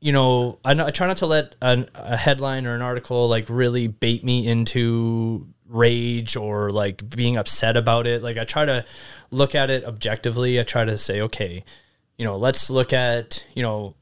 you 0.00 0.12
know, 0.12 0.58
I, 0.64 0.72
I 0.80 0.90
try 0.90 1.06
not 1.06 1.18
to 1.18 1.26
let 1.26 1.54
an, 1.60 1.88
a 1.94 2.16
headline 2.16 2.66
or 2.66 2.74
an 2.74 2.82
article 2.82 3.28
like 3.28 3.46
really 3.48 3.88
bait 3.88 4.24
me 4.24 4.46
into 4.46 5.46
rage 5.66 6.36
or 6.36 6.70
like 6.70 7.08
being 7.10 7.36
upset 7.36 7.76
about 7.76 8.06
it. 8.06 8.22
Like 8.22 8.38
I 8.38 8.44
try 8.44 8.64
to 8.64 8.84
look 9.30 9.54
at 9.54 9.70
it 9.70 9.84
objectively. 9.84 10.58
I 10.60 10.62
try 10.62 10.84
to 10.84 10.96
say, 10.96 11.20
okay, 11.22 11.64
you 12.16 12.24
know, 12.24 12.36
let's 12.36 12.70
look 12.70 12.92
at, 12.92 13.44
you 13.54 13.62
know, 13.62 13.94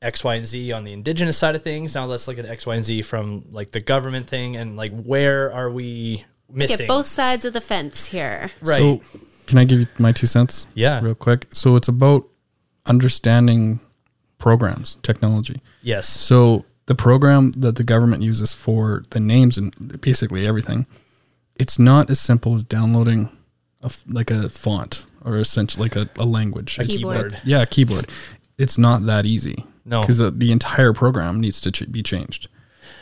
X, 0.00 0.24
Y, 0.24 0.34
and 0.34 0.44
Z 0.44 0.72
on 0.72 0.84
the 0.84 0.92
indigenous 0.92 1.38
side 1.38 1.54
of 1.54 1.62
things. 1.62 1.94
Now 1.94 2.06
let's 2.06 2.26
look 2.26 2.38
at 2.38 2.46
X, 2.46 2.66
Y, 2.66 2.74
and 2.74 2.84
Z 2.84 3.02
from 3.02 3.44
like 3.50 3.70
the 3.70 3.80
government 3.80 4.26
thing 4.26 4.56
and 4.56 4.76
like 4.76 4.92
where 4.92 5.52
are 5.52 5.70
we 5.70 6.24
missing? 6.50 6.78
Get 6.78 6.88
both 6.88 7.06
sides 7.06 7.44
of 7.44 7.52
the 7.52 7.60
fence 7.60 8.06
here. 8.06 8.50
right. 8.60 8.78
So, 8.78 9.00
can 9.46 9.58
I 9.58 9.64
give 9.64 9.80
you 9.80 9.86
my 9.98 10.12
two 10.12 10.26
cents? 10.26 10.66
Yeah. 10.74 11.00
Real 11.02 11.14
quick. 11.14 11.46
So, 11.52 11.76
it's 11.76 11.88
about 11.88 12.26
understanding 12.86 13.80
programs, 14.42 14.96
technology. 15.02 15.60
yes. 15.82 16.06
So, 16.08 16.64
the 16.86 16.94
program 16.96 17.52
that 17.52 17.76
the 17.76 17.84
government 17.84 18.22
uses 18.22 18.52
for 18.52 19.02
the 19.10 19.20
names 19.20 19.56
and 19.56 20.00
basically 20.00 20.46
everything, 20.46 20.86
it's 21.56 21.78
not 21.78 22.10
as 22.10 22.18
simple 22.20 22.54
as 22.56 22.64
downloading 22.64 23.30
a 23.82 23.86
f 23.86 24.02
like 24.08 24.30
a 24.30 24.48
font 24.50 25.06
or 25.24 25.36
essentially 25.38 25.84
like 25.84 25.96
a, 25.96 26.08
a 26.18 26.26
language. 26.26 26.78
A 26.78 26.82
It's- 26.82 26.96
keyboard. 26.98 27.38
Yeah, 27.44 27.62
a 27.62 27.66
keyboard. 27.66 28.06
It's 28.58 28.76
not 28.78 29.06
that 29.06 29.24
easy. 29.26 29.64
No. 29.84 30.00
because 30.00 30.18
the, 30.18 30.30
the 30.30 30.52
entire 30.52 30.92
program 30.92 31.40
needs 31.40 31.60
to 31.62 31.70
ch- 31.72 31.90
be 31.90 32.02
changed. 32.02 32.48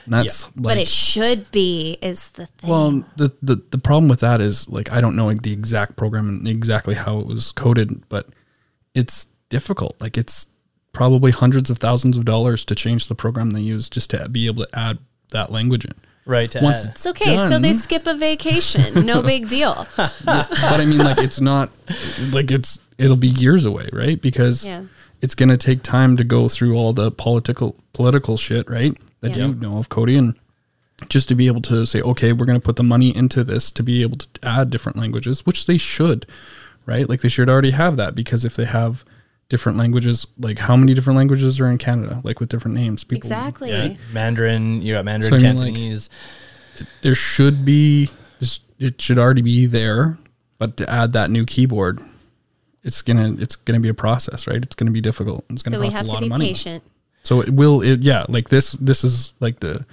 And 0.05 0.15
that's 0.15 0.45
like, 0.57 0.63
but 0.63 0.79
it 0.79 0.89
should 0.89 1.51
be 1.51 1.99
is 2.01 2.29
the 2.33 2.47
thing. 2.47 2.71
well, 2.71 2.91
the, 3.17 3.29
the 3.43 3.57
the 3.71 3.79
problem 3.79 4.09
with 4.09 4.21
that 4.21 4.41
is 4.41 4.69
like 4.69 4.89
I 4.97 5.01
don't 5.03 5.15
know 5.17 5.27
like 5.27 5.43
the 5.43 5.53
exact 5.53 5.97
program 5.97 6.29
and 6.29 6.49
exactly 6.49 6.95
how 6.95 7.19
it 7.21 7.27
was 7.27 7.53
coded, 7.53 7.89
but 8.09 8.29
it's 8.95 9.27
difficult. 9.51 9.95
Like 10.01 10.17
it's 10.17 10.47
probably 10.93 11.31
hundreds 11.31 11.71
of 11.71 11.79
thousands 11.79 12.17
of 12.17 12.25
dollars 12.25 12.65
to 12.67 12.75
change 12.75 13.09
the 13.09 13.15
program 13.15 13.51
they 13.51 13.61
use 13.61 13.89
just 13.89 14.11
to 14.11 14.29
be 14.29 14.47
able 14.47 14.65
to 14.67 14.79
add 14.79 14.99
that 15.31 15.51
language 15.53 15.85
in. 15.85 15.93
Right. 16.27 16.51
to 16.53 16.61
Once 16.61 16.85
add- 16.85 16.91
it's 16.93 17.07
okay. 17.07 17.37
So 17.37 17.59
they 17.59 17.73
skip 17.73 18.07
a 18.07 18.15
vacation. 18.15 19.07
No 19.07 19.23
big 19.33 19.49
deal. 19.49 19.87
but 19.97 20.17
I 20.63 20.85
mean, 20.85 20.99
like 20.99 21.19
it's 21.19 21.41
not 21.41 21.71
like 22.33 22.51
it's 22.51 22.81
it'll 22.99 23.17
be 23.17 23.29
years 23.29 23.65
away, 23.65 23.89
right? 23.93 24.21
Because 24.21 24.67
Yeah. 24.67 24.83
it's 25.23 25.35
gonna 25.35 25.57
take 25.57 25.83
time 25.83 26.17
to 26.19 26.25
go 26.25 26.49
through 26.49 26.77
all 26.77 26.93
the 26.93 27.11
political 27.11 27.77
political 27.93 28.37
shit, 28.37 28.69
right? 28.69 28.97
That 29.21 29.37
Yeah. 29.37 29.47
you 29.47 29.55
know 29.55 29.79
of, 29.79 29.89
Cody, 29.89 30.17
and 30.17 30.35
just 31.09 31.29
to 31.29 31.35
be 31.35 31.47
able 31.47 31.63
to 31.63 31.87
say, 31.87 32.01
okay, 32.03 32.33
we're 32.33 32.47
gonna 32.47 32.61
put 32.61 32.77
the 32.77 32.83
money 32.85 33.15
into 33.17 33.43
this 33.43 33.71
to 33.73 33.83
be 33.83 34.03
able 34.03 34.19
to 34.19 34.29
add 34.43 34.71
different 34.71 34.99
languages, 34.99 35.47
which 35.47 35.67
they 35.67 35.79
should, 35.79 36.27
right? 36.87 37.09
Like 37.09 37.23
they 37.23 37.29
should 37.31 37.49
already 37.49 37.71
have 37.71 37.97
that 37.97 38.15
because 38.15 38.45
if 38.45 38.55
they 38.57 38.67
have 38.67 39.05
different 39.51 39.77
languages, 39.77 40.27
like 40.39 40.59
how 40.59 40.77
many 40.77 40.95
different 40.95 41.19
languages 41.19 41.61
are 41.61 41.67
in 41.71 41.77
Canada, 41.77 42.23
like 42.25 42.41
with 42.41 42.49
different 42.49 42.75
names, 42.75 43.05
people 43.05 43.19
Exactly. 43.19 43.71
yeah, 43.71 43.95
Mandarin, 44.13 44.81
you 44.81 44.95
got 44.95 45.05
Mandarin, 45.05 45.33
So 45.33 45.37
I 45.37 45.41
mean, 45.41 45.57
like- 45.59 45.67
Cantonese. 45.75 46.09
there 47.03 47.15
should 47.15 47.65
be 47.67 48.09
it 48.79 48.99
should 49.03 49.19
already 49.19 49.43
be 49.43 49.67
there 49.67 50.19
but 50.59 50.79
to 50.79 50.89
add 50.89 51.13
that 51.13 51.31
new 51.31 51.45
keyboard 51.45 52.01
it's 52.83 53.03
gonna 53.03 53.35
it's 53.39 53.55
gonna 53.55 53.79
be 53.81 53.91
a 53.91 53.95
process 53.95 54.47
right 54.47 54.63
it's 54.63 54.75
gonna 54.75 54.91
be 54.91 55.03
difficult 55.03 55.45
it's 55.51 55.63
gonna 55.63 55.77
So 55.77 55.81
we 55.83 55.87
cost 55.89 55.97
have 55.97 56.05
a 56.07 56.09
to 56.09 56.13
lot 56.15 56.21
be 56.21 56.27
of 56.27 56.31
money 56.31 56.47
patient. 56.47 56.83
so 57.23 57.43
it 57.43 57.51
will 57.51 57.83
it 57.83 58.01
yeah 58.01 58.25
like 58.31 58.49
this 58.49 58.73
this 58.73 59.05
is 59.05 59.35
like 59.41 59.61
the 59.61 59.85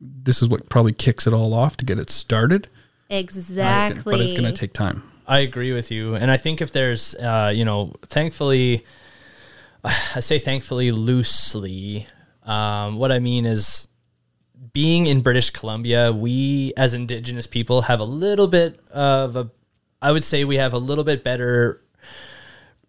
this 0.00 0.40
is 0.40 0.48
what 0.48 0.70
probably 0.70 0.94
kicks 0.94 1.26
it 1.26 1.34
all 1.34 1.52
off 1.52 1.76
to 1.76 1.84
get 1.84 1.98
it 1.98 2.08
started 2.08 2.68
But 3.10 3.16
it's 3.18 3.34
gonna- 3.34 3.40
Exactly. 3.40 4.12
but 4.14 4.20
it's 4.22 4.32
gonna 4.32 4.52
take 4.52 4.72
time 4.72 5.02
I 5.26 5.40
agree 5.40 5.72
with 5.72 5.90
you, 5.90 6.14
and 6.14 6.30
I 6.30 6.36
think 6.36 6.60
if 6.60 6.70
there's, 6.70 7.14
uh, 7.16 7.52
you 7.54 7.64
know, 7.64 7.94
thankfully, 8.06 8.84
I 9.84 10.20
say 10.20 10.38
thankfully 10.38 10.92
loosely. 10.92 12.06
Um, 12.44 12.96
what 12.96 13.10
I 13.10 13.18
mean 13.18 13.44
is, 13.44 13.88
being 14.72 15.06
in 15.06 15.20
British 15.20 15.50
Columbia, 15.50 16.12
we 16.12 16.72
as 16.76 16.94
Indigenous 16.94 17.46
people 17.46 17.82
have 17.82 17.98
a 17.98 18.04
little 18.04 18.46
bit 18.46 18.78
of 18.90 19.36
a, 19.36 19.50
I 20.00 20.12
would 20.12 20.22
say 20.22 20.44
we 20.44 20.56
have 20.56 20.72
a 20.72 20.78
little 20.78 21.02
bit 21.02 21.24
better 21.24 21.82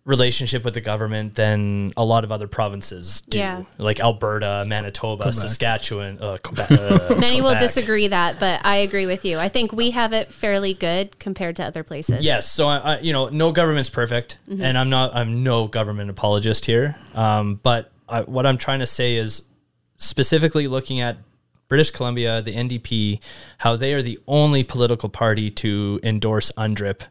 relationship 0.08 0.64
with 0.64 0.74
the 0.74 0.80
government 0.82 1.36
than 1.36 1.92
a 1.98 2.04
lot 2.04 2.24
of 2.24 2.32
other 2.32 2.48
provinces 2.48 3.22
do, 3.22 3.38
Yeah. 3.40 3.64
like 3.78 4.00
Alberta, 4.00 4.64
Manitoba, 4.66 5.34
Saskatchewan, 5.34 6.18
uh, 6.22 6.38
Quebec. 6.44 6.72
uh, 6.72 7.16
Many 7.20 7.42
will 7.42 7.56
disagree 7.60 8.08
that, 8.08 8.40
but 8.40 8.66
I 8.66 8.78
agree 8.78 9.06
with 9.06 9.26
you. 9.26 9.38
I 9.38 9.50
think 9.50 9.74
we 9.74 9.92
have 9.92 10.14
it 10.14 10.32
fairly 10.34 10.74
good 10.74 11.20
compared 11.20 11.58
to 11.58 11.64
other 11.66 11.84
places. 11.84 12.24
Yes, 12.26 12.50
so 12.50 12.68
I, 12.68 12.78
I, 12.78 13.00
you 13.00 13.12
know, 13.12 13.28
no 13.28 13.52
government's 13.52 13.90
perfect, 13.90 14.38
Mm-hmm. 14.50 14.64
and 14.64 14.78
I'm 14.78 14.90
not, 14.90 15.14
I'm 15.14 15.44
no 15.44 15.68
government 15.68 16.10
apologist 16.10 16.66
here. 16.66 16.96
Um, 17.14 17.56
but 17.62 17.92
I, 18.08 18.22
what 18.22 18.46
I'm 18.46 18.58
trying 18.58 18.80
to 18.80 18.86
say 18.88 19.16
is, 19.18 19.44
specifically 19.98 20.68
looking 20.68 21.02
at 21.02 21.18
British 21.68 21.90
Columbia, 21.90 22.42
the 22.42 22.56
NDP, 22.56 23.20
how 23.58 23.76
they 23.76 23.94
are 23.94 24.02
the 24.02 24.20
only 24.28 24.64
political 24.64 25.10
party 25.10 25.52
to 25.52 26.00
endorse 26.04 26.52
UNDRIP 26.58 27.02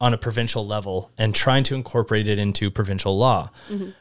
on 0.00 0.12
a 0.12 0.18
provincial 0.18 0.66
level 0.66 1.10
and 1.16 1.34
trying 1.34 1.64
to 1.64 1.74
incorporate 1.74 2.28
it 2.28 2.38
into 2.38 2.70
provincial 2.70 3.16
law, 3.16 3.50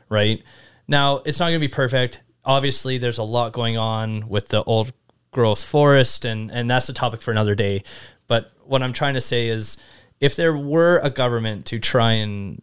right? 0.10 0.44
Now, 0.88 1.18
it's 1.18 1.40
not 1.40 1.46
going 1.48 1.62
to 1.62 1.68
be 1.68 1.74
perfect. 1.74 2.22
Obviously, 2.44 2.98
there's 2.98 3.18
a 3.18 3.24
lot 3.24 3.54
going 3.54 3.78
on 3.78 4.28
with 4.28 4.50
the 4.50 4.64
old 4.64 4.92
growth 5.32 5.64
forest, 5.64 6.26
and, 6.26 6.52
and 6.52 6.70
that's 6.70 6.90
a 6.90 6.94
topic 6.94 7.22
for 7.22 7.32
another 7.32 7.56
day. 7.56 7.84
But 8.28 8.52
what 8.66 8.84
I'm 8.84 8.94
trying 8.94 9.14
to 9.14 9.22
say 9.22 9.48
is 9.48 9.78
if 10.20 10.36
there 10.36 10.56
were 10.56 11.00
a 11.04 11.10
government 11.10 11.66
to 11.68 11.80
try 11.80 12.14
and 12.14 12.62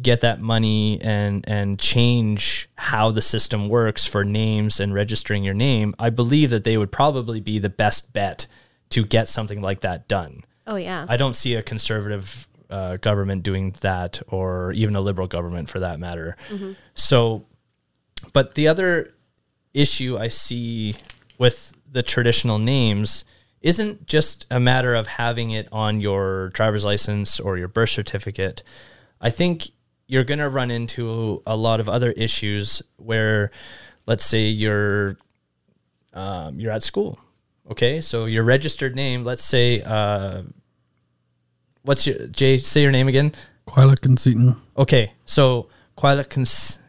get 0.00 0.20
that 0.20 0.40
money 0.40 1.00
and 1.00 1.48
and 1.48 1.78
change 1.78 2.68
how 2.76 3.10
the 3.10 3.22
system 3.22 3.68
works 3.68 4.04
for 4.06 4.24
names 4.24 4.78
and 4.80 4.92
registering 4.92 5.42
your 5.42 5.54
name, 5.54 5.94
I 5.98 6.10
believe 6.10 6.50
that 6.50 6.64
they 6.64 6.76
would 6.76 6.92
probably 6.92 7.40
be 7.40 7.58
the 7.58 7.70
best 7.70 8.12
bet 8.12 8.46
to 8.90 9.04
get 9.04 9.28
something 9.28 9.62
like 9.62 9.80
that 9.80 10.08
done. 10.08 10.44
Oh 10.66 10.76
yeah. 10.76 11.06
I 11.08 11.16
don't 11.16 11.34
see 11.34 11.54
a 11.54 11.62
conservative 11.62 12.46
uh, 12.70 12.96
government 12.96 13.42
doing 13.42 13.74
that, 13.80 14.20
or 14.28 14.72
even 14.72 14.94
a 14.96 15.00
liberal 15.00 15.28
government 15.28 15.68
for 15.68 15.80
that 15.80 15.98
matter. 15.98 16.36
So, 16.94 17.44
but 18.32 18.54
the 18.54 18.68
other 18.68 19.14
issue 19.74 20.16
I 20.18 20.28
see 20.28 20.94
with 21.38 21.74
the 21.90 22.02
traditional 22.02 22.58
names 22.58 23.24
isn't 23.60 24.06
just 24.06 24.46
a 24.50 24.60
matter 24.60 24.94
of 24.94 25.06
having 25.06 25.50
it 25.50 25.68
on 25.72 26.00
your 26.00 26.50
driver's 26.50 26.84
license 26.84 27.40
or 27.40 27.58
your 27.58 27.68
birth 27.68 27.90
certificate. 27.90 28.62
I 29.20 29.30
think 29.30 29.70
you're 30.06 30.24
going 30.24 30.38
to 30.38 30.48
run 30.48 30.70
into 30.70 31.42
a 31.46 31.56
lot 31.56 31.80
of 31.80 31.88
other 31.88 32.12
issues 32.12 32.82
where, 32.96 33.50
let's 34.06 34.24
say, 34.24 34.44
you're 34.44 35.16
um, 36.14 36.60
you're 36.60 36.72
at 36.72 36.82
school. 36.82 37.18
Okay, 37.70 38.00
so 38.00 38.26
your 38.26 38.44
registered 38.44 38.94
name, 38.94 39.24
let's 39.24 39.44
say, 39.44 39.82
uh, 39.82 40.42
what's 41.86 42.06
your 42.06 42.26
Jay? 42.26 42.58
Say 42.58 42.82
your 42.82 42.92
name 42.92 43.08
again. 43.08 43.32
Quilek 43.66 44.04
and 44.04 44.18
Seaton. 44.18 44.56
Okay, 44.76 45.12
so 45.24 45.68
Quilec 45.96 46.36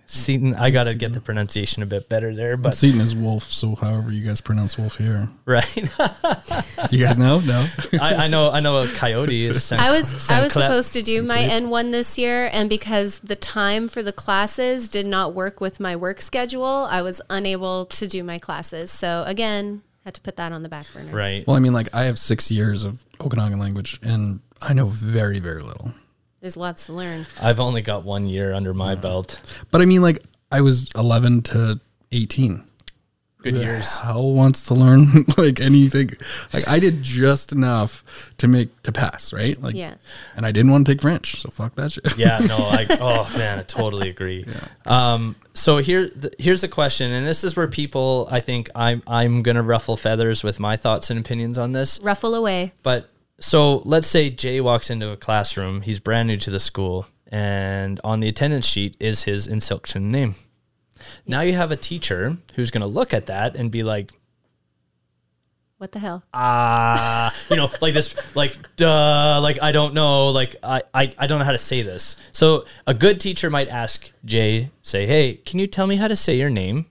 Seaton. 0.10 0.56
I 0.56 0.70
gotta 0.70 0.95
get 0.95 1.14
the 1.14 1.20
pronunciation 1.20 1.84
a 1.84 1.86
bit 1.86 2.08
better 2.08 2.34
there, 2.34 2.56
but 2.56 2.74
Seaton 2.74 3.02
is 3.02 3.16
wolf, 3.16 3.43
so 3.43 3.76
however 3.76 4.12
you 4.12 4.26
guys 4.26 4.39
pronounce 4.39 4.78
wolf 4.78 4.98
here. 4.98 5.28
right. 5.45 5.66
Do 6.89 6.95
you 6.98 7.06
guys 7.06 7.18
know? 7.18 7.39
No. 7.41 7.68
I, 8.02 8.16
I 8.16 8.28
know. 8.28 8.52
I 8.52 8.60
know 8.62 8.84
a 8.84 8.88
coyote 8.88 9.45
is. 9.45 9.64
Saint, 9.66 9.82
I 9.82 9.89
was 9.89 10.30
I 10.30 10.41
was 10.41 10.54
Clep. 10.54 10.70
supposed 10.70 10.93
to 10.93 11.02
do 11.02 11.22
my 11.22 11.39
N1 11.39 11.91
this 11.91 12.18
year 12.18 12.50
and 12.54 12.70
because 12.70 13.20
the 13.20 13.36
time 13.36 13.89
for 13.89 14.02
the 14.02 14.14
classes 14.14 14.88
did 14.88 15.06
not 15.06 15.34
work 15.34 15.60
with 15.60 15.80
my 15.80 15.95
work 15.95 16.22
schedule, 16.22 16.88
I 16.89 17.02
was 17.02 17.22
unable 17.30 17.86
to 17.88 18.08
do 18.08 18.24
my 18.24 18.39
classes. 18.39 18.91
So 18.91 19.24
again, 19.26 19.82
had 20.08 20.14
to 20.14 20.22
put 20.22 20.38
that 20.38 20.54
on 20.54 20.64
the 20.64 20.70
back 20.70 20.86
burner. 20.93 21.12
Right. 21.12 21.45
Well, 21.45 21.58
I 21.58 21.60
mean, 21.60 21.74
like 21.74 21.93
I 21.93 22.04
have 22.06 22.18
six 22.18 22.50
years 22.50 22.86
of 22.86 23.04
Okanagan 23.20 23.60
language, 23.60 24.00
and 24.02 24.39
I 24.62 24.74
know 24.74 24.86
very, 24.88 25.39
very 25.39 25.62
little. 25.62 25.91
There's 26.39 26.58
lots 26.58 26.86
to 26.86 26.93
learn. 26.93 27.26
I've 27.41 27.60
only 27.60 27.82
got 27.82 28.03
one 28.03 28.28
year 28.28 28.53
under 28.53 28.74
my 28.74 28.95
belt. 28.95 29.41
But 29.72 29.82
I 29.82 29.86
mean, 29.86 30.01
like 30.01 30.24
I 30.51 30.62
was 30.62 30.89
11 30.95 31.41
to 31.43 31.80
18. 32.12 32.64
Good 33.43 33.53
Who 33.53 33.60
the 33.60 33.66
years. 33.66 33.97
Hell 33.99 34.34
wants 34.34 34.64
to 34.64 34.74
learn 34.74 35.26
like 35.38 35.60
anything. 35.60 36.12
Like 36.53 36.68
I 36.68 36.80
did 36.80 37.03
just 37.03 37.51
enough 37.51 38.03
to 38.38 38.47
make 38.47 38.82
to 38.84 38.91
pass, 38.91 39.32
right? 39.32 39.62
Like, 39.62 39.76
Yeah. 39.76 39.95
And 40.36 40.45
I 40.45 40.51
didn't 40.51 40.72
want 40.72 40.86
to 40.88 40.93
take 40.93 41.01
French, 41.01 41.41
so 41.41 41.49
fuck 41.49 41.76
that 41.76 41.91
shit. 41.91 42.18
Yeah. 42.18 42.39
No. 42.39 42.58
like 42.70 42.88
Oh 42.99 43.30
man, 43.38 43.60
I 43.60 43.64
totally 43.64 44.10
agree. 44.10 44.45
Um. 44.86 45.36
So 45.53 45.78
here, 45.78 46.10
th- 46.10 46.36
here's 46.38 46.62
the 46.62 46.68
question, 46.68 47.12
and 47.12 47.26
this 47.26 47.43
is 47.43 47.58
where 47.58 47.68
people, 47.68 48.28
I 48.30 48.41
think, 48.41 48.70
I'm, 48.76 49.01
I'm 49.08 49.41
gonna 49.41 49.64
ruffle 49.64 49.97
feathers 49.97 50.43
with 50.43 50.60
my 50.60 50.76
thoughts 50.78 51.10
and 51.10 51.20
opinions 51.20 51.58
on 51.58 51.72
this. 51.72 51.99
Ruffle 51.99 52.36
away. 52.36 52.74
But 52.84 53.10
so 53.39 53.77
let's 53.85 54.07
say 54.07 54.29
Jay 54.29 54.59
walks 54.61 54.89
into 54.89 55.09
a 55.11 55.17
classroom. 55.17 55.81
He's 55.81 55.99
brand 55.99 56.27
new 56.27 56.38
to 56.38 56.49
the 56.49 56.59
school, 56.59 57.07
and 57.27 57.99
on 58.03 58.19
the 58.19 58.27
attendance 58.27 58.65
sheet 58.65 58.95
is 58.99 59.23
his 59.23 59.47
instruction 59.47 60.11
name. 60.11 60.35
Now 61.25 61.41
you 61.41 61.53
have 61.53 61.71
a 61.71 61.75
teacher 61.77 62.38
who's 62.55 62.71
going 62.71 62.81
to 62.81 62.88
look 62.88 63.13
at 63.13 63.27
that 63.27 63.55
and 63.55 63.69
be 63.69 63.83
like, 63.83 64.11
What 65.77 65.91
the 65.91 65.99
hell? 65.99 66.23
ah, 66.33 67.31
you 67.49 67.55
know, 67.55 67.69
like 67.81 67.93
this, 67.93 68.15
like, 68.35 68.57
duh, 68.77 69.39
like, 69.41 69.61
I 69.61 69.71
don't 69.71 69.93
know, 69.93 70.29
like, 70.31 70.55
I, 70.63 70.81
I, 70.93 71.13
I 71.19 71.27
don't 71.27 71.38
know 71.38 71.45
how 71.45 71.51
to 71.51 71.57
say 71.59 71.83
this. 71.83 72.15
So 72.31 72.65
a 72.88 72.95
good 72.95 73.19
teacher 73.19 73.51
might 73.51 73.67
ask 73.69 74.11
Jay, 74.25 74.71
say, 74.81 75.05
hey, 75.05 75.35
can 75.35 75.59
you 75.59 75.67
tell 75.67 75.85
me 75.85 75.97
how 75.97 76.07
to 76.07 76.15
say 76.15 76.35
your 76.35 76.49
name? 76.49 76.88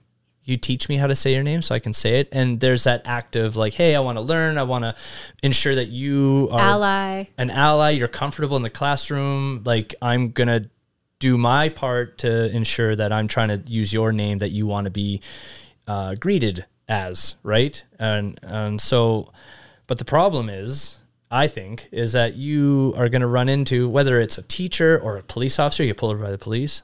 You 0.47 0.57
teach 0.57 0.87
me 0.87 0.95
how 0.95 1.07
to 1.07 1.13
say 1.13 1.33
your 1.33 1.43
name 1.43 1.61
so 1.61 1.75
I 1.75 1.79
can 1.79 1.91
say 1.91 2.21
it. 2.21 2.29
And 2.31 2.61
there's 2.61 2.85
that 2.85 3.01
act 3.05 3.35
of 3.35 3.57
like, 3.57 3.73
hey, 3.73 3.95
I 3.95 3.99
want 3.99 4.17
to 4.17 4.21
learn. 4.21 4.57
I 4.57 4.63
want 4.63 4.85
to 4.85 4.95
ensure 5.43 5.75
that 5.75 5.89
you 5.89 6.47
are 6.53 6.59
Ally. 6.59 7.25
an 7.37 7.49
ally. 7.49 7.91
You're 7.91 8.07
comfortable 8.07 8.55
in 8.55 8.63
the 8.63 8.69
classroom. 8.69 9.61
Like 9.65 9.93
I'm 10.01 10.31
gonna 10.31 10.69
do 11.19 11.37
my 11.37 11.67
part 11.67 12.19
to 12.19 12.49
ensure 12.55 12.95
that 12.95 13.11
I'm 13.11 13.27
trying 13.27 13.49
to 13.49 13.61
use 13.71 13.91
your 13.91 14.13
name 14.13 14.37
that 14.37 14.49
you 14.49 14.65
want 14.65 14.85
to 14.85 14.91
be 14.91 15.21
uh, 15.85 16.15
greeted 16.15 16.65
as, 16.87 17.35
right? 17.43 17.83
And 17.99 18.39
and 18.41 18.79
so, 18.79 19.31
but 19.87 19.97
the 19.97 20.05
problem 20.05 20.49
is, 20.49 20.99
I 21.29 21.47
think, 21.47 21.89
is 21.91 22.13
that 22.13 22.35
you 22.35 22.93
are 22.97 23.09
going 23.09 23.21
to 23.21 23.27
run 23.27 23.49
into 23.49 23.89
whether 23.89 24.19
it's 24.19 24.37
a 24.37 24.43
teacher 24.43 24.97
or 24.97 25.17
a 25.17 25.23
police 25.23 25.59
officer, 25.59 25.83
you 25.83 25.89
get 25.89 25.97
pulled 25.97 26.13
over 26.13 26.23
by 26.23 26.31
the 26.31 26.37
police, 26.37 26.83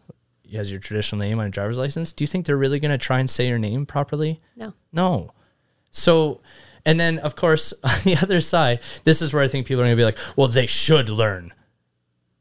has 0.58 0.72
your 0.72 0.80
traditional 0.80 1.20
name 1.20 1.40
on 1.40 1.48
a 1.48 1.50
driver's 1.50 1.78
license. 1.78 2.14
Do 2.14 2.24
you 2.24 2.28
think 2.28 2.46
they're 2.46 2.58
really 2.58 2.80
going 2.80 2.92
to 2.92 2.98
try 2.98 3.20
and 3.20 3.30
say 3.30 3.48
your 3.48 3.60
name 3.60 3.86
properly? 3.86 4.42
No. 4.56 4.74
No. 4.92 5.32
So, 5.92 6.42
and 6.86 7.00
then 7.00 7.20
of 7.20 7.36
course 7.36 7.74
on 7.84 8.00
the 8.04 8.18
other 8.18 8.42
side, 8.42 8.82
this 9.04 9.22
is 9.22 9.34
where 9.34 9.44
I 9.44 9.48
think 9.48 9.68
people 9.68 9.82
are 9.82 9.86
going 9.86 9.98
to 9.98 10.02
be 10.02 10.06
like, 10.06 10.20
well, 10.36 10.48
they 10.48 10.66
should 10.66 11.10
learn. 11.10 11.54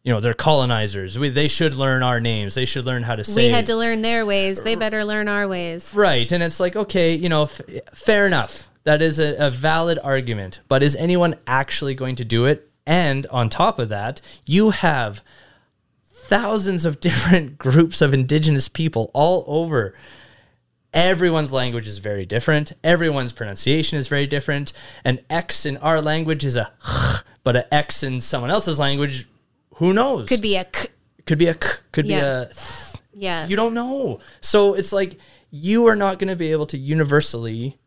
You 0.03 0.13
know, 0.13 0.19
they're 0.19 0.35
colonizers. 0.35 1.17
We, 1.17 1.29
they 1.29 1.47
should 1.47 1.75
learn 1.75 2.03
our 2.03 2.21
names. 2.21 2.57
They 2.57 2.65
should 2.65 2.85
learn 2.85 3.05
how 3.05 3.15
to 3.15 3.23
say. 3.23 3.47
We 3.47 3.51
had 3.51 3.67
to 3.67 3.77
learn 3.77 4.03
their 4.03 4.27
ways. 4.27 4.61
They 4.61 4.75
better 4.75 5.05
learn 5.05 5.29
our 5.29 5.47
ways. 5.47 5.95
Right. 5.95 6.31
And 6.33 6.43
it's 6.43 6.59
like, 6.59 6.75
okay, 6.75 7.15
you 7.15 7.29
know, 7.29 7.43
f- 7.45 7.61
fair 7.95 8.27
enough. 8.27 8.69
That 8.83 9.01
is 9.01 9.21
a, 9.21 9.37
a 9.37 9.51
valid 9.51 10.01
argument. 10.03 10.59
But 10.67 10.83
is 10.83 10.97
anyone 10.97 11.37
actually 11.47 11.95
going 11.95 12.17
to 12.17 12.25
do 12.25 12.47
it? 12.47 12.69
And 12.85 13.29
on 13.29 13.49
top 13.49 13.79
of 13.79 13.91
that, 13.91 14.21
you 14.45 14.71
have 14.71 15.23
thousands 16.33 16.85
of 16.87 16.99
different 17.09 17.59
groups 17.59 18.01
of 18.01 18.15
indigenous 18.15 18.69
people 18.69 19.11
all 19.13 19.45
over. 19.47 19.95
Everyone's 20.95 21.53
language 21.53 21.87
is 21.87 21.99
very 21.99 22.27
different. 22.27 22.73
Everyone's 22.85 23.33
pronunciation 23.33 23.99
is 23.99 24.09
very 24.09 24.27
different. 24.27 24.73
An 25.05 25.21
X 25.31 25.65
in 25.67 25.77
our 25.79 26.01
language 26.03 26.45
is 26.45 26.57
a 26.57 26.71
but 27.45 27.57
an 27.57 27.65
X 27.73 28.03
in 28.03 28.21
someone 28.21 28.51
else's 28.51 28.79
language, 28.79 29.27
who 29.77 29.93
knows? 29.93 30.29
Could 30.29 30.43
be 30.43 30.57
a 30.57 30.65
k. 30.65 30.89
could 31.27 31.39
be 31.39 31.47
a 31.49 31.55
k, 31.55 31.67
could 31.93 32.07
be 32.07 32.13
Yeah. 32.13 32.43
a 32.43 32.55
Yeah. 33.15 33.47
you 33.47 33.57
don't 33.57 33.75
know. 33.75 34.21
So 34.41 34.75
it's 34.75 34.93
like 34.93 35.19
you 35.51 35.87
are 35.87 35.97
not 35.97 36.19
going 36.19 36.29
to 36.29 36.37
be 36.37 36.53
able 36.53 36.67
to 36.67 36.79
universally 36.79 37.79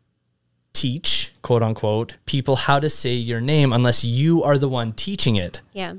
teach, 0.74 1.32
quote 1.42 1.64
unquote, 1.64 2.18
people 2.26 2.56
how 2.56 2.80
to 2.80 2.90
say 2.90 3.14
your 3.14 3.40
name 3.42 3.72
unless 3.74 4.04
you 4.04 4.44
are 4.44 4.58
the 4.58 4.70
one 4.70 4.94
teaching 4.94 5.36
it. 5.36 5.62
yeah. 5.74 5.94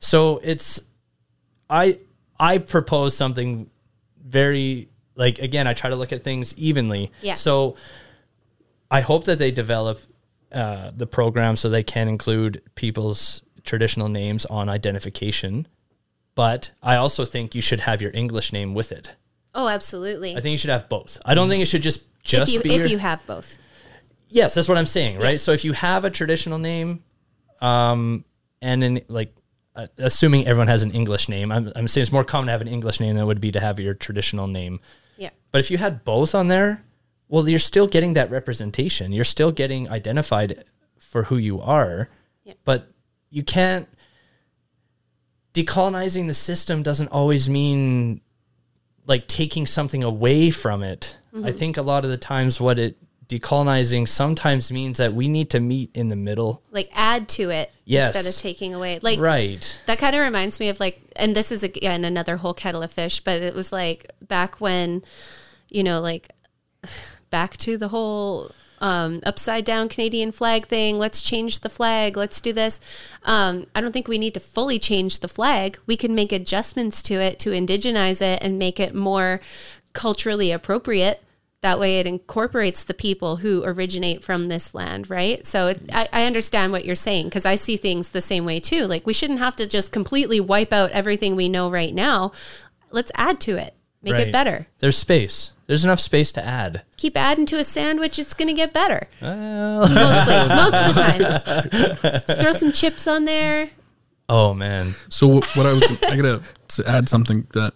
So 0.00 0.38
it's 0.44 0.82
I 1.68 1.98
I 2.38 2.58
propose 2.58 3.16
something 3.16 3.70
very 4.24 4.88
like 5.14 5.38
again, 5.38 5.66
I 5.66 5.74
try 5.74 5.90
to 5.90 5.96
look 5.96 6.12
at 6.12 6.22
things 6.22 6.56
evenly. 6.58 7.10
Yeah. 7.22 7.34
So 7.34 7.76
I 8.90 9.00
hope 9.00 9.24
that 9.24 9.38
they 9.38 9.50
develop 9.50 10.00
uh, 10.52 10.92
the 10.96 11.06
program 11.06 11.56
so 11.56 11.68
they 11.68 11.82
can 11.82 12.08
include 12.08 12.62
people's 12.74 13.42
traditional 13.64 14.08
names 14.08 14.46
on 14.46 14.68
identification. 14.68 15.66
But 16.34 16.70
I 16.82 16.96
also 16.96 17.24
think 17.24 17.54
you 17.54 17.60
should 17.60 17.80
have 17.80 18.00
your 18.00 18.12
English 18.14 18.52
name 18.52 18.72
with 18.72 18.92
it. 18.92 19.16
Oh, 19.54 19.68
absolutely. 19.68 20.36
I 20.36 20.40
think 20.40 20.52
you 20.52 20.58
should 20.58 20.70
have 20.70 20.88
both. 20.88 21.18
I 21.24 21.34
don't 21.34 21.48
think 21.48 21.62
it 21.62 21.66
should 21.66 21.82
just 21.82 22.06
just 22.22 22.48
if 22.50 22.54
you 22.54 22.62
be 22.62 22.74
if 22.74 22.78
your, 22.80 22.86
you 22.88 22.98
have 22.98 23.26
both. 23.26 23.58
Yes, 24.28 24.54
that's 24.54 24.68
what 24.68 24.78
I'm 24.78 24.86
saying, 24.86 25.18
right? 25.18 25.40
So 25.40 25.52
if 25.52 25.64
you 25.64 25.72
have 25.72 26.04
a 26.04 26.10
traditional 26.10 26.58
name, 26.58 27.02
um, 27.60 28.24
and 28.62 28.84
in 28.84 29.00
like, 29.08 29.34
uh, 29.78 29.86
assuming 29.98 30.44
everyone 30.46 30.66
has 30.66 30.82
an 30.82 30.90
English 30.90 31.28
name, 31.28 31.52
I'm, 31.52 31.72
I'm 31.76 31.86
saying 31.86 32.02
it's 32.02 32.12
more 32.12 32.24
common 32.24 32.46
to 32.46 32.52
have 32.52 32.60
an 32.60 32.66
English 32.66 32.98
name 32.98 33.14
than 33.14 33.22
it 33.22 33.26
would 33.26 33.40
be 33.40 33.52
to 33.52 33.60
have 33.60 33.78
your 33.78 33.94
traditional 33.94 34.48
name. 34.48 34.80
Yeah. 35.16 35.30
But 35.52 35.60
if 35.60 35.70
you 35.70 35.78
had 35.78 36.04
both 36.04 36.34
on 36.34 36.48
there, 36.48 36.84
well, 37.28 37.48
you're 37.48 37.60
still 37.60 37.86
getting 37.86 38.14
that 38.14 38.28
representation. 38.28 39.12
You're 39.12 39.22
still 39.22 39.52
getting 39.52 39.88
identified 39.88 40.64
for 40.98 41.24
who 41.24 41.36
you 41.36 41.60
are. 41.60 42.08
Yeah. 42.42 42.54
But 42.64 42.90
you 43.30 43.44
can't. 43.44 43.88
Decolonizing 45.54 46.26
the 46.26 46.34
system 46.34 46.82
doesn't 46.82 47.08
always 47.08 47.48
mean 47.48 48.20
like 49.06 49.28
taking 49.28 49.64
something 49.64 50.02
away 50.02 50.50
from 50.50 50.82
it. 50.82 51.18
Mm-hmm. 51.32 51.46
I 51.46 51.52
think 51.52 51.76
a 51.76 51.82
lot 51.82 52.04
of 52.04 52.10
the 52.10 52.16
times 52.16 52.60
what 52.60 52.78
it 52.80 52.96
decolonizing 53.28 54.08
sometimes 54.08 54.72
means 54.72 54.98
that 54.98 55.12
we 55.12 55.28
need 55.28 55.50
to 55.50 55.60
meet 55.60 55.90
in 55.94 56.08
the 56.08 56.16
middle. 56.16 56.62
Like 56.70 56.88
add 56.94 57.28
to 57.30 57.50
it 57.50 57.70
Yes. 57.84 58.14
instead 58.16 58.28
of 58.30 58.36
taking 58.40 58.74
away. 58.74 58.98
Like 59.02 59.18
Right. 59.18 59.78
that 59.86 59.98
kind 59.98 60.14
of 60.16 60.22
reminds 60.22 60.58
me 60.60 60.68
of 60.68 60.80
like 60.80 61.00
and 61.16 61.34
this 61.36 61.52
is 61.52 61.62
again 61.62 62.04
another 62.04 62.38
whole 62.38 62.54
kettle 62.54 62.82
of 62.82 62.90
fish 62.92 63.20
but 63.20 63.42
it 63.42 63.54
was 63.54 63.72
like 63.72 64.10
back 64.26 64.60
when 64.60 65.02
you 65.70 65.82
know 65.82 66.00
like 66.00 66.30
back 67.30 67.56
to 67.58 67.76
the 67.76 67.88
whole 67.88 68.50
um, 68.80 69.20
upside 69.26 69.64
down 69.64 69.88
canadian 69.88 70.30
flag 70.30 70.66
thing 70.66 70.98
let's 70.98 71.20
change 71.20 71.60
the 71.60 71.68
flag 71.68 72.16
let's 72.16 72.40
do 72.40 72.52
this 72.52 72.78
um, 73.24 73.66
i 73.74 73.80
don't 73.80 73.90
think 73.90 74.06
we 74.06 74.18
need 74.18 74.32
to 74.34 74.40
fully 74.40 74.78
change 74.78 75.18
the 75.18 75.26
flag 75.26 75.76
we 75.86 75.96
can 75.96 76.14
make 76.14 76.30
adjustments 76.30 77.02
to 77.02 77.14
it 77.14 77.40
to 77.40 77.50
indigenize 77.50 78.22
it 78.22 78.38
and 78.40 78.56
make 78.58 78.78
it 78.78 78.94
more 78.94 79.40
culturally 79.92 80.52
appropriate 80.52 81.20
that 81.60 81.80
way 81.80 81.98
it 81.98 82.06
incorporates 82.06 82.84
the 82.84 82.94
people 82.94 83.36
who 83.36 83.64
originate 83.64 84.22
from 84.22 84.44
this 84.44 84.74
land 84.74 85.10
right 85.10 85.44
so 85.44 85.68
it, 85.68 85.80
I, 85.92 86.08
I 86.12 86.24
understand 86.24 86.70
what 86.72 86.84
you're 86.84 86.94
saying 86.94 87.26
because 87.26 87.44
i 87.44 87.54
see 87.56 87.76
things 87.76 88.10
the 88.10 88.20
same 88.20 88.44
way 88.44 88.60
too 88.60 88.86
like 88.86 89.06
we 89.06 89.12
shouldn't 89.12 89.40
have 89.40 89.56
to 89.56 89.66
just 89.66 89.90
completely 89.92 90.38
wipe 90.40 90.72
out 90.72 90.90
everything 90.92 91.34
we 91.36 91.48
know 91.48 91.68
right 91.70 91.92
now 91.94 92.30
let's 92.90 93.10
add 93.16 93.40
to 93.40 93.56
it 93.56 93.74
make 94.02 94.14
Right. 94.14 94.28
it 94.28 94.32
better 94.32 94.66
There's 94.78 94.96
space. 94.96 95.52
There's 95.66 95.84
enough 95.84 96.00
space 96.00 96.32
to 96.32 96.42
add. 96.44 96.82
keep 96.96 97.14
adding 97.16 97.44
to 97.46 97.58
a 97.58 97.64
sandwich 97.64 98.18
it's 98.18 98.32
going 98.32 98.48
to 98.48 98.54
get 98.54 98.72
better 98.72 99.08
Well, 99.20 99.80
mostly 99.80 100.34
most 100.56 100.74
of 100.74 100.94
the 100.94 101.98
time 102.00 102.22
Just 102.26 102.40
throw 102.40 102.52
some 102.52 102.72
chips 102.72 103.06
on 103.08 103.24
there 103.24 103.70
oh 104.30 104.54
man. 104.54 104.94
So 105.08 105.26
what 105.40 105.66
I 105.66 105.72
was, 105.72 105.82
I 106.06 106.14
gotta 106.16 106.42
s- 106.68 106.80
add 106.86 107.08
something 107.08 107.46
that. 107.54 107.72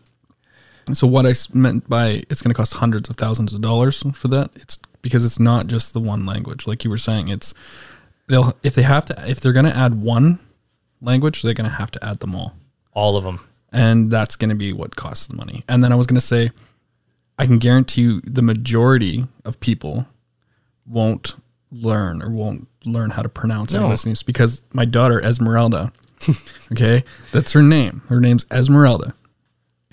So 0.94 1.06
what 1.06 1.26
I 1.26 1.32
meant 1.52 1.88
by 1.88 2.22
it's 2.28 2.42
going 2.42 2.50
to 2.52 2.56
cost 2.56 2.74
hundreds 2.74 3.08
of 3.08 3.16
thousands 3.16 3.54
of 3.54 3.60
dollars 3.60 4.02
for 4.14 4.28
that. 4.28 4.50
It's 4.56 4.78
because 5.00 5.24
it's 5.24 5.38
not 5.40 5.66
just 5.66 5.94
the 5.94 6.00
one 6.00 6.26
language, 6.26 6.66
like 6.66 6.84
you 6.84 6.90
were 6.90 6.98
saying. 6.98 7.28
It's 7.28 7.54
they'll 8.28 8.52
if 8.62 8.74
they 8.74 8.82
have 8.82 9.04
to 9.06 9.30
if 9.30 9.40
they're 9.40 9.52
going 9.52 9.66
to 9.66 9.76
add 9.76 10.00
one 10.02 10.40
language, 11.00 11.42
they're 11.42 11.54
going 11.54 11.68
to 11.70 11.76
have 11.76 11.90
to 11.92 12.04
add 12.04 12.20
them 12.20 12.34
all, 12.34 12.54
All 12.92 13.16
of 13.16 13.24
them. 13.24 13.40
and 13.72 14.10
that's 14.10 14.36
going 14.36 14.50
to 14.50 14.54
be 14.56 14.72
what 14.72 14.94
costs 14.96 15.26
the 15.26 15.36
money. 15.36 15.64
And 15.68 15.82
then 15.82 15.92
I 15.92 15.96
was 15.96 16.06
going 16.06 16.20
to 16.20 16.26
say, 16.26 16.50
I 17.38 17.46
can 17.46 17.58
guarantee 17.58 18.02
you 18.02 18.20
the 18.20 18.42
majority 18.42 19.24
of 19.44 19.58
people 19.60 20.06
won't 20.86 21.34
learn 21.70 22.22
or 22.22 22.30
won't 22.30 22.68
learn 22.84 23.10
how 23.10 23.22
to 23.22 23.28
pronounce 23.28 23.72
No. 23.72 23.82
English 23.90 24.22
because 24.24 24.64
my 24.72 24.84
daughter 24.84 25.20
Esmeralda, 25.20 25.92
okay, 26.72 27.02
that's 27.32 27.52
her 27.52 27.62
name. 27.62 28.02
Her 28.08 28.20
name's 28.20 28.44
Esmeralda, 28.52 29.14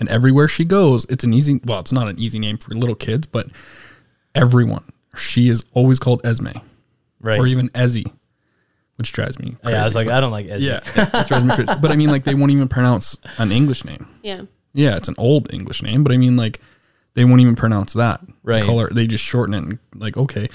and 0.00 0.08
everywhere 0.08 0.48
she 0.48 0.64
goes, 0.64 1.04
it's 1.08 1.22
an 1.22 1.32
easy. 1.32 1.60
Well, 1.64 1.78
it's 1.80 1.92
not 1.92 2.08
an 2.08 2.18
easy 2.18 2.38
name 2.40 2.58
for 2.58 2.74
little 2.74 2.96
kids, 2.96 3.26
but 3.26 3.46
everyone 4.34 4.84
she 5.16 5.48
is 5.48 5.64
always 5.74 5.98
called 5.98 6.24
Esme 6.24 6.48
Right. 7.20 7.38
or 7.38 7.46
even 7.46 7.68
Ezzy, 7.70 8.10
which 8.96 9.12
drives 9.12 9.38
me. 9.38 9.56
Crazy. 9.62 9.74
yeah, 9.74 9.82
I 9.82 9.84
was 9.84 9.94
like, 9.94 10.06
but- 10.06 10.14
I 10.14 10.20
don't 10.20 10.30
like 10.32 10.46
Ezzy. 10.46 10.60
yeah, 10.62 10.80
that 11.10 11.26
drives 11.28 11.44
me 11.44 11.54
crazy. 11.54 11.72
But 11.80 11.90
I 11.90 11.96
mean, 11.96 12.08
like 12.10 12.24
they 12.24 12.34
won't 12.34 12.52
even 12.52 12.68
pronounce 12.68 13.18
an 13.38 13.52
English 13.52 13.84
name. 13.84 14.06
yeah 14.22 14.42
Yeah, 14.72 14.96
it's 14.96 15.08
an 15.08 15.16
old 15.18 15.52
English 15.52 15.82
name, 15.82 16.02
but 16.02 16.12
I 16.12 16.16
mean, 16.16 16.36
like, 16.36 16.60
they 17.14 17.24
won't 17.24 17.40
even 17.40 17.56
pronounce 17.56 17.92
that. 17.94 18.20
Right. 18.44 18.62
Color, 18.64 18.88
they 18.90 19.06
just 19.06 19.24
shorten 19.24 19.52
it 19.54 19.58
and, 19.58 19.78
like, 19.96 20.16
okay. 20.16 20.48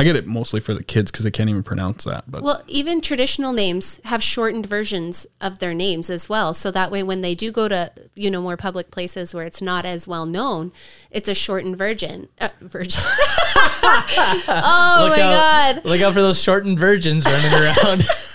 I 0.00 0.02
get 0.02 0.16
it 0.16 0.26
mostly 0.26 0.60
for 0.60 0.72
the 0.72 0.82
kids 0.82 1.10
because 1.10 1.24
they 1.24 1.30
can't 1.30 1.50
even 1.50 1.62
pronounce 1.62 2.04
that. 2.04 2.24
But 2.26 2.42
Well, 2.42 2.62
even 2.66 3.02
traditional 3.02 3.52
names 3.52 4.00
have 4.04 4.22
shortened 4.22 4.64
versions 4.64 5.26
of 5.42 5.58
their 5.58 5.74
names 5.74 6.08
as 6.08 6.26
well. 6.26 6.54
So 6.54 6.70
that 6.70 6.90
way, 6.90 7.02
when 7.02 7.20
they 7.20 7.34
do 7.34 7.52
go 7.52 7.68
to 7.68 7.92
you 8.14 8.30
know 8.30 8.40
more 8.40 8.56
public 8.56 8.90
places 8.90 9.34
where 9.34 9.44
it's 9.44 9.60
not 9.60 9.84
as 9.84 10.08
well 10.08 10.24
known, 10.24 10.72
it's 11.10 11.28
a 11.28 11.34
shortened 11.34 11.76
virgin. 11.76 12.28
Uh, 12.40 12.48
version. 12.62 13.02
oh 13.04 15.00
Look 15.02 15.18
my 15.18 15.22
out, 15.22 15.74
god, 15.74 15.84
Look 15.84 16.00
out 16.00 16.14
for 16.14 16.22
those 16.22 16.40
shortened 16.40 16.78
virgins 16.78 17.26
running 17.26 17.52
around. 17.52 18.02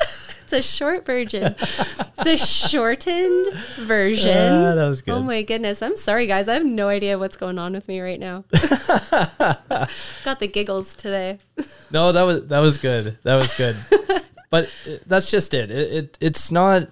it's 0.45 0.53
a 0.53 0.61
short 0.61 1.05
version. 1.05 1.55
It's 1.57 2.25
a 2.25 2.37
shortened 2.37 3.47
version. 3.77 4.37
Ah, 4.37 4.75
that 4.75 4.87
was 4.87 5.01
good. 5.01 5.11
Oh 5.13 5.23
my 5.23 5.41
goodness, 5.41 5.81
I'm 5.81 5.95
sorry 5.95 6.27
guys. 6.27 6.47
I 6.47 6.53
have 6.53 6.65
no 6.65 6.87
idea 6.87 7.17
what's 7.17 7.35
going 7.35 7.57
on 7.57 7.73
with 7.73 7.87
me 7.87 7.99
right 7.99 8.19
now. 8.19 8.43
Got 10.23 10.39
the 10.39 10.47
giggles 10.47 10.93
today. 10.93 11.39
No, 11.89 12.11
that 12.11 12.23
was 12.23 12.47
that 12.47 12.59
was 12.59 12.77
good. 12.77 13.17
That 13.23 13.37
was 13.37 13.53
good. 13.53 13.75
but 14.51 14.65
uh, 14.65 14.97
that's 15.07 15.31
just 15.31 15.53
it. 15.55 15.71
It, 15.71 15.91
it. 15.91 16.17
It's 16.21 16.51
not. 16.51 16.89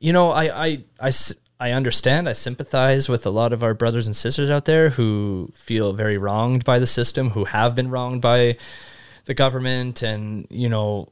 You 0.00 0.12
know, 0.12 0.32
I, 0.32 0.66
I, 0.66 0.84
I, 1.00 1.12
I 1.60 1.70
understand. 1.70 2.28
I 2.28 2.32
sympathize 2.32 3.08
with 3.08 3.24
a 3.24 3.30
lot 3.30 3.52
of 3.52 3.62
our 3.62 3.72
brothers 3.72 4.08
and 4.08 4.16
sisters 4.16 4.50
out 4.50 4.64
there 4.64 4.90
who 4.90 5.52
feel 5.54 5.92
very 5.92 6.18
wronged 6.18 6.64
by 6.64 6.80
the 6.80 6.88
system, 6.88 7.30
who 7.30 7.44
have 7.44 7.76
been 7.76 7.88
wronged 7.88 8.20
by 8.20 8.56
the 9.24 9.34
government, 9.34 10.02
and 10.02 10.46
you 10.50 10.68
know. 10.68 11.08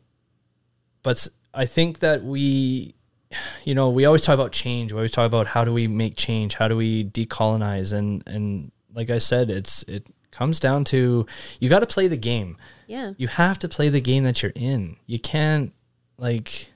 But 1.03 1.27
i 1.55 1.67
think 1.67 2.01
that 2.01 2.23
we, 2.23 2.95
you 3.65 3.75
know, 3.75 3.89
we 3.91 4.05
always 4.05 4.23
talk 4.23 4.35
about 4.35 4.53
change. 4.53 4.93
We 4.93 4.99
always 4.99 5.13
talk 5.13 5.27
about 5.27 5.47
how 5.49 5.65
do 5.65 5.73
we 5.73 5.89
make 5.89 6.15
change? 6.17 6.55
How 6.55 6.69
do 6.69 6.77
we 6.77 7.05
decolonize? 7.05 7.93
And 7.93 8.23
and 8.27 8.71
like 8.95 9.11
I 9.11 9.19
said, 9.19 9.51
it's 9.51 9.83
it 9.85 10.07
comes 10.31 10.61
down 10.61 10.85
to 10.85 11.27
you 11.59 11.69
got 11.69 11.81
to 11.81 11.87
play 11.87 12.07
the 12.07 12.17
game. 12.17 12.57
Yeah. 12.87 13.15
You 13.17 13.29
have 13.29 13.59
to 13.61 13.69
play 13.69 13.89
the 13.89 14.01
game 14.01 14.25
that 14.25 14.43
you're 14.43 14.53
in. 14.55 14.97
You 15.07 15.19
can't 15.19 15.73
like. 16.19 16.73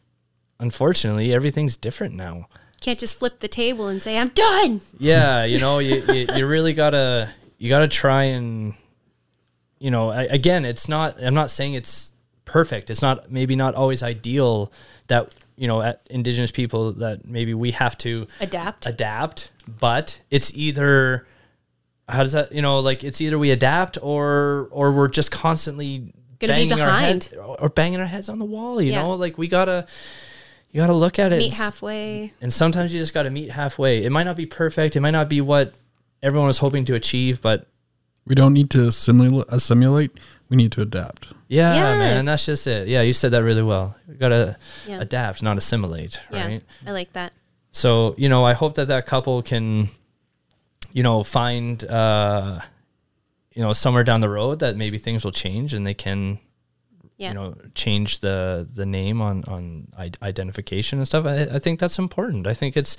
Unfortunately, 0.60 1.34
everything's 1.34 1.76
different 1.76 2.14
now. 2.14 2.46
can't 2.80 2.98
just 2.98 3.18
flip 3.18 3.40
the 3.40 3.48
table 3.48 3.88
and 3.88 4.00
say 4.00 4.16
I'm 4.16 4.28
done. 4.28 4.80
yeah 4.98 5.44
you 5.44 5.58
know 5.58 5.78
you, 5.80 5.96
you, 6.12 6.26
you 6.36 6.46
really 6.46 6.72
gotta 6.72 7.28
you 7.58 7.68
gotta 7.68 7.88
try 7.88 8.24
and 8.24 8.74
you 9.84 9.90
know 9.90 10.08
I, 10.10 10.22
again 10.40 10.64
it's 10.64 10.88
not 10.88 11.22
i'm 11.22 11.34
not 11.34 11.50
saying 11.50 11.74
it's 11.74 12.12
perfect 12.46 12.88
it's 12.92 13.02
not 13.02 13.30
maybe 13.30 13.54
not 13.56 13.74
always 13.74 14.02
ideal 14.02 14.72
that 15.08 15.22
you 15.56 15.68
know 15.68 15.82
at 15.82 16.00
indigenous 16.08 16.50
people 16.50 16.92
that 17.04 17.26
maybe 17.36 17.52
we 17.54 17.70
have 17.72 17.96
to 17.98 18.26
Adapt. 18.40 18.86
adapt 18.86 19.50
but 19.80 20.18
it's 20.30 20.54
either 20.56 21.26
how 22.08 22.22
does 22.22 22.32
that 22.32 22.52
you 22.52 22.62
know 22.62 22.80
like 22.80 23.04
it's 23.04 23.20
either 23.20 23.38
we 23.38 23.50
adapt 23.50 23.98
or 24.02 24.68
or 24.70 24.92
we're 24.92 25.08
just 25.08 25.30
constantly 25.30 26.12
Gonna 26.40 26.54
be 26.54 26.68
banging 26.68 26.80
our 26.80 26.90
head 27.00 27.28
behind. 27.30 27.56
or 27.60 27.68
banging 27.68 28.00
our 28.00 28.06
heads 28.06 28.28
on 28.28 28.38
the 28.38 28.44
wall 28.44 28.80
you 28.80 28.92
Yeah. 28.92 29.02
know 29.02 29.12
like 29.24 29.36
we 29.38 29.48
gotta 29.48 29.86
you 30.70 30.80
gotta 30.80 30.92
look 30.94 31.18
at 31.18 31.32
it 31.32 31.38
Meet 31.38 31.44
and 31.52 31.54
halfway. 31.54 32.32
and 32.40 32.52
sometimes 32.52 32.92
you 32.94 33.00
just 33.00 33.14
got 33.14 33.22
to 33.24 33.30
meet 33.30 33.48
halfway. 33.52 34.02
It 34.04 34.10
might 34.10 34.24
not 34.24 34.36
be 34.36 34.44
perfect. 34.44 34.96
It 34.96 35.00
might 35.00 35.12
not 35.12 35.28
be 35.28 35.40
what 35.40 35.72
everyone 36.20 36.48
was 36.48 36.58
hoping 36.58 36.84
to 36.86 36.94
achieve, 36.94 37.40
but 37.40 37.68
We 38.26 38.34
don't 38.34 38.52
need 38.54 38.70
to 38.70 38.90
simulate. 38.90 39.46
Assimilate. 39.48 40.12
We 40.48 40.56
need 40.56 40.72
to 40.72 40.82
adapt. 40.82 41.28
yeah, 41.48 41.74
Yes. 41.74 41.98
man, 41.98 42.24
that's 42.26 42.46
just 42.46 42.66
it. 42.66 42.88
Yeah, 42.88 43.02
you 43.02 43.12
said 43.12 43.30
that 43.32 43.42
really 43.42 43.62
well. 43.62 43.96
You 44.08 44.14
got 44.14 44.28
to 44.30 44.56
Yeah. 44.88 45.00
adapt, 45.00 45.42
not 45.42 45.56
assimilate, 45.56 46.20
Yeah. 46.32 46.44
right? 46.46 46.62
I 46.86 46.90
like 46.92 47.12
that. 47.14 47.32
So, 47.72 48.14
you 48.18 48.28
know, 48.28 48.44
I 48.44 48.52
hope 48.54 48.74
that 48.74 48.88
that 48.88 49.06
couple 49.06 49.42
can, 49.42 49.88
you 50.92 51.02
know, 51.02 51.22
find, 51.22 51.82
uh, 51.84 52.60
you 53.54 53.62
know, 53.62 53.72
somewhere 53.72 54.04
down 54.04 54.20
the 54.20 54.28
road 54.28 54.58
that 54.60 54.76
maybe 54.76 54.98
things 54.98 55.24
will 55.24 55.32
change 55.32 55.72
and 55.74 55.86
they 55.86 55.94
can, 55.94 56.38
Yeah. 57.16 57.28
you 57.28 57.34
know, 57.34 57.54
change 57.74 58.20
the 58.20 58.66
the 58.74 58.86
name 58.86 59.20
on 59.20 59.44
on 59.46 59.88
identification 60.22 60.98
and 60.98 61.06
stuff. 61.06 61.24
I, 61.26 61.42
I 61.56 61.58
think 61.58 61.78
that's 61.80 61.98
important. 61.98 62.46
I 62.46 62.54
think 62.54 62.76
it's, 62.76 62.96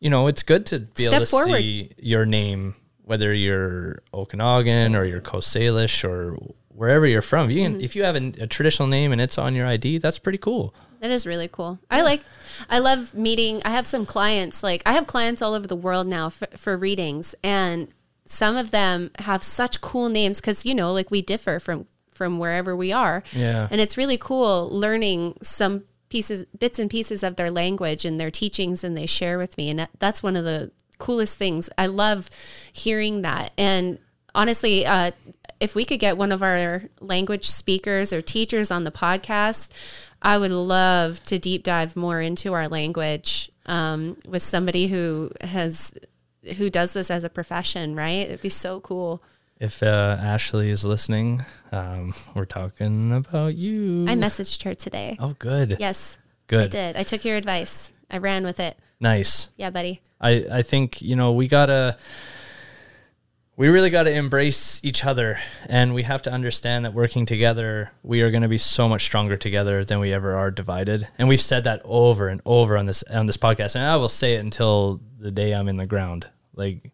you 0.00 0.10
know, 0.10 0.26
it's 0.26 0.42
good 0.42 0.66
to 0.66 0.80
be 0.80 1.04
Step 1.04 1.14
able 1.14 1.26
to 1.26 1.30
forward. 1.30 1.58
see 1.58 1.90
your 1.98 2.26
name, 2.26 2.74
whether 3.04 3.32
you're 3.32 4.02
Okanagan 4.14 4.94
or 4.94 5.04
you're 5.04 5.20
Coast 5.20 5.54
Salish 5.54 6.04
or 6.08 6.36
wherever 6.68 7.06
you're 7.06 7.22
from. 7.22 7.50
You 7.50 7.62
Mm-hmm. 7.62 7.72
can, 7.74 7.80
if 7.82 7.96
you 7.96 8.02
have 8.04 8.16
a, 8.16 8.32
a 8.40 8.46
traditional 8.46 8.88
name 8.88 9.12
and 9.12 9.20
it's 9.20 9.38
on 9.38 9.54
your 9.54 9.66
ID, 9.66 9.98
that's 9.98 10.18
pretty 10.18 10.38
cool. 10.38 10.74
That 11.00 11.10
is 11.10 11.26
really 11.26 11.48
cool. 11.48 11.80
I 11.90 12.02
like, 12.02 12.22
I 12.70 12.78
love 12.78 13.12
meeting. 13.12 13.60
I 13.64 13.70
have 13.70 13.86
some 13.88 14.06
clients, 14.06 14.62
like, 14.62 14.82
I 14.86 14.92
have 14.92 15.06
clients 15.08 15.42
all 15.42 15.52
over 15.52 15.66
the 15.66 15.74
world 15.76 16.06
now 16.06 16.28
for, 16.30 16.46
for 16.56 16.76
readings, 16.76 17.34
and 17.42 17.88
some 18.24 18.56
of 18.56 18.70
them 18.70 19.10
have 19.18 19.42
such 19.42 19.80
cool 19.80 20.08
names 20.08 20.40
because, 20.40 20.64
you 20.64 20.74
know, 20.74 20.92
like 20.92 21.10
we 21.10 21.20
differ 21.20 21.58
from 21.58 21.86
from 22.08 22.38
wherever 22.38 22.76
we 22.76 22.92
are. 22.92 23.24
Yeah. 23.32 23.66
And 23.70 23.80
it's 23.80 23.96
really 23.96 24.16
cool 24.18 24.68
learning 24.70 25.38
some 25.42 25.84
pieces, 26.08 26.44
bits 26.56 26.78
and 26.78 26.88
pieces 26.90 27.22
of 27.24 27.34
their 27.36 27.50
language 27.50 28.04
and 28.04 28.20
their 28.20 28.30
teachings, 28.30 28.84
and 28.84 28.96
they 28.96 29.06
share 29.06 29.38
with 29.38 29.56
me. 29.56 29.70
And 29.70 29.78
that, 29.80 29.90
that's 29.98 30.22
one 30.22 30.36
of 30.36 30.44
the 30.44 30.70
coolest 30.98 31.36
things. 31.36 31.68
I 31.76 31.86
love 31.86 32.30
hearing 32.72 33.22
that. 33.22 33.52
And 33.58 33.98
honestly, 34.34 34.86
uh, 34.86 35.12
if 35.60 35.74
we 35.74 35.84
could 35.84 36.00
get 36.00 36.16
one 36.16 36.32
of 36.32 36.42
our 36.42 36.84
language 37.00 37.48
speakers 37.48 38.12
or 38.12 38.20
teachers 38.20 38.70
on 38.70 38.84
the 38.84 38.90
podcast, 38.90 39.70
I 40.20 40.38
would 40.38 40.50
love 40.50 41.22
to 41.24 41.38
deep 41.38 41.62
dive 41.62 41.96
more 41.96 42.20
into 42.20 42.52
our 42.52 42.68
language 42.68 43.50
um, 43.66 44.16
with 44.26 44.42
somebody 44.42 44.88
who 44.88 45.30
has 45.40 45.94
who 46.56 46.68
does 46.68 46.92
this 46.92 47.10
as 47.10 47.22
a 47.22 47.28
profession. 47.28 47.94
Right? 47.94 48.26
It'd 48.28 48.42
be 48.42 48.48
so 48.48 48.80
cool. 48.80 49.22
If 49.60 49.80
uh, 49.80 50.16
Ashley 50.20 50.70
is 50.70 50.84
listening, 50.84 51.42
um, 51.70 52.14
we're 52.34 52.46
talking 52.46 53.12
about 53.12 53.54
you. 53.54 54.06
I 54.08 54.16
messaged 54.16 54.64
her 54.64 54.74
today. 54.74 55.16
Oh, 55.20 55.36
good. 55.38 55.76
Yes, 55.78 56.18
good. 56.48 56.64
I 56.64 56.66
did. 56.66 56.96
I 56.96 57.04
took 57.04 57.24
your 57.24 57.36
advice. 57.36 57.92
I 58.10 58.18
ran 58.18 58.44
with 58.44 58.58
it. 58.58 58.76
Nice. 59.02 59.50
Yeah, 59.56 59.70
buddy. 59.70 60.00
I, 60.20 60.46
I 60.50 60.62
think, 60.62 61.02
you 61.02 61.16
know, 61.16 61.32
we 61.32 61.48
gotta, 61.48 61.98
we 63.56 63.68
really 63.68 63.90
gotta 63.90 64.12
embrace 64.12 64.82
each 64.84 65.04
other 65.04 65.40
and 65.66 65.92
we 65.92 66.04
have 66.04 66.22
to 66.22 66.32
understand 66.32 66.84
that 66.84 66.94
working 66.94 67.26
together, 67.26 67.90
we 68.04 68.22
are 68.22 68.30
going 68.30 68.44
to 68.44 68.48
be 68.48 68.58
so 68.58 68.88
much 68.88 69.02
stronger 69.02 69.36
together 69.36 69.84
than 69.84 69.98
we 69.98 70.12
ever 70.12 70.36
are 70.36 70.52
divided. 70.52 71.08
And 71.18 71.28
we've 71.28 71.40
said 71.40 71.64
that 71.64 71.82
over 71.84 72.28
and 72.28 72.40
over 72.46 72.78
on 72.78 72.86
this, 72.86 73.02
on 73.02 73.26
this 73.26 73.36
podcast. 73.36 73.74
And 73.74 73.84
I 73.84 73.96
will 73.96 74.08
say 74.08 74.34
it 74.34 74.38
until 74.38 75.00
the 75.18 75.32
day 75.32 75.52
I'm 75.52 75.66
in 75.66 75.78
the 75.78 75.86
ground. 75.86 76.28
Like, 76.54 76.92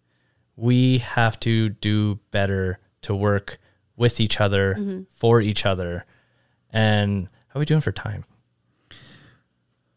we 0.57 0.99
have 0.99 1.39
to 1.41 1.69
do 1.69 2.21
better 2.31 2.79
to 3.03 3.15
work 3.15 3.59
with 3.97 4.19
each 4.19 4.41
other, 4.41 4.77
mm-hmm. 4.79 5.03
for 5.11 5.43
each 5.43 5.67
other. 5.67 6.07
And 6.71 7.29
how 7.49 7.59
are 7.59 7.61
we 7.61 7.67
doing 7.67 7.83
for 7.83 7.93
time? 7.93 8.25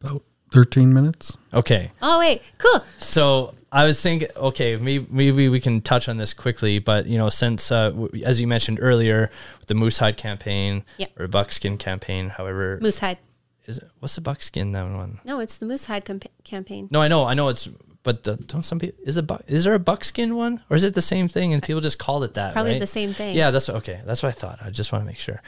About 0.01 0.23
thirteen 0.51 0.93
minutes. 0.93 1.37
Okay. 1.53 1.91
Oh 2.01 2.19
wait, 2.19 2.41
cool. 2.57 2.83
So 2.97 3.51
I 3.71 3.85
was 3.85 4.01
thinking, 4.01 4.27
okay, 4.35 4.75
maybe, 4.75 5.05
maybe 5.09 5.47
we 5.49 5.59
can 5.61 5.81
touch 5.81 6.09
on 6.09 6.17
this 6.17 6.33
quickly, 6.33 6.79
but 6.79 7.05
you 7.07 7.17
know, 7.17 7.29
since 7.29 7.71
uh, 7.71 7.89
w- 7.91 8.23
as 8.25 8.41
you 8.41 8.47
mentioned 8.47 8.79
earlier, 8.81 9.29
the 9.67 9.73
moose 9.75 9.97
hide 9.99 10.17
campaign 10.17 10.83
Yep. 10.97 11.19
or 11.19 11.27
buckskin 11.27 11.77
campaign, 11.77 12.29
however, 12.29 12.79
Moose 12.81 12.99
hide. 12.99 13.17
is 13.65 13.77
it, 13.77 13.89
what's 13.99 14.15
the 14.15 14.21
buckskin 14.21 14.73
that 14.73 14.83
one? 14.91 15.19
No, 15.23 15.39
it's 15.39 15.57
the 15.57 15.65
moose 15.65 15.85
hide 15.85 16.03
camp- 16.03 16.25
campaign. 16.43 16.89
No, 16.91 17.01
I 17.01 17.07
know, 17.07 17.25
I 17.25 17.33
know 17.33 17.47
it's, 17.47 17.69
but 18.03 18.27
uh, 18.27 18.35
don't 18.47 18.63
some 18.63 18.79
people 18.79 18.99
is 19.05 19.15
it 19.17 19.27
bu- 19.27 19.37
is 19.47 19.63
there 19.63 19.73
a 19.75 19.79
buckskin 19.79 20.35
one 20.35 20.61
or 20.69 20.75
is 20.75 20.83
it 20.83 20.93
the 20.93 21.01
same 21.01 21.27
thing 21.29 21.53
and 21.53 21.63
people 21.63 21.79
just 21.81 21.97
call 21.99 22.23
it 22.23 22.33
that? 22.33 22.51
Probably 22.51 22.73
right? 22.73 22.79
the 22.79 22.87
same 22.87 23.13
thing. 23.13 23.37
Yeah, 23.37 23.51
that's 23.51 23.69
okay. 23.69 24.01
That's 24.05 24.21
what 24.23 24.29
I 24.29 24.33
thought. 24.33 24.59
I 24.61 24.69
just 24.69 24.91
want 24.91 25.03
to 25.03 25.05
make 25.07 25.19
sure. 25.19 25.41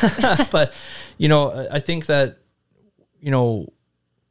but 0.50 0.74
you 1.16 1.28
know, 1.28 1.50
I- 1.52 1.76
I 1.76 1.78
think 1.80 2.06
that 2.06 2.38
you 3.20 3.30
know 3.30 3.72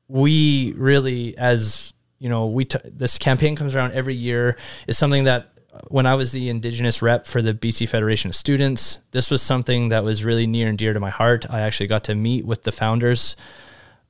we 0.10 0.74
really 0.76 1.38
as 1.38 1.94
you 2.18 2.28
know 2.28 2.48
we 2.48 2.66
t- 2.66 2.80
this 2.84 3.18
campaign 3.18 3.56
comes 3.56 3.76
around 3.76 3.94
every 3.94 4.16
year 4.16 4.58
is 4.88 4.98
something 4.98 5.24
that 5.24 5.52
uh, 5.74 5.80
when 5.88 6.06
I 6.06 6.16
was 6.16 6.32
the 6.32 6.50
indigenous 6.50 7.02
rep 7.02 7.28
for 7.28 7.42
the 7.42 7.54
BC 7.54 7.88
Federation 7.88 8.30
of 8.30 8.36
Students, 8.36 8.98
this 9.12 9.30
was 9.32 9.42
something 9.42 9.90
that 9.90 10.04
was 10.04 10.26
really 10.26 10.48
near 10.48 10.68
and 10.68 10.78
dear 10.78 10.94
to 10.94 11.00
my 11.00 11.12
heart. 11.12 11.46
I 11.50 11.62
actually 11.62 11.88
got 11.88 12.04
to 12.06 12.16
meet 12.16 12.44
with 12.46 12.64
the 12.64 12.72
founders 12.72 13.38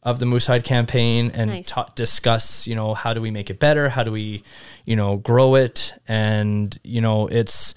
of 0.02 0.20
the 0.20 0.26
Moose 0.26 0.47
Hide 0.47 0.64
campaign 0.64 1.30
and 1.34 1.52
Nice. 1.52 1.68
ta- 1.68 1.89
discuss, 1.95 2.66
you 2.66 2.74
know, 2.76 2.93
how 2.93 3.14
do 3.14 3.20
we 3.22 3.30
make 3.32 3.50
it 3.50 3.60
better? 3.60 3.89
How 3.89 4.04
do 4.04 4.14
we, 4.14 4.41
you 4.86 4.95
know, 4.95 5.18
grow 5.18 5.56
it? 5.56 5.93
And, 6.08 6.80
you 6.86 7.02
know, 7.02 7.28
it's 7.28 7.76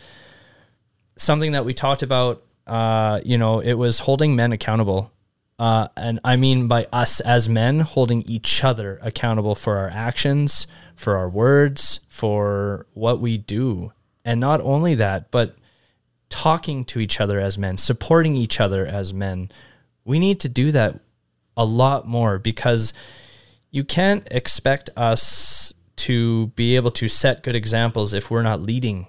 something 1.17 1.51
that 1.53 1.65
we 1.65 1.75
talked 1.75 2.05
about, 2.05 2.45
uh, 2.69 3.21
you 3.25 3.37
know, 3.37 3.59
it 3.59 3.75
was 3.75 3.99
holding 3.99 4.37
men 4.37 4.53
accountable. 4.53 5.11
Uh, 5.59 5.89
and 5.97 6.19
I 6.25 6.37
mean 6.37 6.67
by 6.67 6.87
us 6.93 7.21
as 7.21 7.49
men 7.49 7.81
holding 7.81 8.23
each 8.23 8.65
other 8.65 8.99
accountable 9.03 9.55
for 9.55 9.77
our 9.79 9.89
actions, 9.91 10.67
for 10.97 11.17
our 11.17 11.29
words, 11.29 12.01
for 12.09 12.87
what 12.95 13.21
we 13.21 13.39
do. 13.39 13.93
And 14.25 14.41
not 14.41 14.61
only 14.61 14.95
that, 14.97 15.31
but 15.31 15.57
talking 16.29 16.85
to 16.87 16.99
each 17.01 17.21
other 17.21 17.39
as 17.39 17.59
men, 17.59 17.77
supporting 17.77 18.37
each 18.37 18.61
other 18.61 18.87
as 18.87 19.13
men. 19.13 19.51
We 20.05 20.19
need 20.19 20.41
to 20.41 20.49
do 20.49 20.71
that 20.73 20.99
a 21.57 21.65
lot 21.65 22.09
more 22.09 22.39
because 22.39 22.93
you 23.71 23.85
can't 23.85 24.27
expect 24.31 24.91
us 24.97 25.75
to 25.97 26.49
be 26.49 26.75
able 26.77 26.91
to 26.93 27.07
set 27.09 27.43
good 27.43 27.55
examples 27.55 28.15
if 28.15 28.31
we're 28.31 28.43
not 28.43 28.61
leading 28.63 29.07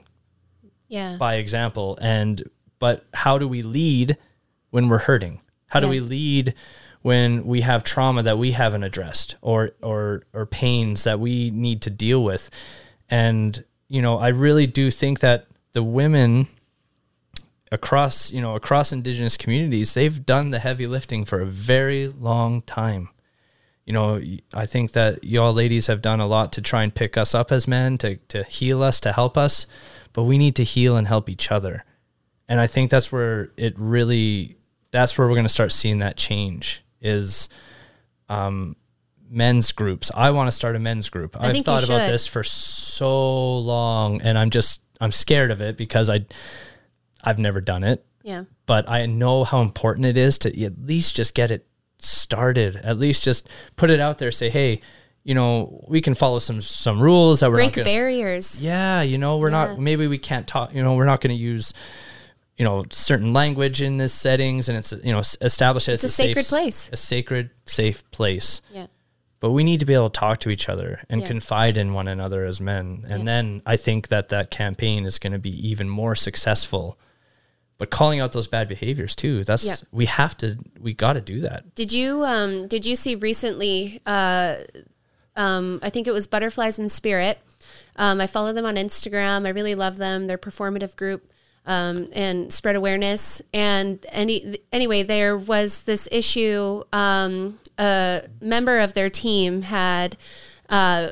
Yeah. 0.87 1.15
by 1.17 1.35
example 1.35 1.97
and 2.01 2.43
but 2.79 3.05
how 3.13 3.37
do 3.37 3.47
we 3.47 3.61
lead 3.61 4.17
when 4.69 4.89
we're 4.89 4.99
hurting 4.99 5.39
how 5.73 5.79
do 5.79 5.87
Yeah. 5.87 5.91
we 5.91 5.99
lead 5.99 6.53
when 7.01 7.45
we 7.45 7.61
have 7.61 7.83
trauma 7.83 8.23
that 8.23 8.37
we 8.37 8.51
haven't 8.51 8.83
addressed 8.83 9.35
or 9.41 9.71
or 9.81 10.23
or 10.33 10.45
pains 10.45 11.03
that 11.03 11.19
we 11.19 11.51
need 11.51 11.81
to 11.81 11.89
deal 11.89 12.23
with? 12.23 12.49
And 13.09 13.63
you 13.89 14.01
know 14.01 14.17
i 14.17 14.29
really 14.29 14.65
do 14.65 14.89
think 14.89 15.19
that 15.19 15.45
the 15.73 15.83
women 15.83 16.47
across 17.71 18.31
you 18.31 18.41
know 18.41 18.55
across 18.55 18.91
indigenous 18.91 19.35
communities 19.37 19.93
they've 19.93 20.25
done 20.25 20.49
the 20.51 20.59
heavy 20.59 20.87
lifting 20.87 21.25
for 21.25 21.39
a 21.41 21.45
very 21.45 22.07
long 22.07 22.61
time. 22.61 23.09
You 23.85 23.93
know 23.93 24.21
i 24.53 24.65
think 24.65 24.93
that 24.93 25.23
y'all 25.23 25.53
ladies 25.53 25.87
have 25.87 26.01
done 26.01 26.19
a 26.21 26.25
lot 26.27 26.53
to 26.53 26.61
try 26.61 26.83
and 26.83 26.93
pick 26.95 27.17
us 27.17 27.35
up 27.35 27.51
as 27.51 27.67
men 27.67 27.97
to, 27.99 28.15
to 28.29 28.43
heal 28.43 28.81
us 28.81 28.99
to 29.01 29.11
help 29.11 29.37
us 29.37 29.67
but 30.13 30.23
we 30.23 30.37
need 30.37 30.55
to 30.55 30.63
heal 30.63 30.95
and 30.95 31.07
help 31.07 31.27
each 31.29 31.51
other. 31.51 31.83
And 32.47 32.59
i 32.59 32.67
think 32.67 32.89
that's 32.89 33.11
where 33.11 33.51
it 33.57 33.73
really 33.77 34.55
that's 34.93 35.17
where 35.17 35.27
we're 35.27 35.33
going 35.35 35.43
to 35.45 35.49
start 35.49 35.73
seeing 35.73 35.99
that 35.99 36.15
change 36.15 36.85
is 37.01 37.49
um, 38.29 38.75
men's 39.29 39.71
groups 39.73 40.09
i 40.15 40.29
want 40.31 40.47
to 40.47 40.51
start 40.51 40.75
a 40.75 40.79
men's 40.79 41.09
group 41.09 41.35
I 41.39 41.49
i've 41.49 41.57
thought 41.63 41.83
about 41.83 42.07
this 42.07 42.27
for 42.27 42.43
so 42.43 43.57
long 43.59 44.21
and 44.21 44.37
i'm 44.37 44.49
just 44.51 44.81
i'm 45.01 45.11
scared 45.11 45.51
of 45.51 45.59
it 45.59 45.75
because 45.75 46.09
i 46.09 46.25
i've 47.23 47.39
never 47.39 47.59
done 47.59 47.83
it 47.83 48.05
Yeah. 48.23 48.43
but 48.65 48.87
I 48.87 49.05
know 49.07 49.43
how 49.43 49.61
important 49.61 50.05
it 50.05 50.15
is 50.17 50.37
to 50.39 50.63
at 50.63 50.79
least 50.85 51.15
just 51.15 51.35
get 51.35 51.51
it 51.51 51.67
started. 51.97 52.75
At 52.77 52.97
least 52.97 53.23
just 53.23 53.49
put 53.75 53.89
it 53.89 53.99
out 53.99 54.17
there. 54.17 54.31
Say, 54.31 54.49
hey, 54.49 54.81
you 55.23 55.33
know, 55.35 55.83
we 55.87 56.01
can 56.01 56.13
follow 56.15 56.39
some 56.39 56.59
some 56.61 56.99
rules 57.01 57.39
that 57.39 57.49
we're 57.49 57.55
Break 57.57 57.73
gonna, 57.73 57.85
barriers. 57.85 58.59
Yeah, 58.61 59.01
you 59.01 59.17
know, 59.17 59.37
we're 59.37 59.49
Yeah. 59.51 59.67
not. 59.67 59.79
Maybe 59.79 60.07
we 60.07 60.17
can't 60.17 60.45
talk. 60.47 60.73
You 60.73 60.83
know, 60.83 60.95
we're 60.95 61.05
not 61.05 61.21
going 61.21 61.35
to 61.35 61.41
use. 61.41 61.73
You 62.57 62.65
know, 62.65 62.83
certain 62.91 63.33
language 63.33 63.81
in 63.81 63.97
this 63.97 64.13
settings, 64.13 64.69
and 64.69 64.77
it's 64.77 64.91
you 65.03 65.11
know 65.11 65.19
s- 65.19 65.37
establish 65.41 65.89
It's 65.89 66.03
as 66.03 66.11
a 66.11 66.13
safe 66.13 66.27
sacred 66.29 66.41
s- 66.45 66.49
place. 66.49 66.89
a 66.93 66.97
sacred, 66.97 67.49
safe 67.65 68.09
place. 68.11 68.61
Yeah. 68.71 68.87
but 69.39 69.51
we 69.51 69.61
need 69.65 69.81
to 69.81 69.85
be 69.85 69.93
able 69.93 70.09
to 70.09 70.17
talk 70.17 70.39
to 70.39 70.49
each 70.49 70.69
other 70.69 71.01
and 71.09 71.19
Yeah. 71.19 71.27
confide 71.27 71.75
in 71.77 71.91
one 71.91 72.07
another 72.07 72.45
as 72.45 72.61
men. 72.61 73.03
And 73.09 73.23
Yeah. 73.23 73.25
then 73.25 73.61
I 73.65 73.75
think 73.75 74.07
that 74.07 74.29
that 74.29 74.49
campaign 74.51 75.03
is 75.05 75.19
going 75.19 75.33
to 75.33 75.37
be 75.39 75.51
even 75.67 75.89
more 75.89 76.15
successful. 76.15 76.97
But 77.77 77.89
calling 77.89 78.21
out 78.21 78.31
those 78.31 78.47
bad 78.47 78.69
behaviors 78.69 79.17
too. 79.17 79.43
That's 79.43 79.65
Yeah. 79.65 79.75
we 79.91 80.05
have 80.05 80.37
to 80.37 80.57
we 80.79 80.93
got 80.93 81.13
to 81.13 81.21
do 81.21 81.41
that. 81.41 81.75
Did 81.75 81.91
you 81.91 82.23
um 82.23 82.69
did 82.69 82.85
you 82.85 82.95
see 82.95 83.15
recently 83.15 83.99
uh 84.05 84.55
um 85.35 85.79
I 85.83 85.89
think 85.89 86.07
it 86.07 86.11
was 86.13 86.25
Butterflies 86.27 86.79
in 86.79 86.87
Spirit. 86.87 87.39
Um 87.97 88.21
I 88.21 88.27
follow 88.27 88.53
them 88.53 88.65
on 88.65 88.75
Instagram. 88.75 89.45
I 89.45 89.49
really 89.49 89.75
love 89.75 89.97
them. 89.97 90.27
They're 90.27 90.37
a 90.37 90.39
performative 90.39 90.95
group 90.95 91.29
um 91.65 92.09
and 92.13 92.51
spread 92.51 92.75
awareness 92.75 93.41
and 93.53 94.05
any 94.11 94.57
anyway 94.71 95.03
there 95.03 95.37
was 95.37 95.83
this 95.83 96.07
issue 96.11 96.83
um 96.91 97.59
a 97.77 98.21
member 98.41 98.79
of 98.79 98.93
their 98.93 99.09
team 99.09 99.63
had 99.63 100.17
uh 100.69 101.07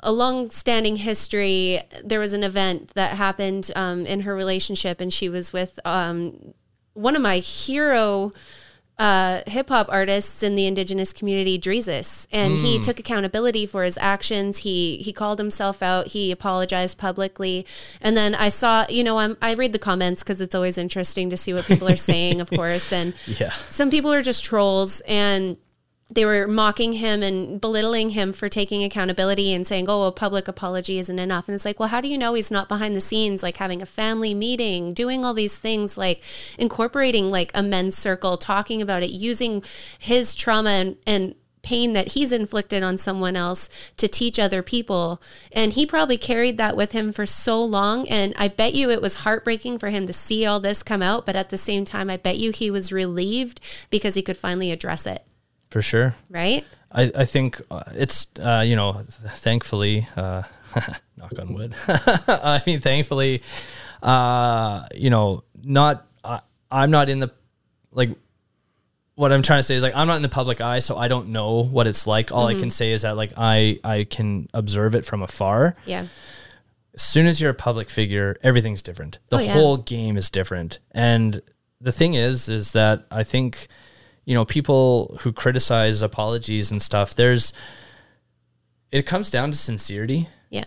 a 0.00 0.12
long-standing 0.12 0.96
history. 0.96 1.80
There 2.02 2.18
was 2.18 2.32
an 2.32 2.42
event 2.42 2.94
that 2.94 3.16
happened 3.16 3.70
um, 3.76 4.04
in 4.06 4.20
her 4.20 4.34
relationship, 4.34 5.00
and 5.00 5.12
she 5.12 5.28
was 5.28 5.52
with 5.52 5.78
um, 5.84 6.54
one 6.94 7.14
of 7.14 7.22
my 7.22 7.38
hero 7.38 8.32
uh, 8.98 9.42
hip 9.46 9.68
hop 9.68 9.88
artists 9.90 10.42
in 10.42 10.56
the 10.56 10.66
indigenous 10.66 11.12
community, 11.12 11.58
Drezus, 11.58 12.26
and 12.32 12.56
he 12.56 12.78
took 12.80 12.98
accountability 12.98 13.66
for 13.66 13.84
his 13.84 13.98
actions. 13.98 14.58
He 14.58 14.96
he 14.98 15.12
called 15.12 15.38
himself 15.38 15.82
out. 15.82 16.08
He 16.08 16.32
apologized 16.32 16.96
publicly, 16.96 17.66
and 18.00 18.16
then 18.16 18.34
I 18.34 18.48
saw, 18.48 18.86
you 18.88 19.04
know, 19.04 19.18
I'm, 19.18 19.36
I 19.42 19.52
read 19.52 19.72
the 19.74 19.78
comments 19.78 20.22
because 20.22 20.40
it's 20.40 20.54
always 20.54 20.78
interesting 20.78 21.28
to 21.30 21.36
see 21.36 21.52
what 21.52 21.66
people 21.66 21.88
are 21.88 21.96
saying, 22.10 22.40
of 22.40 22.48
course, 22.50 22.90
and 22.92 23.12
Yeah. 23.26 23.52
some 23.68 23.90
people 23.90 24.12
are 24.12 24.22
just 24.22 24.42
trolls 24.42 25.00
and 25.06 25.58
they 26.08 26.24
were 26.24 26.46
mocking 26.46 26.94
him 26.94 27.22
and 27.22 27.60
belittling 27.60 28.10
him 28.10 28.32
for 28.32 28.48
taking 28.48 28.84
accountability 28.84 29.52
and 29.52 29.66
saying, 29.66 29.86
oh, 29.88 30.04
a 30.04 30.12
public 30.12 30.46
apology 30.46 30.98
isn't 31.00 31.18
enough. 31.18 31.48
And 31.48 31.54
it's 31.54 31.64
like, 31.64 31.80
well, 31.80 31.88
how 31.88 32.00
do 32.00 32.08
you 32.08 32.16
know 32.16 32.34
he's 32.34 32.50
not 32.50 32.68
behind 32.68 32.94
the 32.94 33.00
scenes, 33.00 33.42
like 33.42 33.56
having 33.56 33.82
a 33.82 33.86
family 33.86 34.32
meeting, 34.32 34.94
doing 34.94 35.24
all 35.24 35.34
these 35.34 35.56
things, 35.56 35.98
like 35.98 36.22
incorporating 36.58 37.30
like 37.30 37.50
a 37.54 37.62
men's 37.62 37.96
circle, 37.96 38.36
talking 38.36 38.80
about 38.80 39.02
it, 39.02 39.10
using 39.10 39.64
his 39.98 40.36
trauma 40.36 40.70
and, 40.70 40.96
and 41.06 41.34
pain 41.62 41.94
that 41.94 42.12
he's 42.12 42.30
inflicted 42.30 42.84
on 42.84 42.96
someone 42.96 43.34
else 43.34 43.68
to 43.96 44.06
teach 44.06 44.38
other 44.38 44.62
people. 44.62 45.20
And 45.50 45.72
he 45.72 45.84
probably 45.84 46.16
carried 46.16 46.56
that 46.58 46.76
with 46.76 46.92
him 46.92 47.10
for 47.10 47.26
so 47.26 47.60
long. 47.60 48.08
And 48.08 48.32
I 48.38 48.46
bet 48.46 48.74
you 48.74 48.90
it 48.90 49.02
was 49.02 49.16
heartbreaking 49.16 49.80
for 49.80 49.90
him 49.90 50.06
to 50.06 50.12
see 50.12 50.46
all 50.46 50.60
this 50.60 50.84
come 50.84 51.02
out. 51.02 51.26
But 51.26 51.34
at 51.34 51.50
the 51.50 51.58
same 51.58 51.84
time, 51.84 52.08
I 52.08 52.16
bet 52.16 52.38
you 52.38 52.52
he 52.52 52.70
was 52.70 52.92
relieved 52.92 53.60
because 53.90 54.14
he 54.14 54.22
could 54.22 54.36
finally 54.36 54.70
address 54.70 55.04
it. 55.04 55.24
For 55.70 55.82
sure. 55.82 56.14
Right? 56.30 56.64
I, 56.92 57.10
I 57.14 57.24
think 57.24 57.60
uh, 57.70 57.82
it's 57.94 58.28
uh, 58.40 58.62
you 58.66 58.76
know 58.76 59.02
thankfully 59.04 60.06
uh, 60.16 60.42
knock 61.16 61.38
on 61.38 61.52
wood 61.54 61.74
I 61.88 62.62
mean 62.66 62.80
thankfully 62.80 63.42
uh, 64.02 64.86
you 64.94 65.10
know 65.10 65.42
not 65.62 66.06
I 66.24 66.40
I'm 66.70 66.90
not 66.90 67.08
in 67.08 67.20
the 67.20 67.30
like 67.90 68.10
what 69.16 69.32
I'm 69.32 69.42
trying 69.42 69.58
to 69.58 69.62
say 69.62 69.74
is 69.74 69.82
like 69.82 69.94
I'm 69.96 70.06
not 70.06 70.16
in 70.16 70.22
the 70.22 70.28
public 70.28 70.60
eye 70.60 70.78
so 70.78 70.96
I 70.96 71.08
don't 71.08 71.28
know 71.28 71.62
what 71.64 71.86
it's 71.86 72.06
like 72.06 72.30
all 72.32 72.46
I 72.46 72.54
can 72.54 72.70
say 72.70 72.92
is 72.92 73.02
that 73.02 73.16
like 73.16 73.32
I 73.36 73.80
I 73.82 74.04
can 74.04 74.48
observe 74.54 74.94
it 74.94 75.04
from 75.04 75.22
afar 75.22 75.74
Yeah. 75.86 76.06
as 76.94 77.02
soon 77.02 77.26
as 77.26 77.40
you're 77.40 77.50
a 77.50 77.54
public 77.54 77.90
figure, 77.90 78.36
everything's 78.42 78.82
different. 78.82 79.18
The 79.28 79.36
Oh, 79.36 79.40
yeah. 79.40 79.52
whole 79.52 79.76
game 79.78 80.16
is 80.16 80.30
different. 80.30 80.78
And 80.92 81.40
the 81.80 81.92
thing 81.92 82.14
is, 82.14 82.48
is 82.48 82.72
that 82.72 83.04
I 83.10 83.22
think, 83.22 83.68
you 84.26 84.34
know, 84.34 84.44
people 84.44 85.16
who 85.22 85.32
criticize 85.32 86.02
apologies 86.02 86.70
and 86.70 86.82
stuff, 86.82 87.14
there's, 87.14 87.52
it 88.92 89.06
comes 89.06 89.30
down 89.30 89.52
to 89.52 89.56
sincerity. 89.56 90.28
Yeah. 90.50 90.64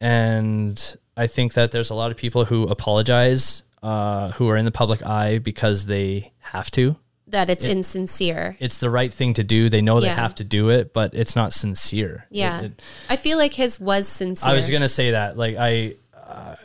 And 0.00 0.96
I 1.16 1.26
think 1.26 1.54
that 1.54 1.72
there's 1.72 1.90
a 1.90 1.94
lot 1.94 2.10
of 2.10 2.16
people 2.16 2.44
who 2.44 2.64
apologize, 2.68 3.62
uh, 3.82 4.30
who 4.32 4.48
are 4.48 4.56
in 4.56 4.64
the 4.64 4.70
public 4.70 5.02
eye 5.04 5.38
because 5.38 5.86
they 5.86 6.32
have 6.38 6.70
to. 6.72 6.96
That 7.26 7.48
it's 7.48 7.64
insincere. 7.64 8.56
It's 8.58 8.78
the 8.78 8.90
right 8.90 9.12
thing 9.12 9.34
to 9.34 9.44
do. 9.44 9.68
They 9.68 9.82
know 9.82 10.00
they 10.00 10.06
Yeah. 10.08 10.16
have 10.16 10.34
to 10.36 10.44
do 10.44 10.68
it, 10.70 10.92
but 10.92 11.14
it's 11.14 11.36
not 11.36 11.52
sincere. 11.52 12.26
It- 12.30 12.36
Yeah. 12.38 12.60
it- 12.62 12.82
I 13.08 13.16
feel 13.16 13.38
like 13.38 13.54
his 13.54 13.78
was 13.78 14.08
sincere. 14.08 14.50
I 14.50 14.54
was 14.54 14.68
gonna 14.68 14.88
say 14.88 15.12
that. 15.12 15.36
Like 15.38 15.56
I, 15.56 15.94
uh, 16.14 16.56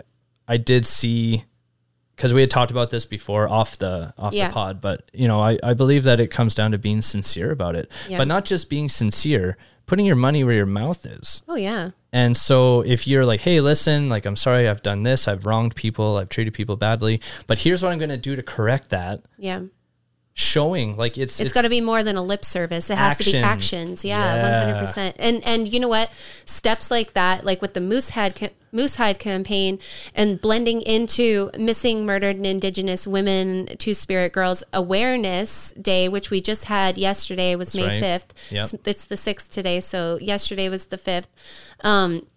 I 0.47 0.57
did 0.57 0.85
see 0.85 1.43
because 2.15 2.33
we 2.33 2.41
had 2.41 2.49
talked 2.49 2.71
about 2.71 2.89
this 2.89 3.05
before 3.05 3.47
off 3.49 3.77
the 3.77 4.13
off 4.17 4.33
Yeah. 4.33 4.47
the 4.47 4.53
pod, 4.53 4.81
but 4.81 5.09
you 5.13 5.27
know, 5.27 5.41
I 5.41 5.57
I 5.63 5.73
believe 5.73 6.03
that 6.03 6.19
it 6.19 6.27
comes 6.31 6.55
down 6.55 6.71
to 6.71 6.77
being 6.77 7.01
sincere 7.01 7.51
about 7.51 7.75
it, 7.75 7.91
Yeah. 8.09 8.17
but 8.17 8.27
not 8.27 8.45
just 8.45 8.69
being 8.69 8.89
sincere, 8.89 9.57
putting 9.85 10.05
your 10.05 10.15
money 10.15 10.43
where 10.43 10.55
your 10.55 10.65
mouth 10.65 11.05
is. 11.05 11.43
Oh, 11.47 11.55
yeah. 11.55 11.91
And 12.11 12.35
so 12.37 12.81
if 12.81 13.05
you're 13.07 13.25
like, 13.25 13.41
hey, 13.41 13.59
listen, 13.61 14.07
like 14.09 14.25
I'm 14.25 14.35
sorry, 14.37 14.67
I've 14.69 14.81
done 14.81 15.03
this, 15.03 15.27
I've 15.27 15.45
wronged 15.45 15.75
people, 15.75 16.17
I've 16.17 16.29
treated 16.29 16.53
people 16.53 16.75
badly, 16.77 17.19
but 17.45 17.59
here's 17.59 17.83
what 17.83 17.91
I'm 17.91 17.99
gonna 17.99 18.17
do 18.17 18.35
to 18.35 18.41
correct 18.43 18.89
that. 18.91 19.21
Yeah. 19.37 19.61
Showing 20.37 20.97
like 20.97 21.17
it's 21.17 21.39
it's 21.39 21.53
got 21.53 21.61
to 21.61 21.69
be 21.69 21.79
more 21.79 22.03
than 22.03 22.17
a 22.17 22.21
lip 22.21 22.43
service. 22.43 22.89
It 22.89 22.97
has 22.97 23.17
to 23.19 23.23
be 23.23 23.37
actions. 23.37 24.03
Yeah, 24.03 24.35
Yeah. 24.35 24.65
hundred 24.65 24.79
percent. 24.79 25.15
And 25.17 25.41
and 25.45 25.71
you 25.71 25.79
know 25.79 25.87
what? 25.87 26.11
Steps 26.43 26.91
like 26.91 27.13
that, 27.13 27.45
like 27.45 27.61
with 27.61 27.73
the 27.73 27.79
Moosehide 27.79 28.35
ca- 28.35 28.49
Moosehide 28.73 29.17
campaign, 29.17 29.79
and 30.13 30.41
blending 30.41 30.81
into 30.81 31.51
missing, 31.57 32.05
murdered, 32.05 32.35
and 32.35 32.45
Indigenous 32.45 33.07
women, 33.07 33.67
Two 33.79 33.93
Spirit 33.93 34.33
Girls 34.33 34.61
Awareness 34.73 35.71
Day, 35.81 36.09
which 36.09 36.29
we 36.29 36.41
just 36.41 36.65
had 36.65 36.97
yesterday, 36.97 37.55
was 37.55 37.73
May 37.73 37.87
right. 37.87 37.99
fifth. 38.01 38.33
Yep. 38.51 38.63
It's, 38.65 38.73
it's 38.87 39.05
the 39.05 39.15
sixth 39.17 39.51
today, 39.51 39.79
so 39.79 40.19
yesterday 40.19 40.67
was 40.67 40.87
the 40.87 40.97
fifth. 40.97 41.29
Um, 41.81 42.27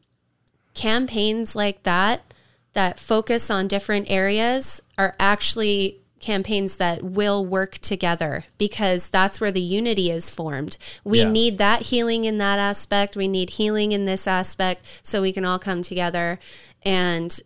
campaigns 0.75 1.57
like 1.57 1.83
that 1.83 2.33
that 2.75 3.01
focus 3.01 3.51
on 3.51 3.67
different 3.67 4.09
areas 4.09 4.81
are 4.97 5.17
actually 5.19 5.99
campaigns 6.21 6.77
that 6.77 7.03
will 7.03 7.45
work 7.45 7.79
together 7.79 8.45
because 8.59 9.09
that's 9.09 9.41
where 9.41 9.53
the 9.53 9.61
unity 9.61 10.11
is 10.11 10.31
formed. 10.31 10.77
We 11.05 11.21
Yeah. 11.21 11.31
need 11.31 11.59
that 11.59 11.83
healing 11.83 12.25
in 12.25 12.39
that 12.39 12.59
aspect. 12.59 13.17
We 13.17 13.29
need 13.29 13.51
healing 13.51 13.93
in 13.93 14.05
this 14.05 14.27
aspect 14.27 14.85
so 15.03 15.23
we 15.23 15.33
can 15.33 15.45
all 15.45 15.59
come 15.59 15.83
together 15.83 16.39
and 16.83 17.39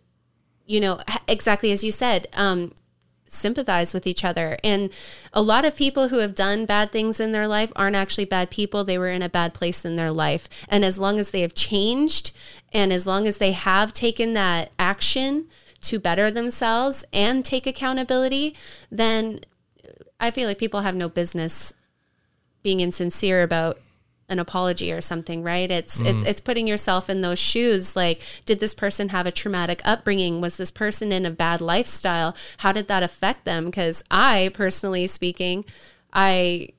you 0.65 0.79
know 0.79 0.99
exactly 1.27 1.71
as 1.71 1.83
you 1.83 1.91
said 1.91 2.27
um 2.33 2.71
sympathize 3.27 3.93
with 3.95 4.05
each 4.05 4.23
other. 4.23 4.57
And 4.63 4.91
a 5.33 5.41
lot 5.41 5.65
of 5.65 5.75
people 5.75 6.09
who 6.09 6.19
have 6.19 6.35
done 6.35 6.67
bad 6.67 6.91
things 6.91 7.19
in 7.19 7.31
their 7.31 7.47
life 7.47 7.71
aren't 7.75 7.95
actually 7.95 8.25
bad 8.25 8.51
people. 8.51 8.83
They 8.83 8.97
were 8.99 9.09
in 9.09 9.23
a 9.23 9.27
bad 9.29 9.55
place 9.55 9.83
in 9.83 9.95
their 9.95 10.11
life. 10.11 10.47
And 10.69 10.85
as 10.85 10.99
long 10.99 11.17
as 11.17 11.31
they 11.31 11.41
have 11.41 11.55
changed 11.55 12.31
and 12.71 12.93
as 12.93 13.07
long 13.07 13.25
as 13.27 13.39
they 13.39 13.51
have 13.53 13.91
taken 13.91 14.33
that 14.33 14.71
action 14.77 15.47
to 15.83 15.99
better 15.99 16.31
themselves 16.31 17.05
and 17.13 17.43
take 17.45 17.67
accountability, 17.67 18.55
then 18.91 19.41
I 20.19 20.31
feel 20.31 20.47
like 20.47 20.57
people 20.57 20.81
have 20.81 20.95
no 20.95 21.09
business 21.09 21.73
being 22.61 22.79
insincere 22.79 23.43
about 23.43 23.77
an 24.29 24.39
apology 24.39 24.91
or 24.91 25.01
something, 25.01 25.43
right? 25.43 25.69
It's 25.69 25.99
it's 26.01 26.23
mm. 26.23 26.27
it's 26.27 26.39
putting 26.39 26.67
yourself 26.67 27.09
in 27.09 27.21
those 27.21 27.39
shoes. 27.39 27.95
Like, 27.95 28.21
did 28.45 28.59
this 28.59 28.73
person 28.73 29.09
have 29.09 29.27
a 29.27 29.31
traumatic 29.31 29.81
upbringing? 29.83 30.41
Was 30.41 30.57
this 30.57 30.71
person 30.71 31.11
in 31.11 31.25
a 31.25 31.31
bad 31.31 31.61
lifestyle? 31.61 32.35
How 32.57 32.71
did 32.71 32.87
that 32.87 33.03
affect 33.03 33.45
them? 33.45 33.65
Because 33.65 34.03
I, 34.09 34.49
personally 34.53 35.07
speaking, 35.07 35.65
I 36.13 36.69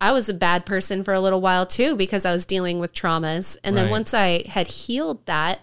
I 0.00 0.12
was 0.12 0.28
a 0.28 0.34
bad 0.34 0.66
person 0.66 1.04
for 1.04 1.14
a 1.14 1.20
little 1.20 1.40
while 1.40 1.64
too 1.64 1.96
because 1.96 2.24
I 2.24 2.32
was 2.32 2.44
dealing 2.44 2.78
with 2.78 2.92
traumas. 2.92 3.56
And 3.62 3.76
then 3.76 3.88
once 3.88 4.12
I 4.12 4.42
had 4.48 4.66
healed 4.66 5.24
that, 5.26 5.60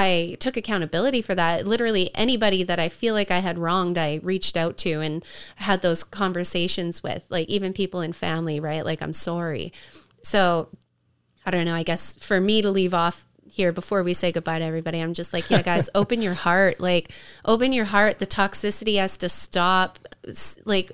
I 0.00 0.36
took 0.38 0.56
accountability 0.56 1.22
for 1.22 1.34
that. 1.34 1.66
Literally 1.66 2.14
anybody 2.14 2.62
that 2.62 2.78
I 2.78 2.88
feel 2.88 3.14
like 3.14 3.32
I 3.32 3.40
had 3.40 3.58
wronged, 3.58 3.98
I 3.98 4.20
reached 4.22 4.56
out 4.56 4.76
to 4.78 5.00
and 5.00 5.24
had 5.56 5.82
those 5.82 6.04
conversations 6.04 7.02
with, 7.02 7.26
like 7.30 7.48
even 7.48 7.72
people 7.72 8.00
in 8.00 8.12
family, 8.12 8.60
right? 8.60 8.84
Like, 8.84 9.02
I'm 9.02 9.12
sorry. 9.12 9.72
So 10.22 10.68
I 11.44 11.50
don't 11.50 11.64
know. 11.64 11.74
I 11.74 11.82
guess 11.82 12.16
for 12.24 12.40
me 12.40 12.62
to 12.62 12.70
leave 12.70 12.94
off 12.94 13.26
here 13.50 13.72
before 13.72 14.04
we 14.04 14.14
say 14.14 14.30
goodbye 14.30 14.60
to 14.60 14.64
everybody, 14.64 15.00
I'm 15.00 15.14
just 15.14 15.32
like, 15.32 15.50
yeah, 15.50 15.62
guys, 15.62 15.90
open 15.96 16.22
your 16.22 16.34
heart. 16.34 16.78
Like, 16.78 17.10
open 17.44 17.72
your 17.72 17.86
heart. 17.86 18.20
The 18.20 18.26
toxicity 18.26 18.98
has 18.98 19.18
to 19.18 19.28
stop. 19.28 19.98
Like, 20.64 20.92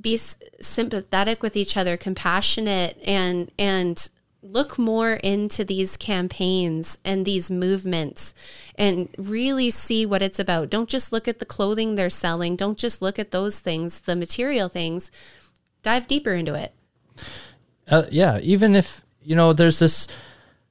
be 0.00 0.14
s- 0.14 0.36
sympathetic 0.60 1.42
with 1.42 1.56
each 1.56 1.76
other, 1.76 1.96
compassionate, 1.96 2.96
and 3.04 3.50
and 3.58 4.08
look 4.52 4.78
more 4.78 5.14
into 5.14 5.64
these 5.64 5.96
campaigns 5.96 6.98
and 7.04 7.24
these 7.24 7.50
movements 7.50 8.34
and 8.76 9.08
really 9.18 9.70
see 9.70 10.06
what 10.06 10.22
it's 10.22 10.38
about. 10.38 10.70
Don't 10.70 10.88
just 10.88 11.12
look 11.12 11.26
at 11.28 11.38
the 11.38 11.44
clothing 11.44 11.94
they're 11.94 12.10
selling. 12.10 12.56
Don't 12.56 12.78
just 12.78 13.02
look 13.02 13.18
at 13.18 13.30
those 13.30 13.60
things, 13.60 14.00
the 14.00 14.16
material 14.16 14.68
things. 14.68 15.10
Dive 15.82 16.06
deeper 16.06 16.32
into 16.32 16.54
it. 16.54 16.74
Uh, 17.88 18.04
yeah, 18.10 18.38
even 18.40 18.74
if 18.74 19.04
you 19.22 19.34
know, 19.34 19.52
there's 19.52 19.78
this 19.78 20.08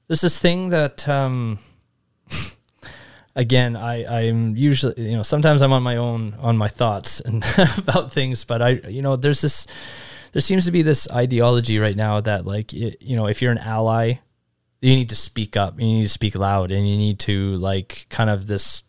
there's 0.07 0.21
this 0.21 0.39
thing 0.39 0.69
that 0.69 1.07
um, 1.07 1.59
again, 3.35 3.75
I 3.75 4.21
I'm 4.21 4.55
usually 4.55 5.09
you 5.09 5.17
know 5.17 5.23
sometimes 5.23 5.61
I'm 5.61 5.73
on 5.73 5.83
my 5.83 5.97
own 5.97 6.35
on 6.39 6.57
my 6.57 6.67
thoughts 6.67 7.19
and 7.19 7.43
about 7.77 8.11
things, 8.11 8.43
but 8.45 8.61
I 8.61 8.69
you 8.87 9.01
know 9.01 9.15
there's 9.15 9.41
this 9.41 9.67
there 10.35 10.41
seems 10.41 10.65
to 10.65 10.71
be 10.71 10.81
this 10.81 11.07
ideology 11.11 11.79
right 11.79 11.95
now 11.95 12.19
that 12.19 12.45
like 12.45 12.73
it, 12.73 13.01
you 13.01 13.15
know 13.15 13.25
if 13.27 13.41
you're 13.41 13.53
an 13.53 13.57
ally 13.59 14.15
you 14.81 14.93
need 14.93 15.07
to 15.07 15.15
speak 15.15 15.55
up 15.55 15.79
you 15.79 15.85
need 15.85 16.03
to 16.03 16.09
speak 16.09 16.35
loud 16.35 16.71
and 16.71 16.83
you 16.89 16.97
need 16.97 17.19
to 17.19 17.55
like 17.55 18.05
kind 18.09 18.29
of 18.29 18.47
this 18.47 18.83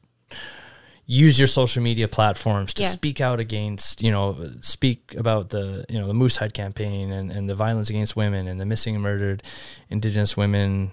use 1.06 1.38
your 1.38 1.46
social 1.46 1.80
media 1.84 2.08
platforms 2.08 2.74
to 2.74 2.82
Yeah. 2.82 2.88
speak 2.88 3.20
out 3.20 3.38
against 3.38 4.02
you 4.02 4.10
know 4.10 4.50
speak 4.60 5.14
about 5.16 5.50
the 5.50 5.84
you 5.88 6.00
know 6.00 6.08
the 6.08 6.14
moose 6.14 6.36
hide 6.38 6.52
campaign 6.52 7.12
and, 7.12 7.30
and 7.30 7.48
the 7.48 7.54
violence 7.54 7.90
against 7.90 8.16
women 8.16 8.48
and 8.48 8.60
the 8.60 8.66
missing 8.66 8.96
and 8.96 9.04
murdered 9.04 9.44
indigenous 9.88 10.36
women 10.36 10.90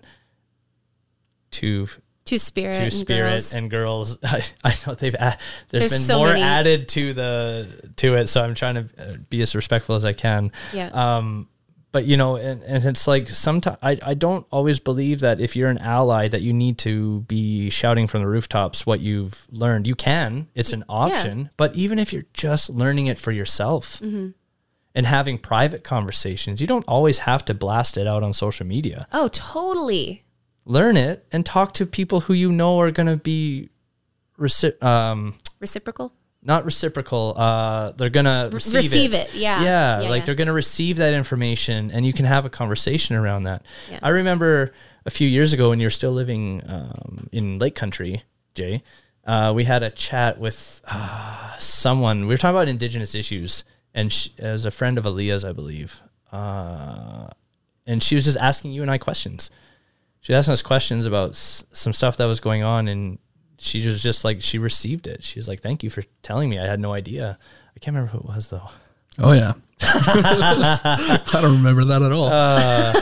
to 1.49 1.87
Two 2.25 2.39
spirit, 2.39 2.73
to 2.75 2.81
and 2.83 2.93
spirit 2.93 3.29
girls. 3.31 3.53
and 3.53 3.69
girls. 3.69 4.17
I, 4.23 4.43
I 4.63 4.73
know 4.87 4.95
they've 4.95 5.15
add, 5.15 5.37
there's 5.69 5.83
There's 5.83 5.91
been 5.93 6.01
so 6.01 6.17
more 6.19 6.27
many. 6.27 6.41
added 6.41 6.87
to 6.89 7.13
the 7.13 7.91
to 7.97 8.15
it, 8.15 8.27
so 8.27 8.43
I'm 8.43 8.55
trying 8.55 8.75
to 8.75 8.89
uh, 8.97 9.15
be 9.29 9.41
as 9.41 9.55
respectful 9.55 9.95
as 9.95 10.05
I 10.05 10.13
can. 10.13 10.51
Yeah. 10.73 10.87
Um, 10.93 11.49
but 11.91 12.05
you 12.05 12.17
know, 12.17 12.37
and, 12.37 12.63
and 12.63 12.85
it's 12.85 13.07
like 13.07 13.27
sometimes 13.29 13.77
I, 13.83 13.99
I 14.01 14.13
don't 14.15 14.47
always 14.51 14.79
believe 14.79 15.19
that 15.19 15.39
if 15.39 15.55
you're 15.55 15.69
an 15.69 15.77
ally 15.77 16.27
that 16.27 16.41
you 16.41 16.51
need 16.51 16.77
to 16.79 17.19
be 17.21 17.69
shouting 17.69 18.07
from 18.07 18.21
the 18.21 18.27
rooftops 18.27 18.85
what 18.85 18.99
you've 18.99 19.45
learned. 19.51 19.85
You 19.85 19.93
can, 19.93 20.47
it's 20.55 20.73
an 20.73 20.83
option, 20.89 21.51
but 21.55 21.75
even 21.75 21.99
if 21.99 22.11
you're 22.11 22.25
just 22.33 22.69
learning 22.71 23.07
it 23.07 23.19
for 23.19 23.31
yourself 23.31 23.99
Mm-hmm. 23.99 24.29
and 24.95 25.05
having 25.05 25.37
private 25.37 25.83
conversations, 25.83 26.61
you 26.61 26.67
don't 26.67 26.85
always 26.87 27.19
have 27.19 27.45
to 27.45 27.53
blast 27.53 27.95
it 27.97 28.07
out 28.07 28.23
on 28.23 28.33
social 28.33 28.65
media 28.65 29.07
oh, 29.11 29.27
totally. 29.27 30.22
Learn 30.65 30.97
it 30.97 31.25
and 31.31 31.45
talk 31.45 31.73
to 31.75 31.85
people 31.85 32.21
who 32.21 32.33
you 32.33 32.51
know 32.51 32.79
are 32.79 32.91
going 32.91 33.07
to 33.07 33.17
be 33.17 33.69
reci- 34.39 34.81
um, 34.83 35.35
Reciprocal. 35.59 36.13
not 36.41 36.65
reciprocal 36.65 37.33
uh, 37.37 37.91
they're 37.93 38.09
going 38.09 38.25
to 38.25 38.49
receive, 38.53 38.75
receive 38.75 39.13
it. 39.13 39.27
it, 39.29 39.35
yeah. 39.35 39.61
yeah 39.63 40.01
Yeah, 40.01 40.09
like 40.09 40.21
yeah. 40.21 40.25
they're 40.27 40.35
going 40.35 40.47
to 40.47 40.53
receive 40.53 40.97
that 40.97 41.13
information 41.13 41.91
and 41.91 42.05
you 42.05 42.13
can 42.13 42.25
have 42.25 42.45
a 42.45 42.49
conversation 42.49 43.15
around 43.15 43.43
that 43.43 43.65
Yeah. 43.91 43.99
i 44.01 44.09
remember 44.09 44.73
a 45.05 45.09
few 45.09 45.27
years 45.27 45.51
ago 45.53 45.69
when 45.69 45.79
you're 45.81 45.89
still 45.89 46.11
living 46.13 46.61
um, 46.65 47.27
in 47.31 47.59
lake 47.59 47.75
country 47.75 48.23
jay 48.55 48.83
uh, 49.25 49.51
we 49.55 49.63
had 49.65 49.83
a 49.83 49.89
chat 49.89 50.37
with 50.39 50.81
uh, 50.87 51.57
someone 51.57 52.21
we 52.21 52.27
were 52.27 52.37
talking 52.37 52.55
about 52.55 52.67
indigenous 52.67 53.15
issues 53.15 53.63
and 53.93 54.11
she, 54.11 54.31
as 54.39 54.65
a 54.65 54.71
friend 54.71 54.97
of 54.97 55.03
Aaliyah's, 55.05 55.43
i 55.45 55.51
believe 55.51 56.01
uh, 56.31 57.27
and 57.85 58.01
she 58.01 58.15
was 58.15 58.25
just 58.25 58.37
asking 58.37 58.71
you 58.71 58.81
and 58.81 58.89
i 58.91 58.97
questions 58.97 59.51
she 60.23 60.33
was 60.33 60.39
asking 60.39 60.53
us 60.53 60.61
questions 60.63 61.05
about 61.05 61.29
s- 61.31 61.63
some 61.71 61.93
stuff 61.93 62.17
that 62.17 62.25
was 62.25 62.39
going 62.39 62.63
on 62.63 62.87
and 62.87 63.19
she 63.59 63.85
was 63.85 64.01
just 64.01 64.25
like 64.25 64.41
she 64.41 64.57
received 64.57 65.05
it 65.07 65.23
she 65.23 65.37
was 65.37 65.47
like 65.47 65.61
thank 65.61 65.83
you 65.83 65.89
for 65.91 66.01
telling 66.23 66.49
me 66.49 66.57
i 66.59 66.65
had 66.65 66.79
no 66.79 66.91
idea 66.93 67.37
i 67.75 67.79
can't 67.79 67.95
remember 67.95 68.11
who 68.11 68.17
it 68.19 68.25
was 68.25 68.49
though 68.49 68.69
Oh 69.19 69.31
yeah. 69.33 69.53
I 69.81 71.19
don't 71.33 71.57
remember 71.57 71.83
that 71.85 72.01
at 72.01 72.11
all. 72.11 72.29
Uh. 72.31 72.93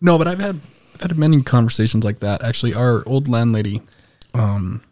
no, 0.00 0.16
but 0.16 0.28
I've 0.28 0.38
had 0.38 0.60
I've 0.94 1.00
had 1.10 1.18
many 1.18 1.42
conversations 1.42 2.04
like 2.04 2.20
that. 2.20 2.44
Actually, 2.44 2.74
our 2.74 3.02
old 3.06 3.26
landlady, 3.26 3.82
um, 4.34 4.82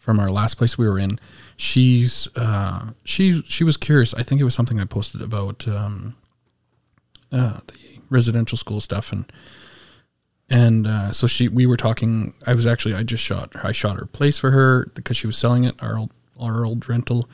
from 0.00 0.18
our 0.18 0.28
last 0.28 0.56
place 0.56 0.76
we 0.76 0.88
were 0.88 0.98
in, 0.98 1.20
she's 1.56 2.26
uh, 2.34 2.90
she 3.04 3.42
she 3.42 3.62
was 3.62 3.76
curious. 3.76 4.12
I 4.12 4.24
think 4.24 4.40
it 4.40 4.44
was 4.44 4.54
something 4.54 4.80
I 4.80 4.86
posted 4.86 5.22
about 5.22 5.68
um, 5.68 6.16
uh, 7.30 7.60
the 7.68 7.74
residential 8.10 8.58
school 8.58 8.80
stuff 8.80 9.12
and. 9.12 9.24
And 10.50 10.86
uh, 10.86 11.12
so 11.12 11.26
she, 11.26 11.48
we 11.48 11.66
were 11.66 11.76
talking. 11.76 12.34
I 12.46 12.54
was 12.54 12.66
actually, 12.66 12.94
I 12.94 13.02
just 13.02 13.22
shot, 13.22 13.52
I 13.64 13.72
shot 13.72 13.96
her 13.96 14.06
place 14.06 14.38
for 14.38 14.50
her 14.50 14.86
because 14.94 15.16
she 15.16 15.26
was 15.26 15.38
selling 15.38 15.64
it, 15.64 15.82
our 15.82 15.96
old, 15.96 16.10
our 16.38 16.64
old 16.64 16.88
rental. 16.88 17.28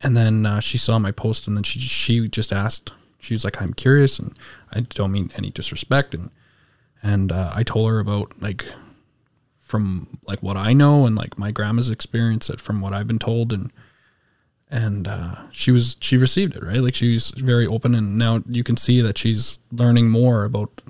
And 0.00 0.16
then 0.16 0.44
uh, 0.44 0.60
she 0.60 0.76
saw 0.76 0.98
my 0.98 1.12
post, 1.12 1.46
and 1.46 1.56
then 1.56 1.62
she 1.62 1.78
she 1.78 2.28
just 2.28 2.52
asked. 2.52 2.92
She 3.20 3.32
was 3.32 3.44
like, 3.44 3.62
"I'm 3.62 3.72
curious," 3.72 4.18
and 4.18 4.36
I 4.72 4.80
don't 4.80 5.12
mean 5.12 5.30
any 5.36 5.50
disrespect. 5.50 6.14
And 6.14 6.30
and 7.02 7.32
uh, 7.32 7.52
I 7.54 7.62
told 7.62 7.88
her 7.90 8.00
about 8.00 8.40
like 8.42 8.66
from 9.60 10.18
like 10.26 10.42
what 10.42 10.56
I 10.56 10.72
know 10.72 11.06
and 11.06 11.16
like 11.16 11.38
my 11.38 11.50
grandma's 11.50 11.90
experience, 11.90 12.50
it 12.50 12.60
from 12.60 12.80
what 12.80 12.92
I've 12.92 13.06
been 13.06 13.18
told, 13.18 13.52
and 13.52 13.72
and 14.70 15.06
uh, 15.06 15.36
she 15.50 15.70
was 15.70 15.96
she 16.00 16.16
received 16.16 16.56
it 16.56 16.62
right. 16.62 16.78
Like 16.78 16.94
she's 16.94 17.30
very 17.30 17.66
open, 17.66 17.94
and 17.94 18.18
now 18.18 18.42
you 18.48 18.64
can 18.64 18.76
see 18.76 19.00
that 19.00 19.16
she's 19.16 19.58
learning 19.72 20.10
more 20.10 20.44
about 20.44 20.82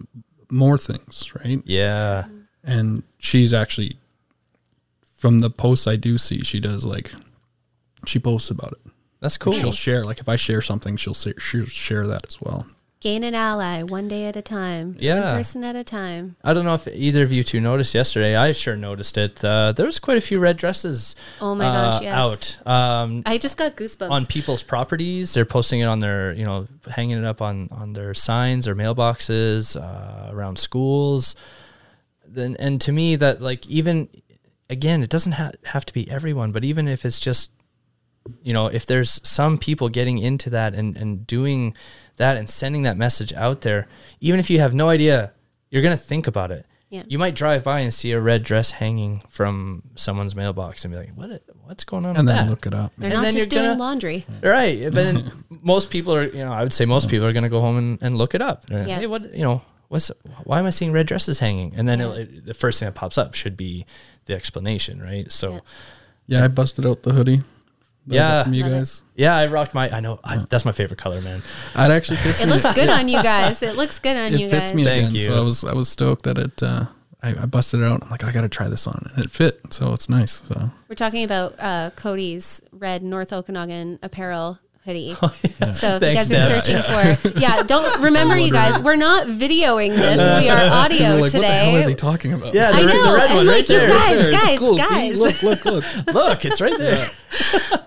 more 0.55 0.79
things, 0.79 1.33
right? 1.45 1.61
yeah 1.65 2.25
and 2.67 3.03
she's 3.19 3.53
actually 3.53 3.99
from 5.17 5.41
the 5.41 5.51
posts 5.51 5.87
I 5.87 5.97
do 5.97 6.17
see, 6.17 6.43
she 6.43 6.61
does 6.61 6.85
like 6.85 7.13
she 8.07 8.19
posts 8.19 8.51
about 8.51 8.73
it. 8.73 8.91
that's 9.21 9.37
cool 9.37 9.53
She'll 9.55 9.73
share 9.73 10.05
like 10.05 10.19
if 10.21 10.29
I 10.29 10.37
share 10.37 10.63
something, 10.63 10.97
she'll 10.97 11.15
say, 11.15 11.35
she'll 11.39 11.67
share 11.67 12.07
that 12.07 12.27
as 12.27 12.41
well. 12.41 12.67
Gain 13.05 13.23
an 13.23 13.35
ally 13.35 13.83
one 13.83 14.09
day 14.09 14.25
at 14.25 14.35
a 14.35 14.41
time. 14.41 14.97
Yeah. 14.99 15.21
One 15.27 15.37
person 15.37 15.63
at 15.63 15.77
a 15.77 15.85
time. 15.85 16.37
i 16.43 16.55
don't 16.55 16.65
know 16.65 16.73
if 16.73 16.89
either 16.89 17.23
of 17.23 17.31
you 17.31 17.43
two 17.45 17.61
noticed 17.61 17.95
yesterday 17.95 18.35
i 18.35 18.51
sure 18.53 18.77
noticed 18.77 19.19
it 19.19 19.45
uh, 19.45 19.73
there 19.77 19.85
was 19.85 19.99
quite 19.99 20.17
a 20.17 20.23
few 20.23 20.39
red 20.39 20.57
dresses 20.57 21.15
Oh 21.39 21.55
my 21.55 21.65
gosh, 21.65 22.01
uh, 22.01 22.05
yes. 22.09 22.15
out 22.67 22.67
um, 22.77 23.23
I 23.27 23.37
just 23.37 23.59
got 23.59 23.77
goosebumps. 23.77 24.11
on 24.11 24.25
people's 24.25 24.63
properties. 24.63 25.35
They're 25.35 25.45
posting 25.45 25.81
it 25.81 25.89
on 25.95 25.99
their, 25.99 26.33
you 26.33 26.47
know, 26.47 26.67
hanging 26.97 27.19
it 27.19 27.25
up 27.33 27.43
on 27.43 27.69
on 27.71 27.93
their 27.93 28.15
signs 28.15 28.67
or 28.67 28.75
mailboxes 28.75 29.77
uh, 29.77 30.33
around 30.35 30.59
schools. 30.59 31.37
Then 32.27 32.57
and 32.59 32.81
to 32.87 32.91
me 32.91 33.17
that 33.17 33.43
like 33.43 33.67
even 33.67 34.09
again, 34.71 35.03
it 35.03 35.11
doesn't 35.11 35.33
ha- 35.33 35.53
have 35.65 35.85
to 35.85 35.93
be 35.93 36.11
everyone, 36.11 36.53
but 36.53 36.65
even 36.65 36.89
if 36.89 37.05
it's 37.05 37.21
just 37.21 37.51
you 38.43 38.55
know, 38.55 38.69
if 38.69 38.87
there's 38.87 39.21
some 39.29 39.59
people 39.59 39.91
getting 39.91 40.17
into 40.17 40.49
that 40.51 40.73
and 40.75 40.97
and 40.97 41.27
doing 41.27 41.75
that 42.17 42.37
and 42.37 42.49
sending 42.49 42.83
that 42.85 42.97
message 42.97 43.33
out 43.33 43.63
there, 43.63 43.89
even 44.21 44.41
if 44.41 44.49
you 44.51 44.61
have 44.61 44.75
no 44.75 44.89
idea, 44.89 45.33
you're 45.71 45.83
gonna 45.83 45.97
think 45.97 46.27
about 46.27 46.51
it. 46.51 46.67
Yeah. 46.91 47.03
You 47.09 47.19
might 47.19 47.35
drive 47.35 47.65
by 47.65 47.81
and 47.81 47.93
see 47.93 48.13
a 48.13 48.21
red 48.21 48.45
dress 48.45 48.71
hanging 48.71 49.21
from 49.29 49.83
someone's 49.97 50.37
mailbox 50.37 50.85
and 50.85 50.93
be 50.93 50.99
like, 50.99 51.11
"What? 51.17 51.43
What's 51.65 51.83
going 51.83 52.05
on?" 52.07 52.17
And 52.17 52.27
with 52.29 52.37
then 52.37 52.47
that? 52.47 52.51
look 52.51 52.67
it 52.67 52.75
up. 52.75 52.93
They're 52.97 53.07
and 53.09 53.15
not 53.15 53.23
then 53.23 53.33
just 53.33 53.51
you're 53.53 53.61
doing 53.63 53.71
gonna- 53.73 53.81
laundry. 53.83 54.25
Right. 54.43 54.85
But 54.85 54.95
then 54.95 55.33
most 55.63 55.91
people 55.91 56.15
are, 56.15 56.25
you 56.25 56.45
know, 56.45 56.53
I 56.53 56.63
would 56.63 56.73
say 56.73 56.85
most 56.85 57.11
people 57.11 57.27
are 57.27 57.33
going 57.33 57.43
to 57.43 57.49
go 57.49 57.61
home 57.61 57.79
and, 57.79 57.99
and 58.01 58.17
look 58.17 58.35
it 58.37 58.43
up. 58.43 58.65
Uh, 58.71 58.85
yeah. 58.87 58.99
Hey, 59.01 59.07
what, 59.09 59.35
you 59.35 59.43
know, 59.43 59.63
what's, 59.89 60.13
why 60.45 60.61
am 60.61 60.67
I 60.67 60.71
seeing 60.71 60.93
red 60.93 61.07
dresses 61.09 61.41
hanging? 61.41 61.75
And 61.75 61.89
then 61.89 62.01
it'll- 62.01 62.13
it, 62.13 62.47
the 62.47 62.55
first 62.55 62.79
thing 62.79 62.87
that 62.87 62.95
pops 62.95 63.19
up 63.19 63.35
should 63.35 63.57
be 63.57 63.87
the 64.27 64.35
explanation, 64.35 65.03
right? 65.03 65.33
So, 65.33 65.51
Yeah. 65.51 65.61
yeah, 66.27 66.39
Yeah, 66.39 66.45
I 66.45 66.49
busted 66.49 66.87
out 66.87 67.03
the 67.03 67.13
hoodie. 67.15 67.43
That 68.07 68.15
I 68.15 68.19
got 68.19 68.37
Yeah. 68.39 68.43
from 68.45 68.55
you 68.55 68.63
Love 68.65 68.73
it. 68.73 68.77
guys. 68.77 69.03
I 69.19 69.47
rocked 69.47 69.75
my, 69.75 69.91
I 69.91 70.01
know, 70.01 70.21
I, 70.25 70.45
that's 70.51 70.65
my 70.65 70.73
favorite 70.73 70.99
color, 70.99 71.21
man. 71.21 71.39
It 71.75 71.79
actually 71.79 72.17
fits 72.19 72.41
It 72.41 72.47
me. 72.47 72.53
looks 72.53 72.75
good 72.75 72.89
on 72.89 73.09
you 73.09 73.23
guys. 73.23 73.63
It 73.63 73.77
looks 73.77 73.99
good 73.99 74.17
on 74.17 74.33
it 74.33 74.33
you 74.33 74.39
guys. 74.39 74.47
It 74.47 74.51
fits 74.51 74.69
guys. 74.71 74.75
me 74.75 74.85
Thank 74.85 75.09
again. 75.11 75.15
you. 75.15 75.27
So 75.27 75.35
I 75.37 75.41
was 75.41 75.65
I 75.65 75.73
was 75.75 75.89
stoked 75.89 76.25
that 76.25 76.39
it. 76.39 76.63
Uh, 76.63 76.87
I, 77.23 77.31
I 77.31 77.47
busted 77.47 77.81
it 77.81 77.85
out. 77.87 78.03
I'm 78.05 78.11
like, 78.11 78.23
I 78.23 78.31
got 78.33 78.43
to 78.43 78.51
try 78.51 78.69
this 78.69 78.87
on, 78.87 79.11
and 79.17 79.25
it 79.25 79.31
fit. 79.31 79.73
So 79.73 79.95
it's 79.95 80.11
nice. 80.11 80.43
So 80.47 80.69
We're 80.89 80.95
talking 80.95 81.25
about 81.25 81.55
uh, 81.59 81.89
Cody's 81.97 82.61
red 82.71 83.03
North 83.03 83.33
Okanagan 83.33 83.99
apparel 84.03 84.59
hoodie. 84.85 85.17
Oh, 85.23 85.29
So 85.73 85.97
if 85.97 86.01
Thanks, 86.01 86.31
you 86.31 86.37
guys 86.37 86.41
are 86.51 86.61
Deb. 86.61 86.65
searching 86.65 87.17
for, 87.33 87.39
yeah, 87.41 87.63
don't 87.63 88.01
remember 88.03 88.37
you 88.39 88.53
guys. 88.53 88.83
We're 88.83 88.97
not 88.97 89.27
videoing 89.27 89.97
this. 89.97 90.43
We 90.43 90.51
are 90.51 90.71
audio 90.85 90.99
You're 90.99 91.11
like, 91.13 91.21
what 91.23 91.33
the 91.33 91.47
hell 91.47 91.77
are 91.77 91.87
they 91.87 91.95
talking 91.95 92.33
about? 92.35 92.53
Yeah, 92.55 92.71
I 92.73 92.81
the, 92.83 92.87
red- 92.87 92.95
know. 92.95 93.13
the 93.13 93.17
red 93.19 93.31
I'm 93.31 93.37
one 93.37 93.47
like, 93.47 93.55
right 93.55 93.69
you 93.71 93.79
there. 93.79 93.89
guys, 93.89 94.17
It's 94.27 94.45
guys, 94.45 94.59
cool. 94.59 94.73
See? 94.75 94.79
guys. 94.85 95.19
look, 95.19 95.43
look, 95.43 95.65
look. 95.65 95.85
Look, 96.15 96.45
it's 96.45 96.61
right 96.61 96.79
there. 96.79 97.11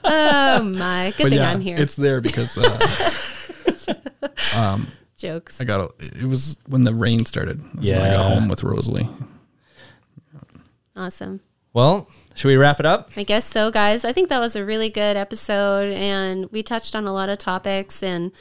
Oh 0.03 0.63
my! 0.63 1.13
Good 1.17 1.23
but 1.23 1.29
thing 1.29 1.39
yeah, 1.39 1.49
I'm 1.49 1.61
here. 1.61 1.77
it's 1.79 1.95
there 1.95 2.21
because 2.21 2.57
uh, 2.57 4.77
Jokes. 5.17 5.59
I 5.61 5.63
got. 5.63 5.79
A, 5.81 5.89
it 6.19 6.25
was 6.25 6.57
when 6.67 6.83
the 6.83 6.93
rain 6.93 7.25
started. 7.25 7.59
It 7.59 7.79
was 7.79 7.89
when 7.89 8.01
I 8.01 8.13
got 8.13 8.33
home 8.33 8.47
with 8.49 8.63
Rosalie. 8.63 9.09
Awesome. 10.95 11.41
Well, 11.73 12.07
should 12.37 12.49
we 12.49 12.55
wrap 12.55 12.79
it 12.79 12.85
up? 12.85 13.09
I 13.17 13.23
guess 13.23 13.45
so, 13.45 13.71
guys. 13.71 14.05
I 14.05 14.13
think 14.13 14.29
that 14.29 14.37
was 14.37 14.55
a 14.55 14.63
really 14.63 14.89
good 14.91 15.17
episode, 15.17 15.91
and 15.91 16.45
we 16.51 16.61
touched 16.61 16.95
on 16.95 17.07
a 17.07 17.11
lot 17.11 17.29
of 17.29 17.39
topics, 17.39 18.03
and 18.03 18.31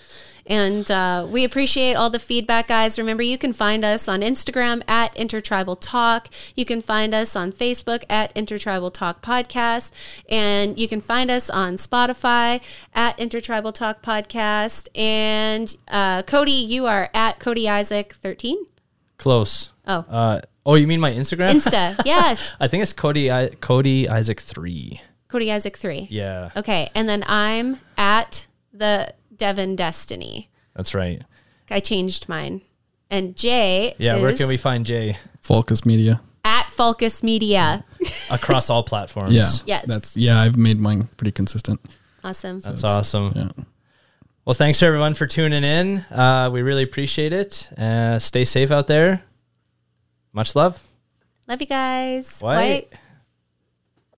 and 0.47 0.89
uh, 0.91 1.27
we 1.29 1.45
appreciate 1.45 1.95
all 1.95 2.11
the 2.11 2.19
feedback, 2.19 2.69
guys. 2.69 2.99
Remember, 2.99 3.23
you 3.23 3.39
can 3.39 3.55
find 3.55 3.87
us 3.87 4.07
on 4.07 4.21
Instagram 4.21 4.83
at 4.87 5.17
Intertribal 5.17 5.77
Talk. 5.77 6.29
You 6.55 6.67
can 6.67 6.83
find 6.83 7.15
us 7.15 7.35
on 7.35 7.53
Facebook 7.53 8.05
at 8.11 8.37
Intertribal 8.37 8.91
Talk 8.91 9.23
Podcast, 9.23 9.93
and 10.29 10.79
you 10.79 10.89
can 10.89 11.01
find 11.01 11.31
us 11.31 11.49
on 11.49 11.77
Spotify 11.77 12.61
at 12.93 13.19
Intertribal 13.19 13.73
Talk 13.73 14.03
Podcast. 14.03 14.89
And 14.95 15.75
uh, 15.89 16.23
Cody, 16.23 16.53
you 16.53 16.85
are 16.85 17.09
at 17.15 17.39
Cody 17.39 17.67
Isaac 17.67 18.13
thirteen. 18.13 18.67
Close. 19.17 19.73
Oh. 19.87 19.99
Uh, 20.09 20.41
oh, 20.65 20.75
you 20.75 20.87
mean 20.87 21.01
my 21.01 21.13
Instagram? 21.13 21.53
Insta, 21.55 22.01
yes, 22.05 22.55
I 22.61 22.69
think 22.69 22.83
it's 22.83 22.93
Cody, 22.93 23.31
I, 23.31 23.49
Cody 23.61 24.09
Isaac 24.09 24.41
3. 24.41 25.01
Cody 25.29 25.51
Isaac 25.51 25.77
three. 25.77 26.07
Yeah, 26.11 26.51
Okay, 26.57 26.89
and 26.95 27.09
then 27.09 27.25
I'm 27.27 27.81
at 27.99 28.47
the 28.73 29.13
Devon 29.35 29.75
Destiny. 29.77 30.49
that's 30.75 30.95
right. 30.95 31.23
I 31.71 31.81
changed 31.81 32.29
mine. 32.29 32.61
And 33.11 33.37
Jay 33.37 33.95
Yeah, 33.99 34.17
is 34.17 34.23
where 34.23 34.35
can 34.37 34.47
we 34.49 34.57
find 34.57 34.87
Jay? 34.87 35.17
Falcus 35.41 35.85
Media. 35.85 36.21
at 36.45 36.71
Falcus 36.71 37.23
Media. 37.25 37.85
Across 38.31 38.71
all 38.71 38.83
platforms. 38.85 39.33
Yeah. 39.33 39.49
Yes. 39.67 39.87
That's 39.87 40.17
yeah. 40.17 40.41
I've 40.41 40.57
made 40.57 40.79
mine 40.81 41.09
pretty 41.17 41.33
consistent. 41.33 41.81
Awesome. 42.25 42.61
That's 42.61 42.85
awesome. 42.85 43.33
Yeah. 43.35 43.65
Well, 44.45 44.55
thanks 44.55 44.81
everyone 44.83 45.15
for 45.15 45.27
tuning 45.27 45.65
in. 45.65 45.99
Uh, 46.11 46.51
we 46.53 46.63
really 46.63 46.83
appreciate 46.85 47.33
it. 47.33 47.69
Uh, 47.77 48.19
stay 48.21 48.45
safe 48.45 48.71
out 48.71 48.87
there. 48.87 49.23
Much 50.37 50.55
love. 50.55 50.83
Love 51.49 51.63
you 51.63 51.67
guys. 51.67 52.41
White. 52.41 52.57
White. 52.91 52.93